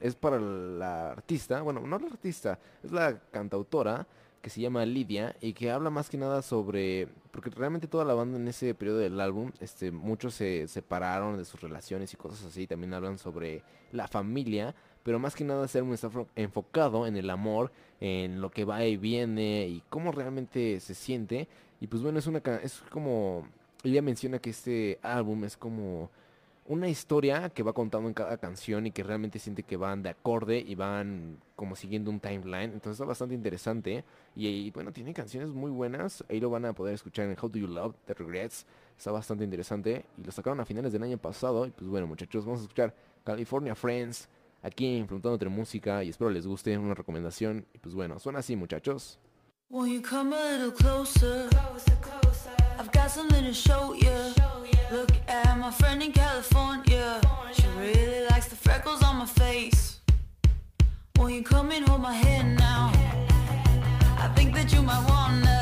es 0.00 0.14
para 0.14 0.40
la 0.40 1.12
artista, 1.12 1.62
bueno, 1.62 1.80
no 1.80 1.98
la 1.98 2.06
artista, 2.06 2.58
es 2.82 2.92
la 2.92 3.18
cantautora, 3.30 4.06
que 4.42 4.50
se 4.50 4.60
llama 4.60 4.86
Lidia 4.86 5.34
y 5.40 5.54
que 5.54 5.72
habla 5.72 5.90
más 5.90 6.08
que 6.08 6.16
nada 6.16 6.40
sobre, 6.40 7.08
porque 7.32 7.50
realmente 7.50 7.88
toda 7.88 8.04
la 8.04 8.14
banda 8.14 8.38
en 8.38 8.46
ese 8.46 8.74
periodo 8.74 8.98
del 8.98 9.20
álbum, 9.20 9.50
este, 9.60 9.90
muchos 9.90 10.34
se 10.34 10.68
separaron 10.68 11.36
de 11.36 11.44
sus 11.44 11.60
relaciones 11.60 12.12
y 12.14 12.16
cosas 12.16 12.44
así, 12.44 12.66
también 12.66 12.94
hablan 12.94 13.18
sobre 13.18 13.62
la 13.90 14.06
familia, 14.06 14.72
pero 15.02 15.18
más 15.18 15.34
que 15.34 15.44
nada 15.44 15.64
este 15.64 15.78
álbum 15.78 15.94
está 15.94 16.10
fo- 16.10 16.28
enfocado 16.36 17.06
en 17.08 17.16
el 17.16 17.28
amor, 17.30 17.72
en 18.00 18.40
lo 18.40 18.50
que 18.50 18.64
va 18.64 18.84
y 18.84 18.96
viene 18.96 19.66
y 19.66 19.82
cómo 19.88 20.12
realmente 20.12 20.78
se 20.80 20.94
siente. 20.94 21.48
Y 21.80 21.88
pues 21.88 22.02
bueno, 22.02 22.18
es 22.18 22.26
una, 22.26 22.38
es 22.62 22.82
como, 22.90 23.48
ella 23.82 24.00
menciona 24.02 24.38
que 24.38 24.50
este 24.50 24.98
álbum 25.02 25.44
es 25.44 25.56
como 25.56 26.10
una 26.68 26.88
historia 26.88 27.48
que 27.50 27.62
va 27.62 27.72
contando 27.72 28.08
en 28.08 28.14
cada 28.14 28.38
canción 28.38 28.86
y 28.86 28.90
que 28.90 29.02
realmente 29.02 29.38
siente 29.38 29.62
que 29.62 29.76
van 29.76 30.02
de 30.02 30.10
acorde 30.10 30.58
y 30.58 30.74
van 30.74 31.38
como 31.54 31.76
siguiendo 31.76 32.10
un 32.10 32.20
timeline. 32.20 32.72
Entonces 32.72 32.92
está 32.92 33.04
bastante 33.04 33.34
interesante. 33.34 34.04
Y, 34.34 34.46
y, 34.48 34.70
bueno, 34.70 34.92
tiene 34.92 35.14
canciones 35.14 35.50
muy 35.50 35.70
buenas. 35.70 36.24
Ahí 36.28 36.40
lo 36.40 36.50
van 36.50 36.64
a 36.64 36.72
poder 36.72 36.94
escuchar 36.94 37.26
en 37.26 37.36
How 37.40 37.48
Do 37.48 37.58
You 37.58 37.66
Love 37.66 37.94
The 38.04 38.14
Regrets. 38.14 38.66
Está 38.96 39.10
bastante 39.10 39.44
interesante. 39.44 40.04
Y 40.18 40.24
lo 40.24 40.32
sacaron 40.32 40.60
a 40.60 40.64
finales 40.64 40.92
del 40.92 41.02
año 41.02 41.18
pasado. 41.18 41.66
Y 41.66 41.70
pues 41.70 41.88
bueno, 41.88 42.06
muchachos, 42.06 42.44
vamos 42.44 42.60
a 42.60 42.62
escuchar 42.64 42.94
California 43.24 43.74
Friends 43.74 44.28
aquí 44.62 44.98
en 44.98 45.06
Frontando 45.06 45.34
entre 45.34 45.48
Música. 45.48 46.02
Y 46.04 46.10
espero 46.10 46.30
les 46.30 46.46
guste 46.46 46.76
una 46.76 46.94
recomendación. 46.94 47.66
Y 47.74 47.78
pues 47.78 47.94
bueno, 47.94 48.18
suena 48.18 48.40
así, 48.40 48.56
muchachos. 48.56 49.18
I've 52.78 52.92
got 52.92 53.10
something 53.10 53.42
to 53.44 53.54
show 53.54 53.94
you. 53.94 54.34
Look 54.90 55.10
at 55.28 55.58
my 55.58 55.70
friend 55.70 56.02
in 56.02 56.12
California. 56.12 57.20
She 57.54 57.66
really 57.78 58.26
likes 58.30 58.48
the 58.48 58.56
freckles 58.56 59.02
on 59.02 59.16
my 59.16 59.26
face. 59.26 60.00
Won't 61.16 61.32
you 61.32 61.42
come 61.42 61.70
and 61.72 61.88
hold 61.88 62.02
my 62.02 62.12
hand 62.12 62.58
now? 62.58 62.92
I 64.18 64.30
think 64.36 64.54
that 64.54 64.72
you 64.72 64.82
might 64.82 65.08
wanna. 65.08 65.55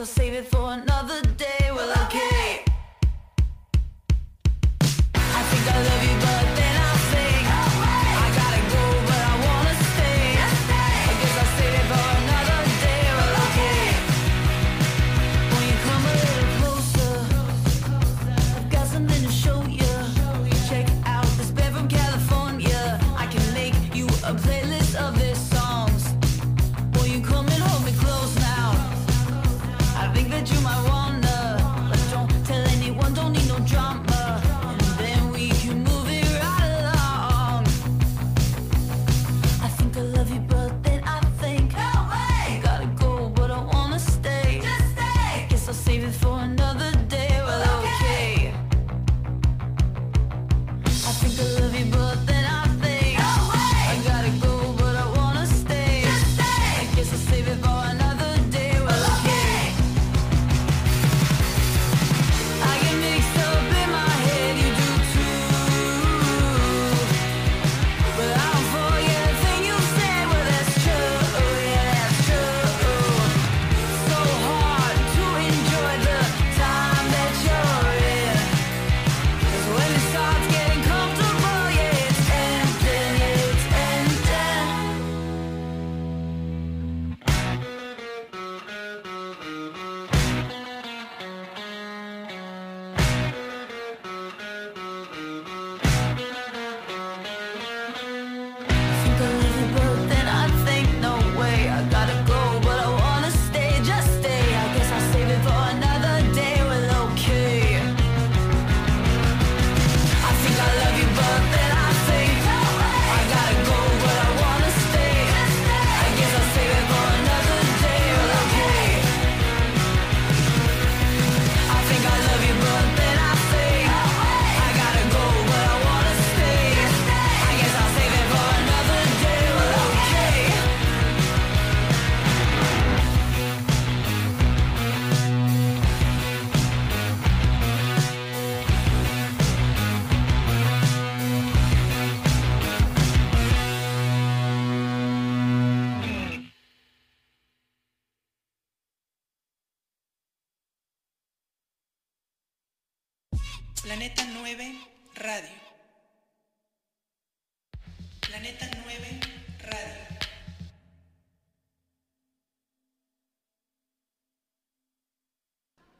I'll 0.00 0.06
save 0.06 0.32
it 0.32 0.46
for 0.46 0.74
another 0.74 0.87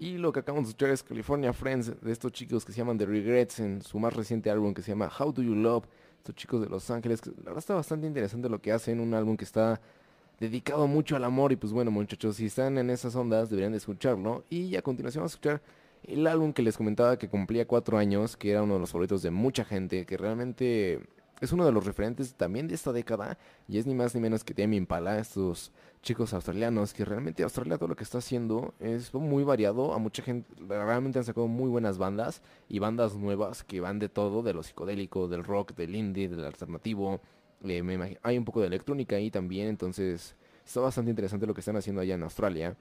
Y 0.08 0.16
lo 0.16 0.32
que 0.32 0.40
acabamos 0.40 0.68
de 0.68 0.70
escuchar 0.70 0.88
es 0.88 1.02
California 1.02 1.52
Friends 1.52 2.00
de 2.00 2.12
estos 2.12 2.32
chicos 2.32 2.64
que 2.64 2.72
se 2.72 2.78
llaman 2.78 2.96
The 2.96 3.04
Regrets 3.04 3.60
en 3.60 3.82
su 3.82 3.98
más 3.98 4.14
reciente 4.14 4.50
álbum 4.50 4.72
que 4.72 4.80
se 4.80 4.92
llama 4.92 5.10
How 5.18 5.32
Do 5.34 5.42
You 5.42 5.54
Love. 5.54 5.84
Estos 6.16 6.34
chicos 6.34 6.62
de 6.62 6.68
Los 6.70 6.90
Ángeles, 6.90 7.20
la 7.26 7.34
verdad 7.44 7.58
está 7.58 7.74
bastante 7.74 8.06
interesante 8.06 8.48
lo 8.48 8.58
que 8.58 8.72
hacen, 8.72 9.00
un 9.00 9.12
álbum 9.12 9.36
que 9.36 9.44
está 9.44 9.82
dedicado 10.40 10.86
mucho 10.86 11.14
al 11.14 11.24
amor 11.24 11.52
y 11.52 11.56
pues 11.56 11.74
bueno 11.74 11.90
muchachos, 11.90 12.36
si 12.36 12.46
están 12.46 12.78
en 12.78 12.88
esas 12.88 13.14
ondas 13.16 13.50
deberían 13.50 13.72
de 13.72 13.78
escucharlo. 13.78 14.46
Y 14.48 14.76
a 14.76 14.80
continuación 14.80 15.20
vamos 15.20 15.32
a 15.32 15.36
escuchar 15.36 15.62
el 16.04 16.26
álbum 16.26 16.54
que 16.54 16.62
les 16.62 16.78
comentaba 16.78 17.18
que 17.18 17.28
cumplía 17.28 17.66
cuatro 17.66 17.98
años, 17.98 18.34
que 18.34 18.52
era 18.52 18.62
uno 18.62 18.74
de 18.74 18.80
los 18.80 18.90
favoritos 18.90 19.20
de 19.20 19.30
mucha 19.30 19.66
gente, 19.66 20.06
que 20.06 20.16
realmente 20.16 21.00
es 21.42 21.52
uno 21.52 21.66
de 21.66 21.72
los 21.72 21.84
referentes 21.84 22.32
también 22.32 22.66
de 22.66 22.76
esta 22.76 22.92
década 22.92 23.36
y 23.68 23.76
es 23.76 23.86
ni 23.86 23.94
más 23.94 24.14
ni 24.14 24.22
menos 24.22 24.42
que 24.42 24.54
Tame 24.54 24.76
Impala, 24.76 25.18
estos 25.18 25.70
chicos 26.02 26.32
australianos 26.32 26.94
que 26.94 27.04
realmente 27.04 27.42
Australia 27.42 27.76
todo 27.76 27.88
lo 27.88 27.96
que 27.96 28.04
está 28.04 28.18
haciendo 28.18 28.74
es 28.80 29.12
muy 29.14 29.44
variado, 29.44 29.92
a 29.92 29.98
mucha 29.98 30.22
gente 30.22 30.48
realmente 30.66 31.18
han 31.18 31.24
sacado 31.24 31.48
muy 31.48 31.68
buenas 31.68 31.98
bandas 31.98 32.42
y 32.68 32.78
bandas 32.78 33.16
nuevas 33.16 33.64
que 33.64 33.80
van 33.80 33.98
de 33.98 34.08
todo, 34.08 34.42
de 34.42 34.54
lo 34.54 34.62
psicodélico, 34.62 35.28
del 35.28 35.44
rock, 35.44 35.74
del 35.74 35.94
indie, 35.94 36.28
del 36.28 36.44
alternativo, 36.44 37.20
eh, 37.64 38.16
hay 38.22 38.38
un 38.38 38.44
poco 38.44 38.60
de 38.60 38.68
electrónica 38.68 39.16
ahí 39.16 39.30
también, 39.30 39.68
entonces 39.68 40.36
está 40.64 40.80
bastante 40.80 41.10
interesante 41.10 41.46
lo 41.46 41.54
que 41.54 41.60
están 41.60 41.76
haciendo 41.76 42.00
allá 42.00 42.14
en 42.14 42.22
Australia. 42.22 42.76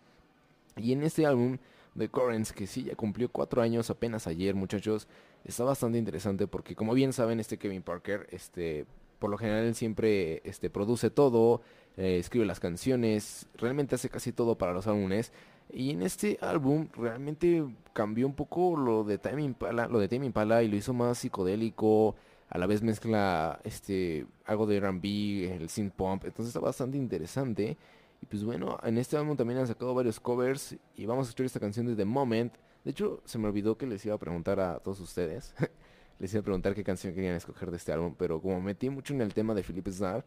Y 0.76 0.94
en 0.94 1.02
este 1.04 1.26
álbum 1.26 1.58
de 1.96 2.10
Currents, 2.10 2.54
que 2.54 2.68
sí 2.68 2.84
ya 2.84 2.96
cumplió 2.96 3.30
cuatro 3.30 3.62
años 3.62 3.90
apenas 3.90 4.28
ayer, 4.28 4.54
muchachos, 4.54 5.08
está 5.44 5.64
bastante 5.64 5.98
interesante 5.98 6.48
porque 6.48 6.76
como 6.76 6.94
bien 6.94 7.14
saben, 7.14 7.40
este 7.40 7.58
Kevin 7.58 7.82
Parker, 7.82 8.28
este, 8.32 8.86
por 9.18 9.32
lo 9.32 9.38
general 9.38 9.74
siempre 9.74 10.42
este, 10.44 10.70
produce 10.70 11.10
todo, 11.10 11.62
eh, 11.98 12.20
escribe 12.20 12.46
las 12.46 12.60
canciones, 12.60 13.48
realmente 13.56 13.96
hace 13.96 14.10
casi 14.10 14.32
todo 14.32 14.58
para 14.58 14.74
los 14.74 14.88
álbumes. 14.88 15.34
Y 15.70 15.92
en 15.92 16.02
este 16.02 16.38
álbum 16.42 16.88
realmente 16.94 17.66
cambió 17.94 18.26
un 18.26 18.36
poco 18.36 18.78
lo 18.78 19.04
de 19.04 19.18
Tame 19.18 19.44
Impala, 19.44 19.88
lo 19.88 20.00
de 20.00 20.16
y 20.16 20.68
lo 20.68 20.76
hizo 20.78 20.94
más 20.94 21.18
psicodélico, 21.18 22.16
a 22.50 22.58
la 22.58 22.68
vez 22.68 22.82
mezcla 22.82 23.60
este 23.64 24.26
algo 24.46 24.66
de 24.66 24.78
R&B, 24.78 25.56
el 25.56 25.70
synth 25.70 25.94
pump, 25.94 26.26
entonces 26.26 26.48
está 26.48 26.60
bastante 26.60 26.98
interesante. 26.98 27.78
Y 28.22 28.26
pues 28.26 28.44
bueno, 28.44 28.80
en 28.84 28.98
este 28.98 29.18
álbum 29.18 29.36
también 29.36 29.60
han 29.60 29.68
sacado 29.68 29.94
varios 29.94 30.20
covers 30.20 30.76
y 30.96 31.06
vamos 31.06 31.28
a 31.28 31.30
escuchar 31.30 31.46
esta 31.46 31.60
canción 31.60 31.86
de 31.86 31.96
The 31.96 32.06
Moment. 32.06 32.54
De 32.84 32.92
hecho, 32.92 33.22
se 33.26 33.38
me 33.38 33.48
olvidó 33.48 33.78
que 33.78 33.86
les 33.86 34.06
iba 34.06 34.16
a 34.16 34.18
preguntar 34.18 34.60
a 34.60 34.80
todos 34.80 35.00
ustedes. 35.02 35.54
les 36.20 36.34
iba 36.34 36.42
a 36.42 36.44
preguntar 36.44 36.74
qué 36.74 36.84
canción 36.84 37.14
querían 37.14 37.36
escoger 37.36 37.70
de 37.70 37.78
este 37.78 37.92
álbum, 37.92 38.16
pero 38.18 38.42
como 38.42 38.62
metí 38.62 38.90
mucho 38.90 39.14
en 39.14 39.22
el 39.22 39.34
tema 39.34 39.54
de 39.54 39.64
Philip 39.64 39.88
Starr, 39.88 40.26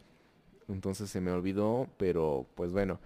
entonces 0.73 1.09
se 1.09 1.21
me 1.21 1.31
olvidó, 1.31 1.87
pero 1.97 2.45
pues 2.55 2.71
bueno. 2.71 2.99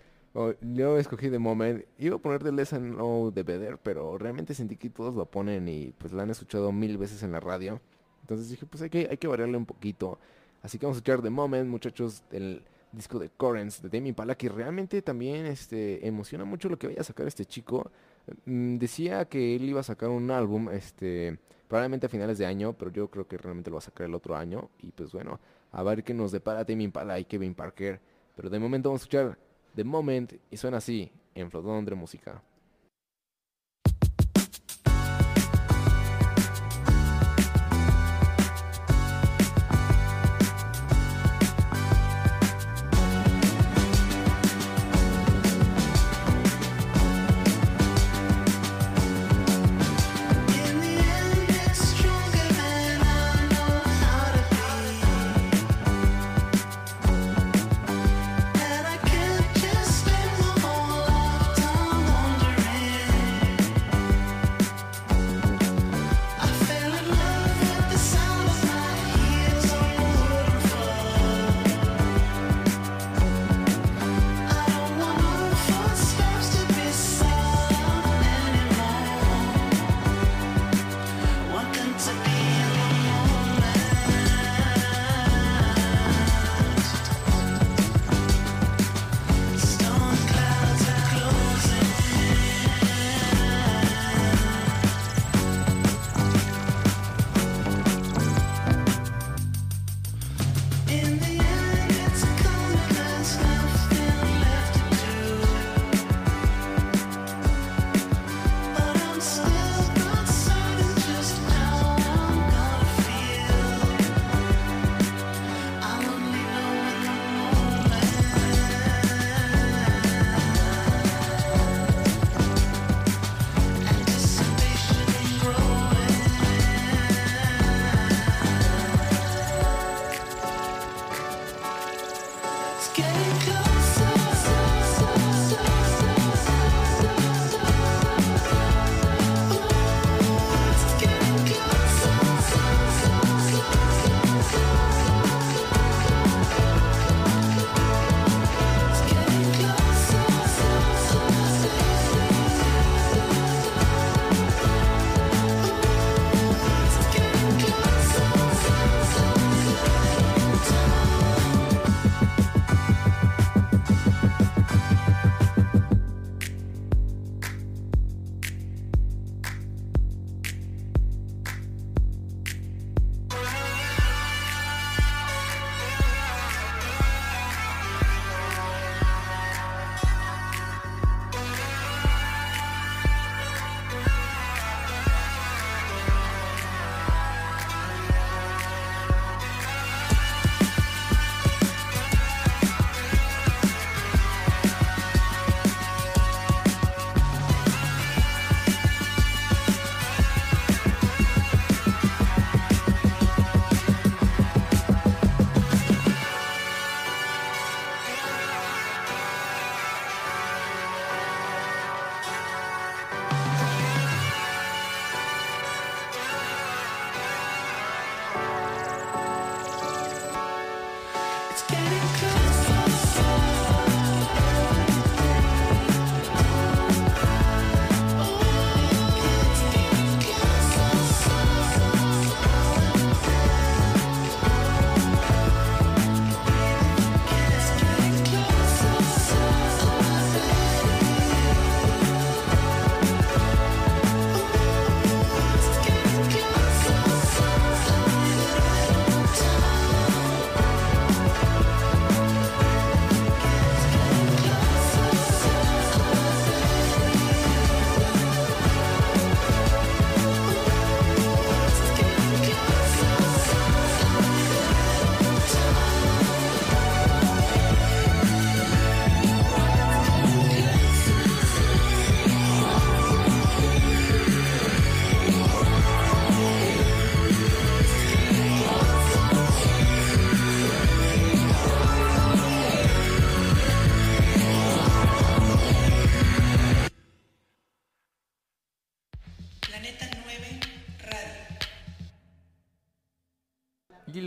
Yo 0.59 0.97
escogí 0.97 1.29
The 1.29 1.39
Moment, 1.39 1.85
iba 1.97 2.17
a 2.17 2.19
poner 2.19 2.43
The 2.43 2.51
Lesson 2.51 2.95
Know 2.95 3.31
de 3.31 3.43
Better, 3.43 3.77
pero 3.81 4.17
realmente 4.17 4.53
sentí 4.53 4.75
que 4.75 4.89
todos 4.89 5.15
lo 5.15 5.25
ponen 5.25 5.69
y 5.69 5.93
pues 5.97 6.11
la 6.11 6.23
han 6.23 6.29
escuchado 6.29 6.73
mil 6.73 6.97
veces 6.97 7.23
en 7.23 7.31
la 7.31 7.39
radio. 7.39 7.79
Entonces 8.19 8.49
dije, 8.49 8.65
pues 8.65 8.83
hay 8.83 8.89
que, 8.89 9.07
hay 9.09 9.15
que 9.15 9.27
variarle 9.27 9.55
un 9.55 9.65
poquito. 9.65 10.19
Así 10.61 10.77
que 10.77 10.85
vamos 10.85 10.97
a 10.97 10.99
escuchar 10.99 11.21
The 11.21 11.29
Moment, 11.29 11.69
muchachos, 11.69 12.23
del 12.29 12.63
disco 12.91 13.19
de 13.19 13.29
Currents 13.29 13.81
de 13.81 13.89
Demi 13.89 14.13
que 14.37 14.49
realmente 14.49 15.01
también 15.01 15.45
este, 15.45 16.05
emociona 16.07 16.45
mucho 16.45 16.69
lo 16.69 16.77
que 16.77 16.87
vaya 16.87 17.01
a 17.01 17.03
sacar 17.03 17.27
este 17.27 17.45
chico. 17.45 17.91
Mm, 18.45 18.77
decía 18.77 19.25
que 19.25 19.55
él 19.55 19.63
iba 19.63 19.81
a 19.81 19.83
sacar 19.83 20.09
un 20.09 20.31
álbum, 20.31 20.69
este, 20.69 21.37
probablemente 21.67 22.07
a 22.07 22.09
finales 22.09 22.37
de 22.37 22.45
año, 22.45 22.73
pero 22.73 22.91
yo 22.91 23.09
creo 23.09 23.27
que 23.27 23.37
realmente 23.37 23.69
lo 23.69 23.75
va 23.75 23.79
a 23.79 23.81
sacar 23.83 24.07
el 24.07 24.15
otro 24.15 24.35
año. 24.35 24.69
Y 24.79 24.91
pues 24.91 25.11
bueno, 25.11 25.39
a 25.75 25.83
ver 25.83 26.05
qué 26.05 26.13
nos 26.13 26.31
depara 26.31 26.63
Demi 26.63 26.85
Impala 26.85 27.19
y 27.19 27.25
Kevin 27.25 27.53
Parker. 27.53 27.99
Pero 28.33 28.49
de 28.49 28.59
momento 28.59 28.89
vamos 28.89 29.01
a 29.01 29.03
escuchar 29.03 29.37
The 29.75 29.83
Moment 29.83 30.33
y 30.49 30.55
suena 30.55 30.77
así 30.77 31.11
en 31.35 31.51
Flotón 31.51 31.83
de 31.83 31.95
Música. 31.95 32.41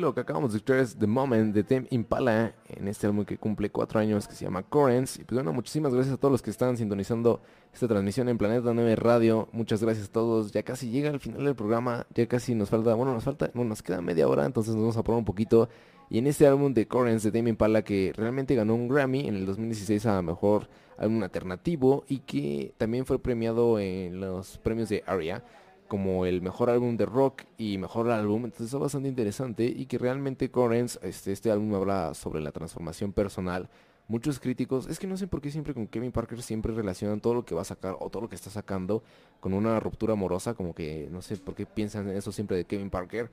Lo 0.08 0.14
que 0.14 0.22
acabamos 0.22 0.52
de 0.52 0.56
escuchar 0.56 0.78
es 0.78 0.96
The 0.96 1.06
Moment 1.06 1.54
de 1.54 1.64
Tem 1.64 1.86
Impala 1.90 2.54
en 2.66 2.88
este 2.88 3.06
álbum 3.06 3.26
que 3.26 3.36
cumple 3.36 3.68
cuatro 3.68 4.00
años 4.00 4.26
que 4.26 4.34
se 4.34 4.46
llama 4.46 4.62
Currents. 4.62 5.18
Y 5.18 5.24
pues 5.24 5.36
bueno, 5.36 5.52
muchísimas 5.52 5.92
gracias 5.92 6.14
a 6.14 6.16
todos 6.16 6.32
los 6.32 6.40
que 6.40 6.48
están 6.48 6.78
sintonizando 6.78 7.42
esta 7.74 7.86
transmisión 7.86 8.30
en 8.30 8.38
Planeta 8.38 8.72
9 8.72 8.96
Radio. 8.96 9.50
Muchas 9.52 9.82
gracias 9.82 10.08
a 10.08 10.12
todos. 10.12 10.50
Ya 10.50 10.62
casi 10.62 10.88
llega 10.90 11.10
el 11.10 11.20
final 11.20 11.44
del 11.44 11.54
programa. 11.54 12.06
Ya 12.14 12.26
casi 12.26 12.54
nos 12.54 12.70
falta, 12.70 12.94
bueno, 12.94 13.12
nos 13.12 13.24
falta, 13.24 13.50
no, 13.52 13.64
nos 13.64 13.82
queda 13.82 14.00
media 14.00 14.26
hora, 14.26 14.46
entonces 14.46 14.74
nos 14.74 14.80
vamos 14.80 14.96
a 14.96 15.02
probar 15.02 15.18
un 15.18 15.26
poquito. 15.26 15.68
Y 16.08 16.16
en 16.16 16.26
este 16.26 16.46
álbum 16.46 16.72
de 16.72 16.88
Currents 16.88 17.22
de 17.22 17.30
Tame 17.30 17.50
Impala 17.50 17.82
que 17.82 18.14
realmente 18.16 18.54
ganó 18.54 18.74
un 18.76 18.88
Grammy 18.88 19.28
en 19.28 19.36
el 19.36 19.44
2016 19.44 20.06
a 20.06 20.22
Mejor 20.22 20.70
Álbum 20.96 21.22
Alternativo 21.22 22.04
y 22.08 22.20
que 22.20 22.72
también 22.78 23.04
fue 23.04 23.18
premiado 23.18 23.78
en 23.78 24.20
los 24.20 24.56
premios 24.56 24.88
de 24.88 25.04
ARIA 25.06 25.44
como 25.88 26.26
el 26.26 26.42
mejor 26.42 26.70
álbum 26.70 26.96
de 26.96 27.06
rock 27.06 27.42
y 27.56 27.78
mejor 27.78 28.10
álbum, 28.10 28.44
entonces 28.44 28.66
está 28.66 28.78
bastante 28.78 29.08
interesante 29.08 29.64
y 29.64 29.86
que 29.86 29.98
realmente 29.98 30.50
Currents, 30.50 31.00
este, 31.02 31.32
este 31.32 31.50
álbum 31.50 31.74
habla 31.74 32.14
sobre 32.14 32.40
la 32.40 32.52
transformación 32.52 33.12
personal. 33.12 33.68
Muchos 34.06 34.38
críticos, 34.40 34.86
es 34.86 34.98
que 34.98 35.06
no 35.06 35.16
sé 35.16 35.26
por 35.26 35.40
qué 35.40 35.50
siempre 35.50 35.74
con 35.74 35.86
Kevin 35.86 36.12
Parker 36.12 36.40
siempre 36.40 36.72
relacionan 36.72 37.20
todo 37.20 37.34
lo 37.34 37.44
que 37.44 37.54
va 37.54 37.62
a 37.62 37.64
sacar 37.64 37.96
o 38.00 38.08
todo 38.08 38.22
lo 38.22 38.28
que 38.28 38.36
está 38.36 38.48
sacando 38.48 39.02
con 39.40 39.52
una 39.52 39.80
ruptura 39.80 40.14
amorosa, 40.14 40.54
como 40.54 40.74
que 40.74 41.08
no 41.10 41.20
sé 41.20 41.36
por 41.36 41.54
qué 41.54 41.66
piensan 41.66 42.08
en 42.08 42.16
eso 42.16 42.32
siempre 42.32 42.56
de 42.56 42.64
Kevin 42.64 42.88
Parker. 42.88 43.30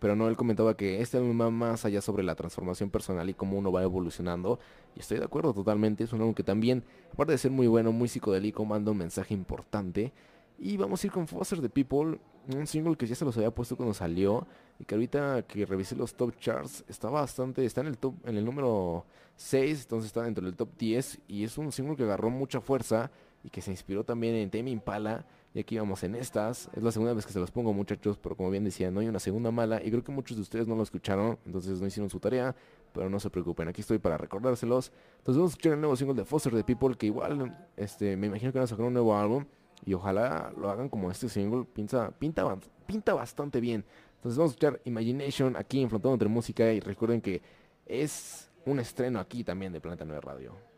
Pero 0.00 0.16
no, 0.16 0.28
él 0.28 0.36
comentaba 0.36 0.76
que 0.76 1.00
este 1.00 1.18
álbum 1.18 1.40
va 1.40 1.50
más 1.50 1.84
allá 1.84 2.00
sobre 2.00 2.22
la 2.22 2.34
transformación 2.34 2.90
personal 2.90 3.28
y 3.28 3.34
cómo 3.34 3.58
uno 3.58 3.70
va 3.70 3.82
evolucionando. 3.82 4.58
Y 4.96 5.00
estoy 5.00 5.18
de 5.18 5.24
acuerdo 5.24 5.52
totalmente. 5.52 6.04
Es 6.04 6.12
un 6.12 6.20
álbum 6.20 6.34
que 6.34 6.42
también, 6.42 6.84
aparte 7.12 7.32
de 7.32 7.38
ser 7.38 7.50
muy 7.50 7.66
bueno, 7.66 7.92
muy 7.92 8.08
psicodélico, 8.08 8.64
manda 8.64 8.90
un 8.90 8.98
mensaje 8.98 9.34
importante. 9.34 10.12
Y 10.58 10.76
vamos 10.76 11.02
a 11.02 11.06
ir 11.06 11.12
con 11.12 11.26
Foster 11.26 11.60
the 11.60 11.68
People, 11.68 12.18
un 12.54 12.66
single 12.66 12.96
que 12.96 13.06
ya 13.06 13.14
se 13.14 13.24
los 13.24 13.36
había 13.36 13.50
puesto 13.50 13.76
cuando 13.76 13.94
salió 13.94 14.46
y 14.78 14.84
que 14.84 14.94
ahorita 14.94 15.42
que 15.46 15.66
revisé 15.66 15.96
los 15.96 16.14
top 16.14 16.36
charts 16.38 16.84
está 16.88 17.08
bastante, 17.08 17.64
está 17.64 17.80
en 17.80 17.88
el 17.88 17.98
top, 17.98 18.14
en 18.24 18.36
el 18.36 18.44
número 18.44 19.04
6, 19.36 19.82
entonces 19.82 20.06
está 20.08 20.22
dentro 20.22 20.44
del 20.44 20.54
top 20.54 20.68
10 20.78 21.20
y 21.28 21.44
es 21.44 21.58
un 21.58 21.72
single 21.72 21.96
que 21.96 22.04
agarró 22.04 22.30
mucha 22.30 22.60
fuerza 22.60 23.10
y 23.42 23.50
que 23.50 23.60
se 23.60 23.70
inspiró 23.70 24.04
también 24.04 24.34
en 24.34 24.50
Tame 24.50 24.70
Impala 24.70 25.26
y 25.54 25.60
aquí 25.60 25.78
vamos 25.78 26.02
en 26.02 26.16
estas, 26.16 26.68
es 26.74 26.82
la 26.82 26.90
segunda 26.90 27.14
vez 27.14 27.24
que 27.24 27.32
se 27.32 27.38
los 27.38 27.50
pongo 27.50 27.72
muchachos, 27.72 28.18
pero 28.20 28.36
como 28.36 28.50
bien 28.50 28.64
decía, 28.64 28.90
no 28.90 29.00
hay 29.00 29.08
una 29.08 29.20
segunda 29.20 29.50
mala 29.52 29.80
y 29.82 29.90
creo 29.90 30.02
que 30.02 30.10
muchos 30.10 30.36
de 30.36 30.42
ustedes 30.42 30.66
no 30.66 30.74
lo 30.74 30.82
escucharon, 30.82 31.38
entonces 31.46 31.80
no 31.80 31.86
hicieron 31.86 32.10
su 32.10 32.18
tarea, 32.18 32.56
pero 32.92 33.08
no 33.08 33.20
se 33.20 33.30
preocupen, 33.30 33.68
aquí 33.68 33.80
estoy 33.80 33.98
para 33.98 34.16
recordárselos. 34.16 34.90
Entonces 35.18 35.36
vamos 35.36 35.52
a 35.52 35.54
escuchar 35.54 35.72
el 35.74 35.80
nuevo 35.80 35.94
single 35.94 36.16
de 36.16 36.24
Foster 36.24 36.52
the 36.52 36.64
People 36.64 36.96
que 36.96 37.06
igual, 37.06 37.56
este, 37.76 38.16
me 38.16 38.26
imagino 38.26 38.50
que 38.50 38.58
van 38.58 38.64
a 38.64 38.68
sacar 38.68 38.84
un 38.84 38.94
nuevo 38.94 39.16
álbum 39.16 39.44
y 39.84 39.94
ojalá 39.94 40.52
lo 40.56 40.70
hagan 40.70 40.88
como 40.88 41.10
este 41.10 41.28
single 41.28 41.64
pinta, 41.64 42.10
pinta, 42.10 42.56
pinta 42.86 43.14
bastante 43.14 43.60
bien. 43.60 43.84
Entonces 44.16 44.38
vamos 44.38 44.52
a 44.52 44.54
escuchar 44.54 44.80
Imagination 44.84 45.56
aquí 45.56 45.82
en 45.82 45.90
Flotando 45.90 46.14
entre 46.14 46.28
Música 46.28 46.72
y 46.72 46.80
recuerden 46.80 47.20
que 47.20 47.42
es 47.86 48.50
un 48.64 48.80
estreno 48.80 49.20
aquí 49.20 49.44
también 49.44 49.72
de 49.72 49.80
Planeta 49.80 50.04
9 50.04 50.20
Radio. 50.20 50.73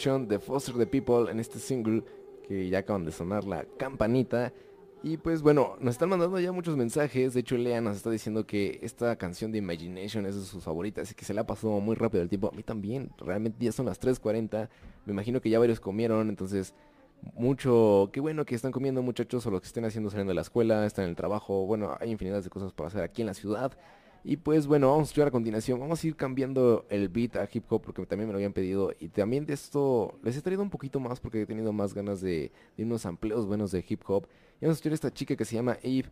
Imagination 0.00 0.28
de 0.28 0.38
Foster 0.38 0.74
the 0.76 0.86
People 0.86 1.30
en 1.30 1.40
este 1.40 1.58
single 1.58 2.02
que 2.46 2.68
ya 2.68 2.78
acaban 2.78 3.04
de 3.04 3.12
sonar 3.12 3.44
la 3.44 3.64
campanita. 3.76 4.52
Y 5.02 5.16
pues 5.16 5.42
bueno, 5.42 5.76
nos 5.80 5.92
están 5.92 6.08
mandando 6.08 6.38
ya 6.40 6.52
muchos 6.52 6.76
mensajes. 6.76 7.34
De 7.34 7.40
hecho, 7.40 7.56
Lea 7.56 7.80
nos 7.80 7.96
está 7.96 8.10
diciendo 8.10 8.46
que 8.46 8.78
esta 8.82 9.16
canción 9.16 9.52
de 9.52 9.58
Imagination 9.58 10.26
es 10.26 10.36
de 10.36 10.42
sus 10.42 10.64
favoritas 10.64 11.10
y 11.10 11.14
que 11.14 11.24
se 11.24 11.34
le 11.34 11.40
ha 11.40 11.46
pasado 11.46 11.80
muy 11.80 11.96
rápido 11.96 12.22
el 12.22 12.28
tiempo. 12.28 12.48
A 12.48 12.56
mí 12.56 12.62
también, 12.62 13.10
realmente 13.18 13.64
ya 13.64 13.72
son 13.72 13.86
las 13.86 14.00
3.40. 14.00 14.68
Me 15.06 15.12
imagino 15.12 15.40
que 15.40 15.50
ya 15.50 15.58
varios 15.58 15.80
comieron, 15.80 16.28
entonces 16.28 16.74
mucho, 17.34 18.08
qué 18.12 18.20
bueno 18.20 18.46
que 18.46 18.54
están 18.54 18.72
comiendo 18.72 19.02
muchachos 19.02 19.46
o 19.46 19.50
lo 19.50 19.60
que 19.60 19.66
estén 19.66 19.84
haciendo 19.84 20.10
saliendo 20.10 20.30
de 20.30 20.36
la 20.36 20.42
escuela, 20.42 20.86
están 20.86 21.04
en 21.04 21.10
el 21.10 21.16
trabajo. 21.16 21.66
Bueno, 21.66 21.96
hay 22.00 22.10
infinidad 22.10 22.42
de 22.42 22.50
cosas 22.50 22.72
para 22.72 22.88
hacer 22.88 23.02
aquí 23.02 23.22
en 23.22 23.26
la 23.26 23.34
ciudad. 23.34 23.76
Y 24.22 24.36
pues 24.36 24.66
bueno, 24.66 24.90
vamos 24.90 25.02
a 25.02 25.06
escuchar 25.08 25.28
a 25.28 25.30
continuación. 25.30 25.80
Vamos 25.80 26.02
a 26.02 26.06
ir 26.06 26.14
cambiando 26.14 26.84
el 26.90 27.08
beat 27.08 27.36
a 27.36 27.48
hip 27.50 27.64
hop 27.70 27.82
porque 27.82 28.04
también 28.04 28.28
me 28.28 28.32
lo 28.32 28.36
habían 28.36 28.52
pedido. 28.52 28.92
Y 29.00 29.08
también 29.08 29.46
de 29.46 29.54
esto 29.54 30.18
les 30.22 30.36
he 30.36 30.42
traído 30.42 30.62
un 30.62 30.70
poquito 30.70 31.00
más 31.00 31.20
porque 31.20 31.42
he 31.42 31.46
tenido 31.46 31.72
más 31.72 31.94
ganas 31.94 32.20
de, 32.20 32.52
de 32.76 32.84
unos 32.84 33.06
amplios 33.06 33.46
buenos 33.46 33.72
de 33.72 33.84
hip 33.88 34.02
hop. 34.06 34.26
Y 34.60 34.66
vamos 34.66 34.74
a 34.74 34.78
escuchar 34.78 34.92
a 34.92 34.94
esta 34.94 35.12
chica 35.12 35.36
que 35.36 35.44
se 35.44 35.56
llama 35.56 35.78
Eve 35.82 36.10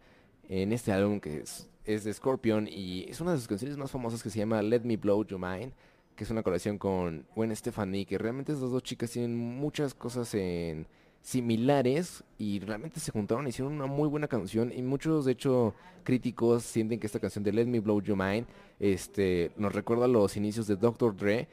en 0.49 0.73
este 0.73 0.91
álbum 0.91 1.21
que 1.21 1.39
es, 1.39 1.69
es 1.85 2.05
de 2.05 2.15
Scorpion. 2.15 2.67
Y 2.67 3.05
es 3.09 3.21
una 3.21 3.33
de 3.33 3.39
sus 3.39 3.49
canciones 3.49 3.77
más 3.77 3.91
famosas 3.91 4.23
que 4.23 4.31
se 4.31 4.39
llama 4.39 4.63
Let 4.63 4.81
Me 4.81 4.97
Blow 4.97 5.25
Your 5.27 5.39
Mind. 5.41 5.73
Que 6.17 6.25
es 6.25 6.31
una 6.31 6.43
colaboración 6.43 6.79
con 6.79 7.27
Gwen 7.37 7.55
Stefani. 7.55 8.07
Que 8.07 8.17
realmente 8.17 8.53
estas 8.53 8.71
dos 8.71 8.83
chicas 8.83 9.11
tienen 9.11 9.37
muchas 9.37 9.93
cosas 9.93 10.33
en 10.35 10.87
similares 11.21 12.25
y 12.39 12.61
realmente 12.61 13.01
se 13.01 13.13
juntaron 13.13 13.47
hicieron 13.47 13.75
una 13.75 13.87
muy 13.87 14.09
buena 14.09 14.29
canción 14.29 14.73
y 14.73 14.83
muchos 14.83 15.25
de 15.25 15.33
hecho 15.33 15.75
críticos 16.05 16.63
sienten 16.63 16.99
que 16.99 17.07
esta 17.07 17.21
canción 17.21 17.45
de 17.45 17.53
Let 17.53 17.67
Me 17.67 17.81
Blow 17.81 18.01
Your 18.01 18.17
Mind 18.17 18.47
este 18.79 19.51
nos 19.57 19.75
recuerda 19.75 20.07
a 20.07 20.09
los 20.09 20.37
inicios 20.37 20.67
de 20.67 20.77
Dr. 20.77 21.17
Dre 21.17 21.49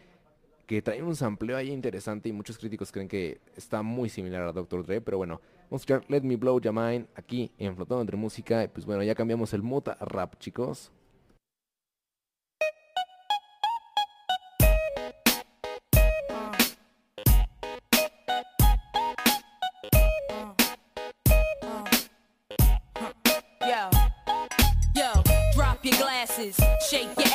que 0.66 0.82
trae 0.82 1.04
un 1.04 1.16
sampleo 1.16 1.58
ahí 1.58 1.72
interesante 1.72 2.30
y 2.30 2.32
muchos 2.32 2.58
críticos 2.58 2.92
creen 2.92 3.08
que 3.08 3.42
está 3.56 3.82
muy 3.82 4.10
similar 4.10 4.44
a 4.44 4.52
Dr. 4.54 4.86
Dre 4.86 5.02
pero 5.02 5.18
bueno 5.18 5.42
vamos 5.70 5.82
a 5.82 5.84
escuchar 5.84 6.06
Let 6.10 6.22
Me 6.22 6.38
Blow 6.38 6.60
Your 6.62 6.74
Mind 6.74 7.08
aquí 7.16 7.52
en 7.58 7.76
Flotando 7.76 8.02
entre 8.02 8.18
Música 8.18 8.64
y 8.64 8.68
pues 8.68 8.86
bueno 8.86 9.04
ya 9.04 9.16
cambiamos 9.16 9.54
el 9.54 9.62
mood 9.62 9.90
a 9.90 9.98
rap 10.06 10.38
chicos 10.40 10.92
your 26.38 26.46
glasses, 26.48 26.90
shake 26.90 27.16
your 27.18 27.35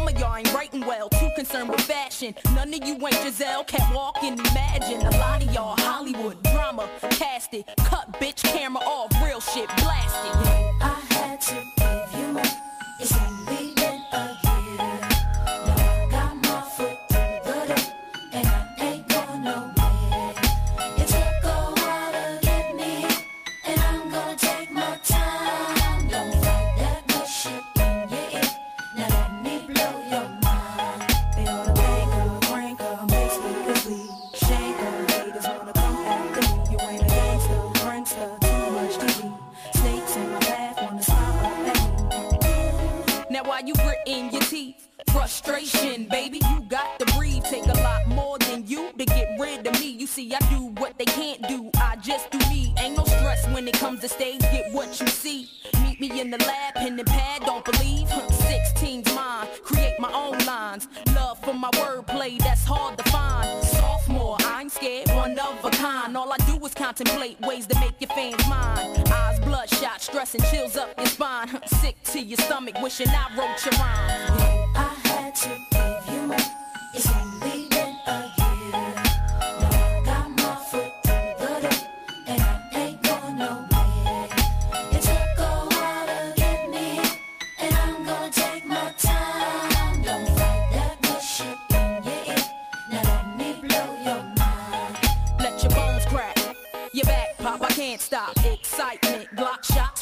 of 0.07 0.19
y'all 0.19 0.35
ain't 0.35 0.53
writing 0.53 0.85
well, 0.85 1.09
too 1.09 1.29
concerned 1.35 1.69
with 1.69 1.81
fashion. 1.81 2.33
None 2.55 2.73
of 2.73 2.87
you 2.87 2.95
ain't 2.95 3.15
Giselle, 3.23 3.63
can't 3.63 3.93
walk 3.93 4.23
and 4.23 4.39
imagine. 4.39 5.01
A 5.01 5.11
lot 5.17 5.43
of 5.43 5.53
y'all 5.53 5.75
Hollywood 5.79 6.41
drama, 6.43 6.89
cast 7.11 7.53
it. 7.53 7.65
Cut 7.77 8.11
bitch 8.13 8.43
camera 8.43 8.81
off, 8.83 9.11
real 9.23 9.39
shit 9.39 9.67
blasted. 9.77 10.35
I 10.81 10.99
had 11.11 11.41
to 11.41 11.55
give 11.77 12.19
you 12.19 12.33
more. 12.33 13.40
Baby, 45.61 46.39
you 46.49 46.61
got 46.69 46.97
to 46.97 47.05
breathe. 47.17 47.43
Take 47.43 47.65
a 47.65 47.79
lot 47.83 48.07
more 48.07 48.39
than 48.39 48.65
you 48.65 48.91
to 48.97 49.05
get 49.05 49.39
rid 49.39 49.67
of 49.67 49.79
me. 49.79 49.89
You 49.89 50.07
see, 50.07 50.33
I 50.33 50.39
do 50.49 50.73
what 50.81 50.97
they 50.97 51.05
can't 51.05 51.47
do. 51.47 51.69
I 51.77 51.97
just 51.97 52.31
do 52.31 52.39
me. 52.49 52.73
Ain't 52.79 52.97
no 52.97 53.03
stress 53.03 53.47
when 53.49 53.67
it 53.67 53.75
comes 53.75 54.01
to 54.01 54.09
stage. 54.09 54.41
Get 54.41 54.73
what 54.73 54.99
you 54.99 55.05
see. 55.05 55.49
Meet 55.83 56.01
me 56.01 56.19
in 56.19 56.31
the 56.31 56.39
lab, 56.39 56.73
pen 56.73 56.97
and 56.97 57.07
pad. 57.07 57.43
Don't 57.45 57.63
believe. 57.63 58.09
Huh, 58.09 58.27
16's 58.27 59.13
mine. 59.13 59.47
Create 59.63 59.99
my 59.99 60.11
own 60.11 60.39
lines. 60.45 60.87
Love 61.13 61.37
for 61.43 61.53
my 61.53 61.69
wordplay, 61.71 62.39
that's 62.39 62.65
hard 62.65 62.97
to 62.97 63.03
find. 63.11 63.63
Sophomore, 63.63 64.37
I 64.39 64.61
ain't 64.61 64.71
scared, 64.71 65.09
one 65.11 65.37
of 65.37 65.63
a 65.63 65.69
kind. 65.69 66.17
All 66.17 66.33
I 66.33 66.37
do 66.37 66.65
is 66.65 66.73
contemplate 66.73 67.39
ways 67.41 67.67
to 67.67 67.79
make 67.79 67.99
your 67.99 68.09
fans 68.09 68.47
mine. 68.47 69.00
Stress 70.11 70.35
and 70.35 70.43
chills 70.47 70.75
up 70.75 70.89
your 70.97 71.07
spine. 71.07 71.47
Sick 71.67 71.95
to 72.03 72.19
your 72.19 72.37
stomach, 72.39 72.75
wishing 72.81 73.07
I 73.07 73.29
wrote 73.37 73.65
your 73.65 73.79
rhyme. 73.79 74.75
I 74.75 74.93
had 75.05 75.35
to 75.35 75.70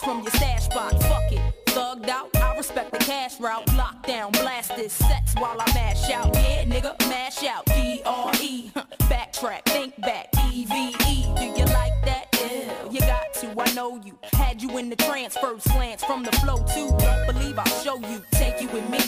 from 0.09 0.23
your 0.23 0.31
stash 0.31 0.63
spot. 0.63 0.91
Fuck 1.03 1.31
it, 1.31 1.41
thugged 1.67 2.09
out. 2.09 2.35
I 2.35 2.57
respect 2.57 2.91
the 2.91 2.97
cash 2.97 3.39
route. 3.39 3.65
Lockdown, 3.67 4.31
blast 4.31 4.75
this 4.75 4.93
sets 4.93 5.35
while 5.35 5.55
I 5.59 5.71
mash 5.75 6.09
out. 6.09 6.33
Yeah, 6.33 6.65
nigga, 6.65 6.97
mash 7.09 7.43
out. 7.43 7.63
D 7.67 8.01
R 8.05 8.31
E. 8.41 8.71
huh, 8.73 8.85
Backtrack, 9.01 9.65
think 9.65 9.95
back. 10.01 10.29
E 10.51 10.65
V 10.65 10.95
E. 11.07 11.25
Do 11.37 11.45
you 11.45 11.65
like 11.65 11.93
that? 12.05 12.25
Yeah, 12.41 12.89
you 12.89 12.99
got 13.01 13.33
to. 13.35 13.53
I 13.61 13.71
know 13.73 14.01
you. 14.03 14.17
Had 14.33 14.63
you 14.63 14.79
in 14.79 14.89
the 14.89 14.95
transfer 14.95 15.59
slants 15.59 16.03
from 16.03 16.23
the 16.23 16.31
flow 16.41 16.57
too. 16.73 16.89
Don't 16.97 17.27
believe 17.27 17.59
I'll 17.59 17.83
show 17.83 17.97
you. 17.99 18.23
Take 18.31 18.61
you 18.63 18.69
with 18.69 18.89
me. 18.89 18.99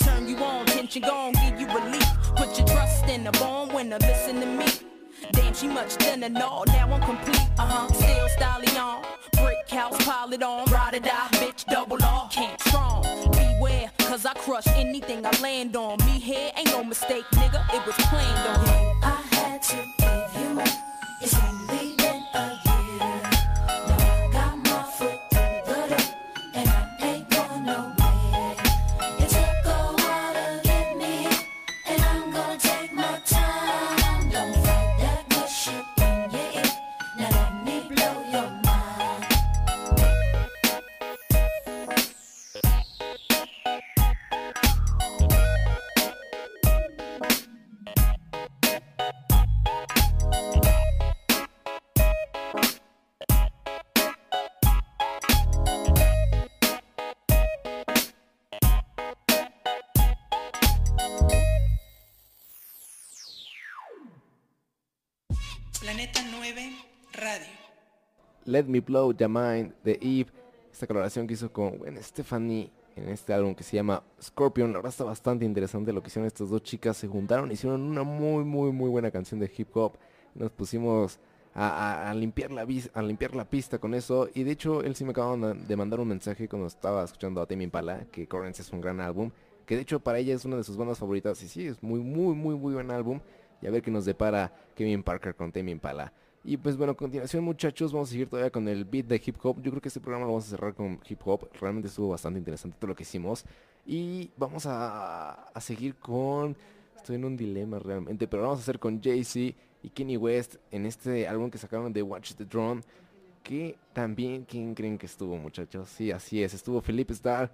Turn 0.00 0.28
you 0.28 0.36
on, 0.38 0.66
tension 0.66 1.02
gone, 1.02 1.32
give 1.32 1.58
you 1.58 1.66
relief. 1.68 2.04
Put 2.36 2.58
your 2.58 2.66
trust 2.66 3.08
in 3.08 3.26
a 3.26 3.32
born 3.32 3.72
winner, 3.72 3.98
listen 3.98 4.40
to 4.40 4.46
me. 4.46 4.66
She 5.54 5.68
much 5.68 5.92
thinner, 5.94 6.28
no, 6.28 6.64
now 6.66 6.92
I'm 6.92 7.00
complete. 7.00 7.48
Uh 7.56 7.66
huh, 7.66 7.92
still 7.92 8.28
styling 8.30 8.76
on. 8.76 9.04
Brick 9.34 9.70
house, 9.70 9.96
pile 10.04 10.32
it 10.32 10.42
on. 10.42 10.68
Ride 10.68 10.94
or 10.94 10.98
die, 10.98 11.28
bitch, 11.34 11.64
double 11.66 12.02
off. 12.02 12.32
Can't 12.32 12.60
strong. 12.60 13.04
Beware, 13.30 13.92
cause 13.98 14.26
I 14.26 14.34
crush 14.34 14.66
anything 14.68 15.24
I 15.24 15.30
land 15.40 15.76
on. 15.76 15.98
Me 16.06 16.18
here 16.18 16.50
ain't 16.56 16.70
no 16.72 16.82
mistake, 16.82 17.24
nigga, 17.34 17.64
it 17.72 17.86
was 17.86 17.94
planned 18.06 18.48
on. 18.48 19.00
I 19.04 19.22
had 19.30 19.62
to 19.62 20.03
Let 68.54 68.66
Me 68.66 68.78
Blow 68.78 69.12
Your 69.12 69.28
Mind 69.28 69.72
de 69.82 69.98
Eve, 70.00 70.26
esta 70.70 70.86
colaboración 70.86 71.26
que 71.26 71.34
hizo 71.34 71.52
con 71.52 71.76
Gwen 71.76 72.00
Stefani 72.00 72.70
en 72.94 73.08
este 73.08 73.32
álbum 73.32 73.52
que 73.52 73.64
se 73.64 73.74
llama 73.74 74.04
Scorpion. 74.22 74.70
La 74.70 74.78
verdad 74.78 74.90
está 74.90 75.02
bastante 75.02 75.44
interesante 75.44 75.92
lo 75.92 76.00
que 76.00 76.06
hicieron 76.06 76.28
estas 76.28 76.50
dos 76.50 76.62
chicas. 76.62 76.96
Se 76.96 77.08
juntaron, 77.08 77.50
hicieron 77.50 77.82
una 77.82 78.04
muy, 78.04 78.44
muy, 78.44 78.70
muy 78.70 78.88
buena 78.88 79.10
canción 79.10 79.40
de 79.40 79.50
hip 79.56 79.76
hop. 79.76 79.94
Nos 80.36 80.52
pusimos 80.52 81.18
a, 81.52 82.14
limpiar 82.14 82.52
la 82.52 83.44
pista 83.44 83.80
con 83.80 83.92
eso. 83.92 84.28
Y 84.32 84.44
de 84.44 84.52
hecho, 84.52 84.84
él 84.84 84.94
sí 84.94 85.04
me 85.04 85.10
acaba 85.10 85.36
de 85.36 85.76
mandar 85.76 85.98
un 85.98 86.06
mensaje 86.06 86.48
cuando 86.48 86.68
estaba 86.68 87.02
escuchando 87.02 87.40
a 87.40 87.46
Tame 87.46 87.64
Impala, 87.64 88.06
que 88.12 88.28
Currents 88.28 88.60
es 88.60 88.72
un 88.72 88.80
gran 88.80 89.00
álbum. 89.00 89.32
Que 89.66 89.74
de 89.74 89.82
hecho 89.82 89.98
para 89.98 90.18
ella 90.18 90.32
es 90.32 90.44
una 90.44 90.54
de 90.54 90.62
sus 90.62 90.76
bandas 90.76 91.00
favoritas. 91.00 91.42
Y 91.42 91.48
sí, 91.48 91.66
es 91.66 91.82
muy, 91.82 91.98
muy, 91.98 92.36
muy, 92.36 92.54
muy 92.54 92.74
buen 92.74 92.92
álbum. 92.92 93.20
Y 93.60 93.66
a 93.66 93.72
ver 93.72 93.82
qué 93.82 93.90
nos 93.90 94.04
depara 94.04 94.52
Kevin 94.76 95.02
Parker 95.02 95.34
con 95.34 95.50
Tame 95.50 95.72
Impala. 95.72 96.12
Y 96.46 96.58
pues 96.58 96.76
bueno, 96.76 96.92
a 96.92 96.96
continuación 96.96 97.42
muchachos, 97.42 97.90
vamos 97.90 98.10
a 98.10 98.12
seguir 98.12 98.28
todavía 98.28 98.50
con 98.50 98.68
el 98.68 98.84
beat 98.84 99.06
de 99.06 99.20
hip 99.24 99.36
hop. 99.42 99.62
Yo 99.62 99.70
creo 99.70 99.80
que 99.80 99.88
este 99.88 99.98
programa 99.98 100.26
lo 100.26 100.32
vamos 100.32 100.46
a 100.46 100.50
cerrar 100.50 100.74
con 100.74 101.00
hip 101.08 101.20
hop. 101.24 101.48
Realmente 101.58 101.88
estuvo 101.88 102.10
bastante 102.10 102.38
interesante 102.38 102.76
todo 102.78 102.88
lo 102.88 102.94
que 102.94 103.02
hicimos. 103.02 103.46
Y 103.86 104.30
vamos 104.36 104.66
a, 104.66 105.32
a 105.32 105.60
seguir 105.62 105.96
con... 105.96 106.54
Estoy 106.96 107.16
en 107.16 107.24
un 107.24 107.36
dilema 107.36 107.78
realmente, 107.78 108.26
pero 108.28 108.42
vamos 108.42 108.58
a 108.58 108.62
hacer 108.62 108.78
con 108.78 109.02
Jay-Z 109.02 109.56
y 109.82 109.88
Kenny 109.88 110.18
West 110.18 110.56
en 110.70 110.84
este 110.84 111.26
álbum 111.26 111.50
que 111.50 111.56
sacaron 111.56 111.92
de 111.94 112.02
Watch 112.02 112.34
the 112.34 112.44
Drone. 112.44 112.82
Que 113.42 113.78
también, 113.94 114.44
¿quién 114.44 114.74
creen 114.74 114.98
que 114.98 115.06
estuvo 115.06 115.36
muchachos? 115.38 115.88
Sí, 115.88 116.12
así 116.12 116.42
es, 116.42 116.52
estuvo 116.52 116.82
Philip 116.82 117.10
Starr. 117.10 117.50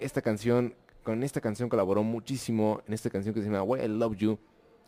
Esta 0.00 0.22
canción, 0.22 0.74
con 1.04 1.22
esta 1.22 1.40
canción 1.40 1.68
colaboró 1.68 2.02
muchísimo 2.02 2.82
en 2.88 2.94
esta 2.94 3.10
canción 3.10 3.32
que 3.32 3.40
se 3.40 3.46
llama 3.46 3.62
Why 3.62 3.82
I 3.82 3.88
Love 3.88 4.16
You 4.16 4.38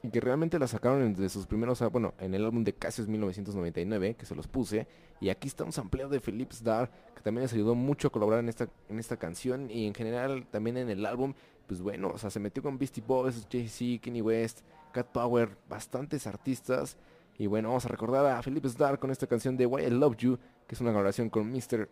y 0.02 0.10
que 0.10 0.20
realmente 0.20 0.58
la 0.58 0.66
sacaron 0.66 1.14
de 1.14 1.28
sus 1.28 1.46
primeros, 1.46 1.80
bueno, 1.90 2.14
en 2.18 2.34
el 2.34 2.44
álbum 2.44 2.64
de 2.64 2.72
Cassius 2.72 3.08
1999, 3.08 4.14
que 4.14 4.26
se 4.26 4.34
los 4.34 4.46
puse, 4.46 4.86
y 5.20 5.28
aquí 5.28 5.48
está 5.48 5.64
un 5.64 5.72
sampleo 5.72 6.08
de 6.08 6.20
Philip 6.20 6.50
Starr, 6.52 6.90
que 7.14 7.22
también 7.22 7.42
les 7.42 7.52
ayudó 7.52 7.74
mucho 7.74 8.08
a 8.08 8.10
colaborar 8.10 8.40
en 8.40 8.48
esta, 8.48 8.68
en 8.88 8.98
esta 8.98 9.18
canción, 9.18 9.70
y 9.70 9.86
en 9.86 9.94
general 9.94 10.46
también 10.50 10.78
en 10.78 10.88
el 10.88 11.04
álbum, 11.04 11.34
pues 11.66 11.82
bueno, 11.82 12.08
o 12.14 12.18
sea, 12.18 12.30
se 12.30 12.40
metió 12.40 12.62
con 12.62 12.78
Beastie 12.78 13.04
Boys, 13.06 13.46
Jay-Z, 13.50 14.02
Kenny 14.02 14.22
West, 14.22 14.60
Cat 14.92 15.08
Power, 15.08 15.56
bastantes 15.68 16.26
artistas, 16.26 16.96
y 17.36 17.46
bueno, 17.46 17.68
vamos 17.68 17.84
a 17.84 17.88
recordar 17.88 18.26
a 18.26 18.42
Philip 18.42 18.64
Starr 18.66 18.98
con 18.98 19.10
esta 19.10 19.26
canción 19.26 19.56
de 19.56 19.66
Why 19.66 19.84
I 19.84 19.90
Love 19.90 20.16
You, 20.16 20.38
que 20.66 20.74
es 20.74 20.80
una 20.80 20.90
colaboración 20.90 21.30
con 21.30 21.50
Mr. 21.50 21.88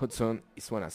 Hudson, 0.00 0.42
y 0.54 0.60
suena. 0.60 0.88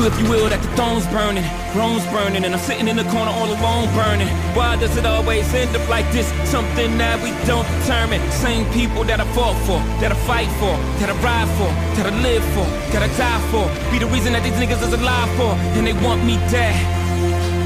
You, 0.00 0.06
if 0.06 0.18
you 0.20 0.28
will, 0.28 0.48
that 0.48 0.62
the 0.62 0.68
throne's 0.76 1.06
burning, 1.08 1.44
Rome's 1.76 2.06
burning, 2.08 2.44
and 2.44 2.54
I'm 2.54 2.60
sitting 2.60 2.88
in 2.88 2.96
the 2.96 3.04
corner 3.04 3.30
all 3.30 3.48
alone 3.48 3.88
burning. 3.94 4.28
Why 4.56 4.76
does 4.76 4.96
it 4.96 5.04
always 5.04 5.52
end 5.52 5.76
up 5.76 5.88
like 5.88 6.08
this? 6.12 6.26
Something 6.48 6.96
that 6.98 7.20
we 7.22 7.30
don't 7.46 7.68
determine. 7.80 8.20
Same 8.32 8.64
people 8.72 9.04
that 9.04 9.20
I 9.20 9.26
fought 9.36 9.56
for, 9.66 9.78
that 10.00 10.12
I 10.12 10.18
fight 10.24 10.50
for, 10.60 10.74
that 11.00 11.08
I 11.12 11.16
ride 11.20 11.50
for, 11.58 11.70
that 11.96 12.06
I 12.08 12.14
live 12.22 12.44
for, 12.56 12.66
that 12.92 13.02
I 13.02 13.10
die 13.16 13.42
for. 13.52 13.64
Be 13.92 13.98
the 13.98 14.06
reason 14.06 14.32
that 14.32 14.42
these 14.42 14.56
niggas 14.56 14.82
is 14.82 14.92
alive 14.92 15.30
for, 15.36 15.52
and 15.76 15.86
they 15.86 15.96
want 16.04 16.24
me 16.24 16.36
dead. 16.48 16.76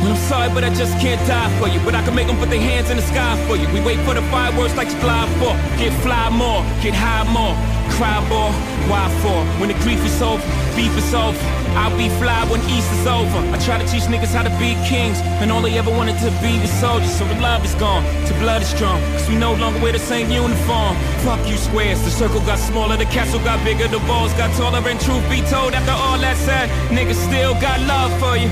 I'm 0.04 0.16
sorry, 0.28 0.52
but 0.52 0.64
I 0.64 0.70
just 0.74 0.92
can't 1.00 1.20
die 1.26 1.48
for 1.58 1.68
you. 1.68 1.80
But 1.80 1.94
I 1.94 2.02
can 2.04 2.14
make 2.14 2.26
them 2.26 2.36
put 2.36 2.50
their 2.50 2.60
hands 2.60 2.90
in 2.90 2.96
the 2.96 3.02
sky 3.02 3.40
for 3.46 3.56
you. 3.56 3.66
We 3.72 3.80
wait 3.80 3.98
for 4.04 4.12
the 4.12 4.22
fireworks 4.28 4.76
like 4.76 4.88
glide 5.00 5.30
for. 5.40 5.56
Get 5.80 5.92
fly 6.02 6.28
more, 6.30 6.60
get 6.82 6.94
high 6.94 7.24
more. 7.32 7.56
Cry 7.90 8.18
more, 8.28 8.52
why 8.90 9.08
for? 9.22 9.44
When 9.60 9.68
the 9.68 9.78
grief 9.84 10.04
is 10.04 10.20
over, 10.20 10.42
beef 10.74 10.96
is 10.96 11.14
over. 11.14 11.38
I'll 11.76 11.96
be 11.96 12.08
fly 12.20 12.44
when 12.50 12.60
East 12.70 12.90
is 12.92 13.06
over. 13.06 13.38
I 13.54 13.58
try 13.58 13.78
to 13.78 13.86
teach 13.86 14.02
niggas 14.04 14.34
how 14.34 14.42
to 14.42 14.50
be 14.58 14.74
kings, 14.86 15.18
and 15.42 15.50
all 15.50 15.62
they 15.62 15.76
ever 15.78 15.90
wanted 15.90 16.18
to 16.20 16.30
be 16.42 16.58
was 16.58 16.70
soldiers. 16.70 17.14
So 17.16 17.26
the 17.26 17.38
love 17.40 17.64
is 17.64 17.74
gone, 17.74 18.04
the 18.26 18.34
blood 18.34 18.62
is 18.62 18.68
strong, 18.68 19.00
cause 19.12 19.28
we 19.28 19.36
no 19.36 19.54
longer 19.54 19.80
wear 19.80 19.92
the 19.92 19.98
same 19.98 20.30
uniform. 20.30 20.96
Fuck 21.22 21.46
you 21.48 21.56
squares, 21.56 22.02
the 22.02 22.10
circle 22.10 22.40
got 22.40 22.58
smaller, 22.58 22.96
the 22.96 23.06
castle 23.06 23.40
got 23.40 23.62
bigger, 23.64 23.88
the 23.88 24.00
walls 24.10 24.32
got 24.34 24.54
taller, 24.56 24.86
and 24.88 25.00
truth 25.00 25.28
be 25.30 25.40
told, 25.42 25.74
after 25.74 25.92
all 25.92 26.18
that 26.18 26.36
said, 26.36 26.68
niggas 26.90 27.20
still 27.28 27.54
got 27.60 27.80
love 27.80 28.12
for 28.20 28.36
you. 28.36 28.50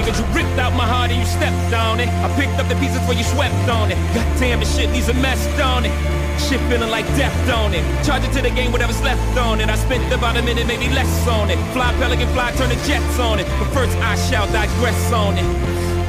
Love 0.00 0.18
you 0.18 0.26
ripped 0.34 0.58
out 0.58 0.72
my 0.74 0.86
heart 0.86 1.10
and 1.10 1.20
you 1.20 1.26
stepped 1.26 1.74
on 1.74 2.00
it. 2.00 2.08
I 2.08 2.28
picked 2.36 2.58
up 2.60 2.68
the 2.68 2.76
pieces 2.76 3.00
where 3.06 3.16
you 3.16 3.24
swept 3.24 3.68
on 3.68 3.90
it. 3.90 3.98
God 4.14 4.26
damn, 4.38 4.60
this 4.60 4.74
shit 4.76 4.90
needs 4.90 5.08
a 5.08 5.14
mess 5.14 5.40
on 5.60 5.84
it. 5.84 5.92
Shit 6.40 6.60
feeling 6.68 6.90
like 6.90 7.06
death 7.20 7.36
on 7.50 7.74
it. 7.74 7.84
Charge 8.04 8.24
it 8.24 8.32
to 8.32 8.42
the 8.42 8.50
game, 8.50 8.72
whatever's 8.72 9.02
left 9.02 9.36
on 9.38 9.60
it. 9.60 9.68
I 9.68 9.76
spent 9.76 10.12
about 10.12 10.36
a 10.36 10.42
minute, 10.42 10.66
maybe 10.66 10.88
less 10.88 11.28
on 11.28 11.50
it. 11.50 11.58
Fly 11.72 11.92
pelican 11.98 12.28
fly, 12.32 12.52
turn 12.52 12.70
the 12.70 12.80
jets 12.86 13.18
on 13.18 13.38
it. 13.40 13.46
But 13.58 13.68
first 13.74 13.96
I 13.98 14.16
shall 14.16 14.46
digress 14.52 15.12
on 15.12 15.36
it. 15.36 15.48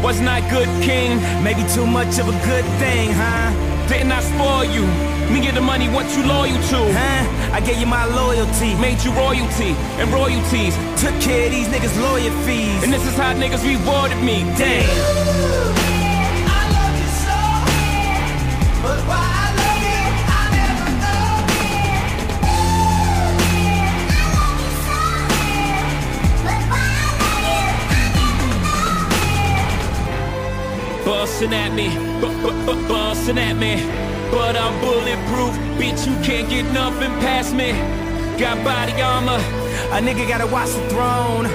Wasn't 0.02 0.28
I 0.28 0.40
good 0.50 0.70
king? 0.82 1.22
Maybe 1.44 1.64
too 1.76 1.86
much 1.86 2.18
of 2.20 2.28
a 2.28 2.38
good 2.46 2.66
thing, 2.80 3.12
huh? 3.12 3.52
Didn't 3.88 4.12
I 4.12 4.22
spoil 4.22 4.66
you? 4.66 4.86
Me 5.32 5.42
get 5.42 5.54
the 5.54 5.62
money, 5.62 5.88
what 5.88 6.06
you 6.16 6.26
loyal 6.26 6.56
to? 6.72 6.82
Huh? 6.92 7.41
I 7.54 7.60
gave 7.60 7.78
you 7.80 7.86
my 7.86 8.06
loyalty. 8.06 8.76
Made 8.76 9.04
you 9.04 9.12
royalty 9.12 9.76
and 10.00 10.12
royalties. 10.12 10.76
Took 11.02 11.16
care 11.22 11.46
of 11.48 11.52
these 11.52 11.68
niggas' 11.68 12.00
lawyer 12.02 12.32
fees. 12.46 12.84
And 12.84 12.92
this 12.94 13.06
is 13.06 13.16
how 13.16 13.34
niggas 13.34 13.64
rewarded 13.68 14.22
me. 14.24 14.44
Damn. 14.58 15.82
Bustin' 31.04 31.54
at 31.54 31.74
me, 31.74 31.90
bu- 32.22 32.88
bustin' 32.88 33.38
at 33.38 33.58
me. 33.58 34.11
But 34.32 34.56
I'm 34.56 34.80
bulletproof, 34.80 35.54
bitch, 35.78 36.08
you 36.08 36.16
can't 36.24 36.50
get 36.50 36.64
nothing 36.74 37.12
past 37.20 37.54
me. 37.54 37.74
Got 38.40 38.64
body 38.64 38.94
armor, 39.02 39.40
a 39.92 40.00
nigga 40.00 40.28
gotta 40.28 40.48
watch 40.48 40.70
the 40.70 40.90
throne. 40.90 41.46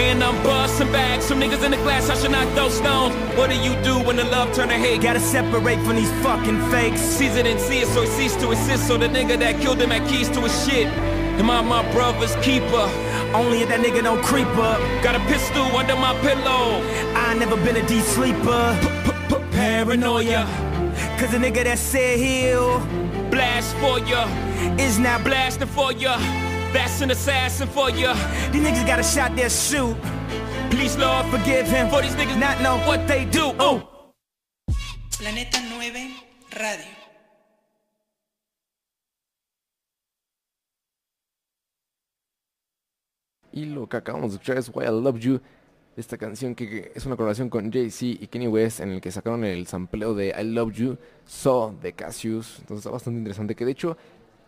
And 0.00 0.24
I'm 0.24 0.42
busting 0.42 0.90
back, 0.90 1.20
some 1.20 1.38
niggas 1.38 1.62
in 1.62 1.70
the 1.70 1.76
glass, 1.76 2.08
I 2.08 2.16
should 2.16 2.30
not 2.30 2.48
throw 2.54 2.70
stones. 2.70 3.14
What 3.36 3.50
do 3.50 3.56
you 3.56 3.74
do 3.82 3.98
when 4.00 4.16
the 4.16 4.24
love 4.24 4.54
turn 4.54 4.68
to 4.68 4.74
hate? 4.74 5.02
Gotta 5.02 5.20
separate 5.20 5.78
from 5.84 5.96
these 5.96 6.10
fucking 6.22 6.58
fakes. 6.70 7.00
Sees 7.00 7.36
it 7.36 7.46
and 7.46 7.60
see 7.60 7.80
it, 7.80 7.88
so 7.88 8.00
he 8.00 8.06
ceased 8.08 8.40
to 8.40 8.50
assist. 8.50 8.88
So 8.88 8.96
the 8.96 9.08
nigga 9.08 9.38
that 9.38 9.60
killed 9.60 9.80
him 9.80 9.90
had 9.90 10.08
keys 10.08 10.30
to 10.30 10.40
his 10.40 10.66
shit. 10.66 10.86
Am 11.38 11.50
I 11.50 11.60
my 11.60 11.82
brother's 11.92 12.34
keeper? 12.36 12.88
Only 13.34 13.60
if 13.60 13.68
that 13.68 13.80
nigga 13.80 14.02
don't 14.02 14.22
creep 14.22 14.48
up. 14.56 14.80
Got 15.02 15.14
a 15.16 15.20
pistol 15.26 15.64
under 15.76 15.96
my 15.96 16.18
pillow. 16.20 16.80
I 17.14 17.34
never 17.34 17.56
been 17.56 17.76
a 17.76 17.86
deep 17.86 18.04
sleeper. 18.04 18.78
Paranoia. 19.52 20.61
Cause 21.22 21.34
a 21.34 21.38
nigga 21.38 21.62
that 21.62 21.78
said 21.78 22.18
he'll 22.18 22.80
blast 23.30 23.76
for 23.76 24.00
ya 24.00 24.26
is 24.76 24.98
now 24.98 25.22
blasting 25.22 25.68
for 25.68 25.92
ya. 25.92 26.18
That's 26.72 27.00
an 27.00 27.12
assassin 27.12 27.68
for 27.68 27.90
ya. 27.90 28.14
These 28.50 28.66
niggas 28.66 28.84
got 28.84 28.98
a 28.98 29.04
shot 29.04 29.36
their 29.36 29.48
shoot. 29.48 29.96
Please, 30.68 30.96
Lord, 30.98 31.26
forgive 31.26 31.68
him 31.68 31.88
for 31.90 32.02
these 32.02 32.16
niggas 32.16 32.40
not 32.40 32.60
know 32.60 32.76
what 32.88 33.06
they 33.06 33.24
do. 33.24 33.54
Oh. 33.60 33.88
Planeta 35.12 35.60
9 35.60 36.12
Radio. 36.58 36.86
Y 43.52 43.66
lo 43.66 43.86
que 43.88 43.96
acabamos 43.96 44.32
de 44.32 44.38
escuchar 44.38 44.58
es 44.58 44.68
Why 44.74 44.86
I 44.86 44.90
Love 44.90 45.20
You 45.20 45.40
esta 45.96 46.16
canción 46.16 46.54
que, 46.54 46.92
es 46.94 47.04
una 47.06 47.16
colaboración 47.16 47.50
con 47.50 47.70
Jay-Z 47.70 48.22
y 48.22 48.26
Kenny 48.28 48.48
West 48.48 48.80
en 48.80 48.92
el 48.92 49.00
que 49.00 49.10
sacaron 49.10 49.44
el 49.44 49.66
sampleo 49.66 50.14
de 50.14 50.34
I 50.38 50.44
Love 50.44 50.72
You, 50.72 50.98
So 51.26 51.74
de 51.80 51.92
Cassius. 51.92 52.58
Entonces 52.60 52.78
está 52.78 52.90
bastante 52.90 53.18
interesante. 53.18 53.54
Que 53.54 53.64
de 53.64 53.72
hecho, 53.72 53.96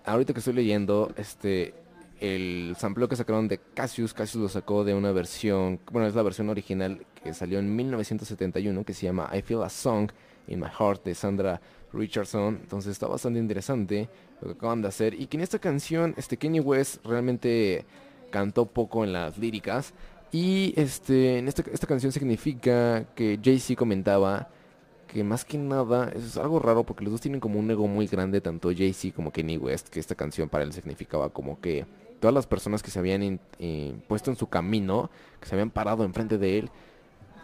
ahorita 0.05 0.33
que 0.33 0.39
estoy 0.39 0.55
leyendo, 0.55 1.12
este, 1.16 1.75
el 2.21 2.75
sampleo 2.79 3.09
que 3.09 3.16
sacaron 3.16 3.49
de 3.49 3.59
Cassius, 3.59 4.15
Cassius 4.15 4.43
lo 4.43 4.49
sacó 4.49 4.85
de 4.85 4.95
una 4.95 5.12
versión, 5.12 5.81
bueno, 5.91 6.09
es 6.09 6.15
la 6.15 6.23
versión 6.23 6.49
original 6.49 7.05
que 7.23 7.35
salió 7.35 7.59
en 7.59 7.75
1971 7.75 8.85
que 8.85 8.95
se 8.95 9.07
llama 9.07 9.31
I 9.35 9.43
Feel 9.43 9.62
a 9.62 9.69
Song 9.69 10.11
in 10.47 10.61
My 10.61 10.69
Heart 10.69 11.05
de 11.05 11.15
Sandra 11.15 11.61
Richardson. 11.93 12.59
Entonces 12.62 12.93
está 12.93 13.07
bastante 13.07 13.39
interesante 13.39 14.09
lo 14.41 14.49
que 14.49 14.55
acaban 14.55 14.83
de 14.83 14.89
hacer. 14.89 15.15
Y 15.21 15.27
que 15.27 15.37
en 15.37 15.43
esta 15.43 15.59
canción, 15.59 16.15
este 16.16 16.37
Kenny 16.37 16.61
West 16.61 17.05
realmente 17.05 17.85
cantó 18.31 18.66
poco 18.66 19.05
en 19.05 19.12
las 19.12 19.39
líricas. 19.39 19.95
Y 20.35 20.74
este, 20.74 21.39
en 21.39 21.47
esta, 21.47 21.62
esta 21.73 21.86
canción 21.86 22.11
significa 22.11 23.05
que 23.15 23.39
Jay-Z 23.40 23.77
comentaba 23.77 24.48
que 25.06 25.23
más 25.23 25.44
que 25.44 25.56
nada 25.59 26.11
es 26.12 26.36
algo 26.36 26.59
raro 26.59 26.82
porque 26.82 27.05
los 27.05 27.12
dos 27.12 27.20
tienen 27.20 27.40
como 27.40 27.61
un 27.61 27.70
ego 27.70 27.86
muy 27.86 28.09
grande, 28.09 28.40
tanto 28.40 28.70
Jay-Z 28.77 29.15
como 29.15 29.31
Kenny 29.31 29.59
West, 29.59 29.90
que 29.90 30.01
esta 30.01 30.16
canción 30.16 30.48
para 30.48 30.65
él 30.65 30.73
significaba 30.73 31.28
como 31.28 31.61
que 31.61 31.86
todas 32.19 32.35
las 32.35 32.48
personas 32.48 32.82
que 32.82 32.90
se 32.90 32.98
habían 32.98 33.39
eh, 33.61 33.94
puesto 34.09 34.32
en 34.32 34.36
su 34.36 34.48
camino, 34.48 35.09
que 35.39 35.47
se 35.47 35.55
habían 35.55 35.70
parado 35.70 36.02
enfrente 36.02 36.36
de 36.36 36.59
él 36.59 36.70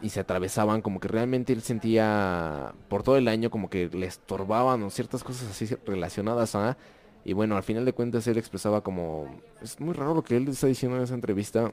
y 0.03 0.09
se 0.09 0.19
atravesaban, 0.19 0.83
como 0.83 0.99
que 0.99 1.07
realmente 1.07 1.53
él 1.53 1.63
sentía 1.63 2.75
por 2.89 3.05
todo 3.05 3.17
el 3.17 3.29
año 3.29 3.53
como 3.53 3.71
que 3.71 3.89
le 3.89 4.07
estorbaban 4.07 4.83
o 4.83 4.91
ciertas 4.91 5.23
cosas 5.23 5.49
así 5.49 5.73
relacionadas 5.87 6.57
a... 6.57 6.77
Y 7.25 7.35
bueno, 7.35 7.57
al 7.57 7.63
final 7.63 7.85
de 7.85 7.93
cuentas 7.93 8.27
él 8.27 8.37
expresaba 8.37 8.81
como... 8.81 9.29
Es 9.63 9.79
muy 9.79 9.95
raro 9.95 10.13
lo 10.13 10.25
que 10.25 10.37
él 10.37 10.49
está 10.49 10.67
diciendo 10.67 10.97
en 10.97 11.05
esa 11.05 11.15
entrevista, 11.15 11.73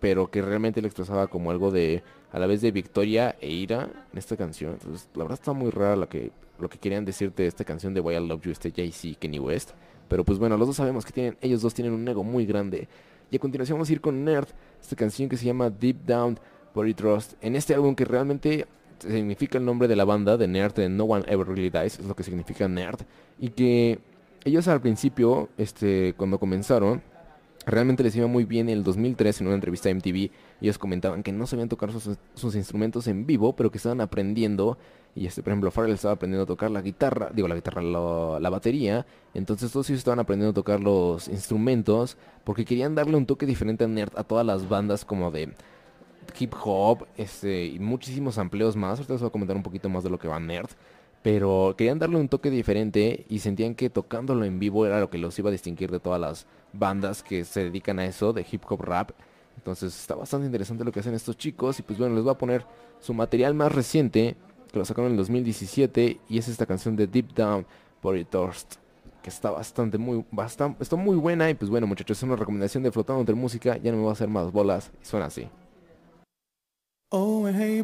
pero 0.00 0.30
que 0.30 0.42
realmente 0.42 0.80
él 0.80 0.86
expresaba 0.86 1.26
como 1.26 1.50
algo 1.50 1.70
de 1.70 2.02
a 2.30 2.38
la 2.38 2.46
vez 2.46 2.60
de 2.60 2.70
victoria 2.70 3.36
e 3.40 3.50
ira 3.50 3.88
en 4.12 4.18
esta 4.18 4.36
canción. 4.36 4.72
Entonces, 4.74 5.08
la 5.14 5.24
verdad 5.24 5.38
está 5.40 5.52
muy 5.52 5.70
rara 5.70 5.96
lo 5.96 6.08
que 6.08 6.30
lo 6.58 6.68
que 6.68 6.78
querían 6.78 7.04
decirte 7.04 7.42
de 7.42 7.48
esta 7.48 7.64
canción 7.64 7.94
de 7.94 8.00
Why 8.00 8.16
I 8.16 8.26
Love 8.26 8.42
You, 8.42 8.50
este 8.50 8.72
Jay-Z 8.72 9.18
Kenny 9.20 9.38
West. 9.38 9.70
Pero 10.08 10.24
pues 10.24 10.38
bueno, 10.38 10.56
los 10.56 10.66
dos 10.66 10.76
sabemos 10.76 11.04
que 11.04 11.12
tienen, 11.12 11.36
ellos 11.40 11.62
dos 11.62 11.74
tienen 11.74 11.92
un 11.92 12.06
ego 12.08 12.24
muy 12.24 12.46
grande. 12.46 12.88
Y 13.30 13.36
a 13.36 13.38
continuación 13.38 13.76
vamos 13.76 13.90
a 13.90 13.92
ir 13.92 14.00
con 14.00 14.24
Nerd, 14.24 14.48
esta 14.80 14.96
canción 14.96 15.28
que 15.28 15.36
se 15.36 15.44
llama 15.44 15.70
Deep 15.70 16.04
Down 16.06 16.38
Body 16.74 16.94
Trust. 16.94 17.34
En 17.42 17.56
este 17.56 17.74
álbum 17.74 17.94
que 17.94 18.04
realmente 18.04 18.66
significa 18.98 19.58
el 19.58 19.64
nombre 19.64 19.86
de 19.86 19.96
la 19.96 20.04
banda 20.04 20.36
de 20.36 20.48
Nerd, 20.48 20.74
de 20.74 20.88
No 20.88 21.04
One 21.04 21.24
Ever 21.28 21.46
Really 21.46 21.70
Dies, 21.70 21.98
es 21.98 22.06
lo 22.06 22.16
que 22.16 22.22
significa 22.22 22.66
Nerd. 22.68 23.00
Y 23.38 23.50
que 23.50 23.98
ellos 24.44 24.66
al 24.68 24.80
principio, 24.80 25.50
este, 25.58 26.14
cuando 26.16 26.38
comenzaron, 26.38 27.02
Realmente 27.68 28.02
les 28.02 28.16
iba 28.16 28.26
muy 28.26 28.46
bien 28.46 28.70
en 28.70 28.78
el 28.78 28.82
2003 28.82 29.42
en 29.42 29.46
una 29.46 29.54
entrevista 29.54 29.90
a 29.90 29.94
MTV. 29.94 30.30
Ellos 30.62 30.78
comentaban 30.78 31.22
que 31.22 31.32
no 31.32 31.46
sabían 31.46 31.68
tocar 31.68 31.90
sus, 31.92 32.54
instrumentos 32.54 33.06
en 33.08 33.26
vivo, 33.26 33.54
pero 33.54 33.70
que 33.70 33.76
estaban 33.76 34.00
aprendiendo. 34.00 34.78
Y 35.14 35.26
este, 35.26 35.42
por 35.42 35.50
ejemplo, 35.52 35.70
Farrell 35.70 35.92
estaba 35.92 36.14
aprendiendo 36.14 36.44
a 36.44 36.46
tocar 36.46 36.70
la 36.70 36.80
guitarra, 36.80 37.30
digo 37.30 37.46
la 37.46 37.54
guitarra, 37.54 37.82
la 37.82 38.48
batería. 38.48 39.04
Entonces 39.34 39.70
todos 39.70 39.90
ellos 39.90 39.98
estaban 39.98 40.18
aprendiendo 40.18 40.52
a 40.52 40.54
tocar 40.54 40.80
los 40.80 41.28
instrumentos 41.28 42.16
porque 42.42 42.64
querían 42.64 42.94
darle 42.94 43.18
un 43.18 43.26
toque 43.26 43.44
diferente 43.44 43.84
a 43.84 43.86
Nerd 43.86 44.12
a 44.16 44.24
todas 44.24 44.46
las 44.46 44.66
bandas 44.66 45.04
como 45.04 45.30
de 45.30 45.52
hip 46.38 46.54
hop, 46.64 47.06
este, 47.18 47.66
y 47.66 47.78
muchísimos 47.78 48.38
amplios 48.38 48.76
más. 48.76 48.98
Ahorita 48.98 49.12
les 49.12 49.20
voy 49.20 49.28
a 49.28 49.32
comentar 49.32 49.56
un 49.56 49.62
poquito 49.62 49.90
más 49.90 50.02
de 50.02 50.08
lo 50.08 50.18
que 50.18 50.26
va 50.26 50.40
Nerd. 50.40 50.70
Pero 51.22 51.74
querían 51.76 51.98
darle 51.98 52.16
un 52.16 52.28
toque 52.28 52.50
diferente 52.50 53.26
y 53.28 53.40
sentían 53.40 53.74
que 53.74 53.90
tocándolo 53.90 54.44
en 54.44 54.58
vivo 54.58 54.86
era 54.86 55.00
lo 55.00 55.10
que 55.10 55.18
los 55.18 55.38
iba 55.38 55.48
a 55.48 55.52
distinguir 55.52 55.90
de 55.90 56.00
todas 56.00 56.20
las 56.20 56.46
bandas 56.72 57.22
que 57.22 57.44
se 57.44 57.64
dedican 57.64 57.98
a 57.98 58.06
eso, 58.06 58.32
de 58.32 58.46
hip 58.50 58.62
hop 58.68 58.82
rap. 58.82 59.10
Entonces 59.56 59.98
está 59.98 60.14
bastante 60.14 60.46
interesante 60.46 60.84
lo 60.84 60.92
que 60.92 61.00
hacen 61.00 61.14
estos 61.14 61.36
chicos. 61.36 61.78
Y 61.80 61.82
pues 61.82 61.98
bueno, 61.98 62.14
les 62.14 62.24
voy 62.24 62.32
a 62.32 62.38
poner 62.38 62.64
su 63.00 63.12
material 63.14 63.54
más 63.54 63.72
reciente, 63.72 64.36
que 64.72 64.78
lo 64.78 64.84
sacaron 64.84 65.06
en 65.06 65.12
el 65.12 65.18
2017, 65.18 66.20
y 66.28 66.38
es 66.38 66.48
esta 66.48 66.66
canción 66.66 66.94
de 66.94 67.06
Deep 67.06 67.34
Down 67.34 67.66
Body 68.02 68.24
Thirst. 68.24 68.76
Que 69.22 69.30
está 69.30 69.50
bastante, 69.50 69.98
muy, 69.98 70.24
bastante, 70.30 70.82
está 70.82 70.94
muy 70.94 71.16
buena. 71.16 71.50
Y 71.50 71.54
pues 71.54 71.70
bueno, 71.70 71.86
muchachos, 71.88 72.16
es 72.16 72.22
una 72.22 72.36
recomendación 72.36 72.84
de 72.84 72.92
Flotando 72.92 73.20
entre 73.20 73.34
Música. 73.34 73.76
Ya 73.76 73.90
no 73.90 73.96
me 73.96 74.02
voy 74.04 74.10
a 74.10 74.12
hacer 74.12 74.28
más 74.28 74.52
bolas. 74.52 74.92
Y 75.02 75.04
suena 75.04 75.26
así. 75.26 75.48
Oh, 77.10 77.48
hey, 77.48 77.82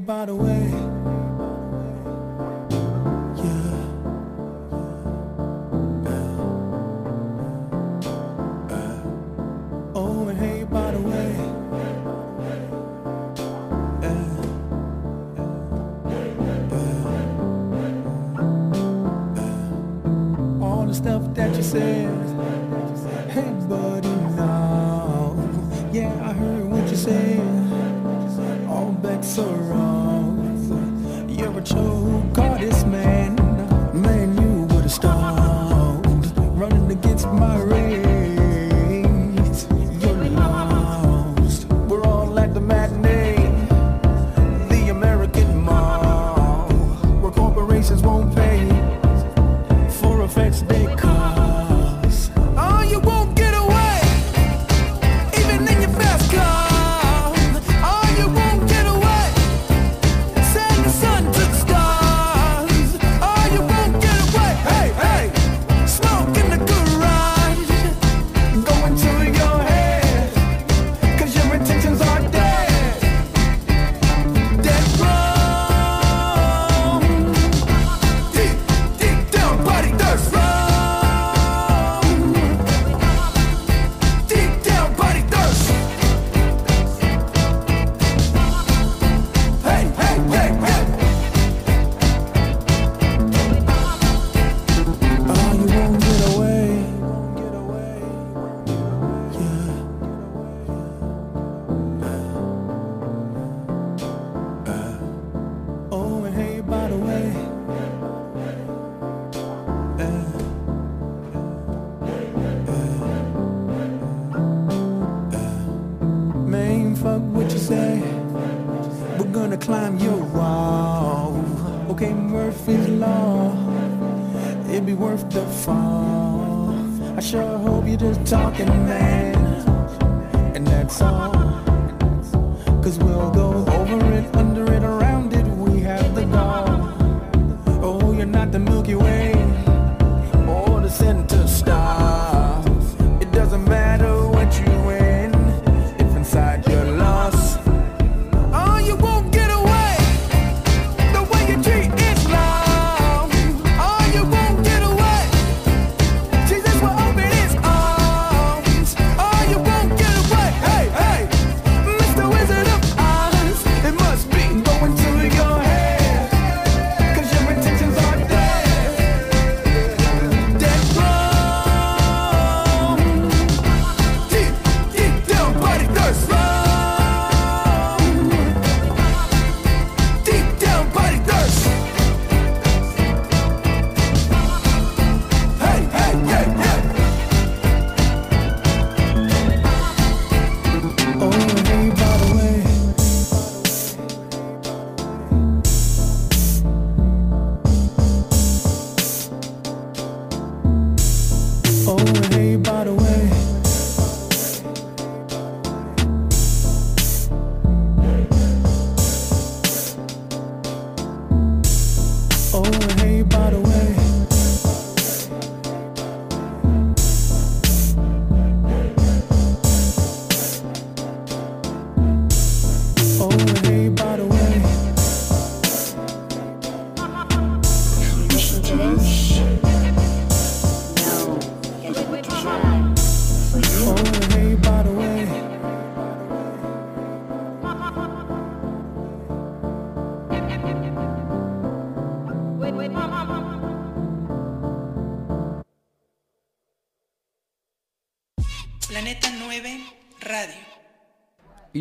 said. 21.75 23.31
Hey, 23.31 23.51
buddy, 23.69 24.09
now, 24.37 25.37
yeah, 25.93 26.13
I 26.23 26.33
heard 26.33 26.65
what 26.71 26.89
you 26.89 26.97
said 26.97 27.65
all 28.69 28.93
bets 28.93 29.39
are 29.39 29.57
wrong. 29.71 31.27
You're 31.29 31.59
a 31.59 31.63
choke 31.63 32.04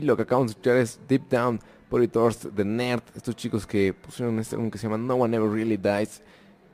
lo 0.04 0.16
que 0.16 0.24
acabamos 0.24 0.50
de 0.50 0.52
escuchar 0.52 0.78
es 0.78 1.00
Deep 1.08 1.30
Down, 1.30 1.60
Body 1.90 2.08
Thirst, 2.08 2.48
The 2.56 2.66
Nerd, 2.66 3.04
estos 3.16 3.36
chicos 3.36 3.68
que 3.68 3.94
pusieron 3.94 4.40
este 4.40 4.56
álbum 4.56 4.72
que 4.72 4.78
se 4.78 4.88
llama 4.88 4.98
No 4.98 5.16
One 5.16 5.36
Ever 5.36 5.50
Really 5.50 5.78
Dies, 5.78 6.22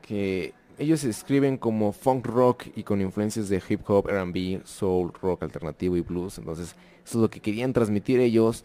que 0.02 0.54
ellos 0.78 1.02
se 1.02 1.10
escriben 1.10 1.58
como 1.58 1.92
funk 1.92 2.26
rock 2.26 2.68
y 2.76 2.84
con 2.84 3.02
influencias 3.02 3.50
de 3.50 3.62
hip 3.68 3.82
hop, 3.88 4.08
R&B, 4.08 4.62
soul, 4.64 5.12
rock 5.22 5.44
alternativo 5.44 5.98
y 5.98 6.02
blues, 6.02 6.38
entonces 6.38 6.76
eso 7.04 7.18
es 7.18 7.22
lo 7.22 7.30
que 7.30 7.42
querían 7.42 7.74
transmitir 7.74 8.20
ellos 8.20 8.64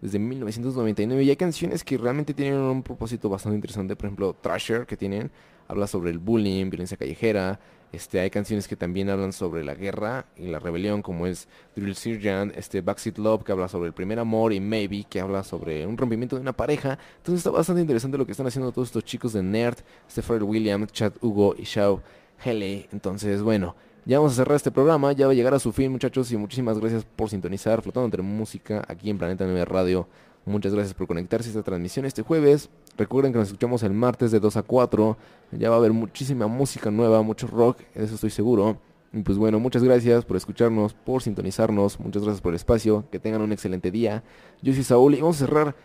desde 0.00 0.20
1999 0.20 1.24
y 1.24 1.30
hay 1.30 1.36
canciones 1.36 1.82
que 1.82 1.98
realmente 1.98 2.32
tienen 2.32 2.60
un 2.60 2.82
propósito 2.82 3.28
bastante 3.28 3.56
interesante, 3.56 3.96
por 3.96 4.06
ejemplo 4.06 4.36
Thrasher 4.40 4.86
que 4.86 4.96
tienen, 4.96 5.32
habla 5.66 5.88
sobre 5.88 6.10
el 6.10 6.18
bullying, 6.18 6.70
violencia 6.70 6.96
callejera, 6.96 7.58
este, 7.92 8.20
hay 8.20 8.30
canciones 8.30 8.68
que 8.68 8.76
también 8.76 9.08
hablan 9.08 9.32
sobre 9.32 9.64
la 9.64 9.74
guerra 9.74 10.26
y 10.36 10.48
la 10.48 10.58
rebelión, 10.58 11.00
como 11.00 11.26
es 11.26 11.48
Drill 11.74 11.94
Sergeant, 11.94 12.56
este, 12.56 12.80
Backseat 12.82 13.18
Love, 13.18 13.44
que 13.44 13.52
habla 13.52 13.68
sobre 13.68 13.88
el 13.88 13.94
primer 13.94 14.18
amor, 14.18 14.52
y 14.52 14.60
Maybe, 14.60 15.04
que 15.08 15.20
habla 15.20 15.42
sobre 15.42 15.86
un 15.86 15.96
rompimiento 15.96 16.36
de 16.36 16.42
una 16.42 16.52
pareja. 16.52 16.98
Entonces 17.18 17.38
está 17.38 17.50
bastante 17.50 17.80
interesante 17.80 18.18
lo 18.18 18.26
que 18.26 18.32
están 18.32 18.46
haciendo 18.46 18.72
todos 18.72 18.88
estos 18.88 19.04
chicos 19.04 19.32
de 19.32 19.42
Nerd, 19.42 19.78
este 20.06 20.22
Pharrell 20.22 20.44
Williams, 20.44 20.92
Chad 20.92 21.12
Hugo 21.22 21.54
y 21.56 21.62
Shao 21.62 22.02
Hele. 22.44 22.88
Entonces, 22.92 23.42
bueno, 23.42 23.74
ya 24.04 24.18
vamos 24.18 24.32
a 24.32 24.36
cerrar 24.36 24.56
este 24.56 24.70
programa, 24.70 25.12
ya 25.12 25.26
va 25.26 25.32
a 25.32 25.34
llegar 25.34 25.54
a 25.54 25.58
su 25.58 25.72
fin, 25.72 25.90
muchachos, 25.90 26.30
y 26.32 26.36
muchísimas 26.36 26.78
gracias 26.78 27.04
por 27.04 27.30
sintonizar 27.30 27.82
Flotando 27.82 28.06
entre 28.06 28.22
Música 28.22 28.84
aquí 28.88 29.10
en 29.10 29.18
Planeta 29.18 29.44
9 29.44 29.64
Radio. 29.64 30.08
Muchas 30.48 30.72
gracias 30.72 30.94
por 30.94 31.06
conectarse 31.06 31.48
a 31.48 31.50
esta 31.50 31.62
transmisión 31.62 32.06
este 32.06 32.22
jueves. 32.22 32.70
Recuerden 32.96 33.32
que 33.32 33.38
nos 33.38 33.48
escuchamos 33.48 33.82
el 33.82 33.92
martes 33.92 34.30
de 34.30 34.40
2 34.40 34.56
a 34.56 34.62
4. 34.62 35.18
Ya 35.52 35.68
va 35.68 35.76
a 35.76 35.78
haber 35.78 35.92
muchísima 35.92 36.46
música 36.46 36.90
nueva, 36.90 37.20
mucho 37.20 37.46
rock, 37.46 37.80
eso 37.94 38.14
estoy 38.14 38.30
seguro. 38.30 38.80
Y 39.12 39.20
pues 39.20 39.36
bueno, 39.36 39.60
muchas 39.60 39.84
gracias 39.84 40.24
por 40.24 40.38
escucharnos, 40.38 40.94
por 40.94 41.22
sintonizarnos. 41.22 42.00
Muchas 42.00 42.22
gracias 42.22 42.40
por 42.40 42.52
el 42.52 42.56
espacio. 42.56 43.04
Que 43.10 43.18
tengan 43.18 43.42
un 43.42 43.52
excelente 43.52 43.90
día. 43.90 44.24
Yo 44.62 44.72
soy 44.72 44.84
Saúl 44.84 45.14
y 45.16 45.20
vamos 45.20 45.36
a 45.36 45.46
cerrar 45.46 45.76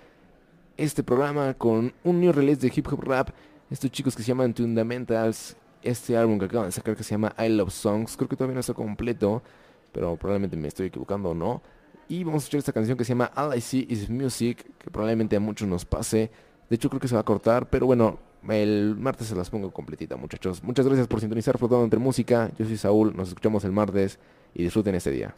este 0.78 1.04
programa 1.04 1.54
con 1.56 1.94
un 2.06 2.22
new 2.22 2.32
release 2.32 2.62
de 2.62 2.72
hip 2.74 2.88
hop 2.90 3.04
rap. 3.04 3.32
Estos 3.70 3.92
chicos 3.92 4.16
que 4.16 4.24
se 4.24 4.30
llaman 4.30 4.56
Fundamentals. 4.56 5.58
Este 5.82 6.16
álbum 6.16 6.40
que 6.40 6.46
acaban 6.46 6.68
de 6.68 6.72
sacar 6.72 6.96
que 6.96 7.04
se 7.04 7.12
llama 7.12 7.36
I 7.38 7.50
Love 7.50 7.74
Songs. 7.74 8.16
Creo 8.16 8.30
que 8.30 8.38
todavía 8.38 8.54
no 8.54 8.62
está 8.62 8.74
completo, 8.74 9.44
pero 9.92 10.16
probablemente 10.16 10.56
me 10.56 10.70
estoy 10.70 10.88
equivocando 10.88 11.32
o 11.32 11.34
no. 11.34 11.62
Y 12.14 12.24
vamos 12.24 12.44
a 12.44 12.46
escuchar 12.46 12.60
esta 12.60 12.74
canción 12.74 12.96
que 12.96 13.04
se 13.04 13.10
llama 13.10 13.32
All 13.36 13.58
I 13.58 13.60
See 13.60 13.88
Is 13.90 14.08
Music, 14.08 14.64
que 14.78 14.92
probablemente 14.92 15.36
a 15.36 15.40
muchos 15.40 15.68
nos 15.68 15.84
pase. 15.84 16.30
De 16.70 16.76
hecho 16.76 16.88
creo 16.88 17.00
que 17.00 17.08
se 17.08 17.16
va 17.16 17.22
a 17.22 17.26
cortar, 17.26 17.68
pero 17.72 17.88
bueno, 17.88 18.20
el 18.48 18.96
martes 19.00 19.30
se 19.30 19.36
las 19.36 19.50
pongo 19.50 19.72
completita, 19.72 20.16
muchachos. 20.16 20.62
Muchas 20.64 20.86
gracias 20.86 21.08
por 21.08 21.22
sintonizar 21.22 21.58
Flotando 21.58 21.84
entre 21.86 21.98
Música. 21.98 22.52
Yo 22.56 22.68
soy 22.68 22.78
Saúl, 22.78 23.18
nos 23.18 23.30
escuchamos 23.30 23.64
el 23.64 23.72
martes 23.72 24.20
y 24.54 24.62
disfruten 24.62 24.94
este 24.94 25.10
día. 25.10 25.34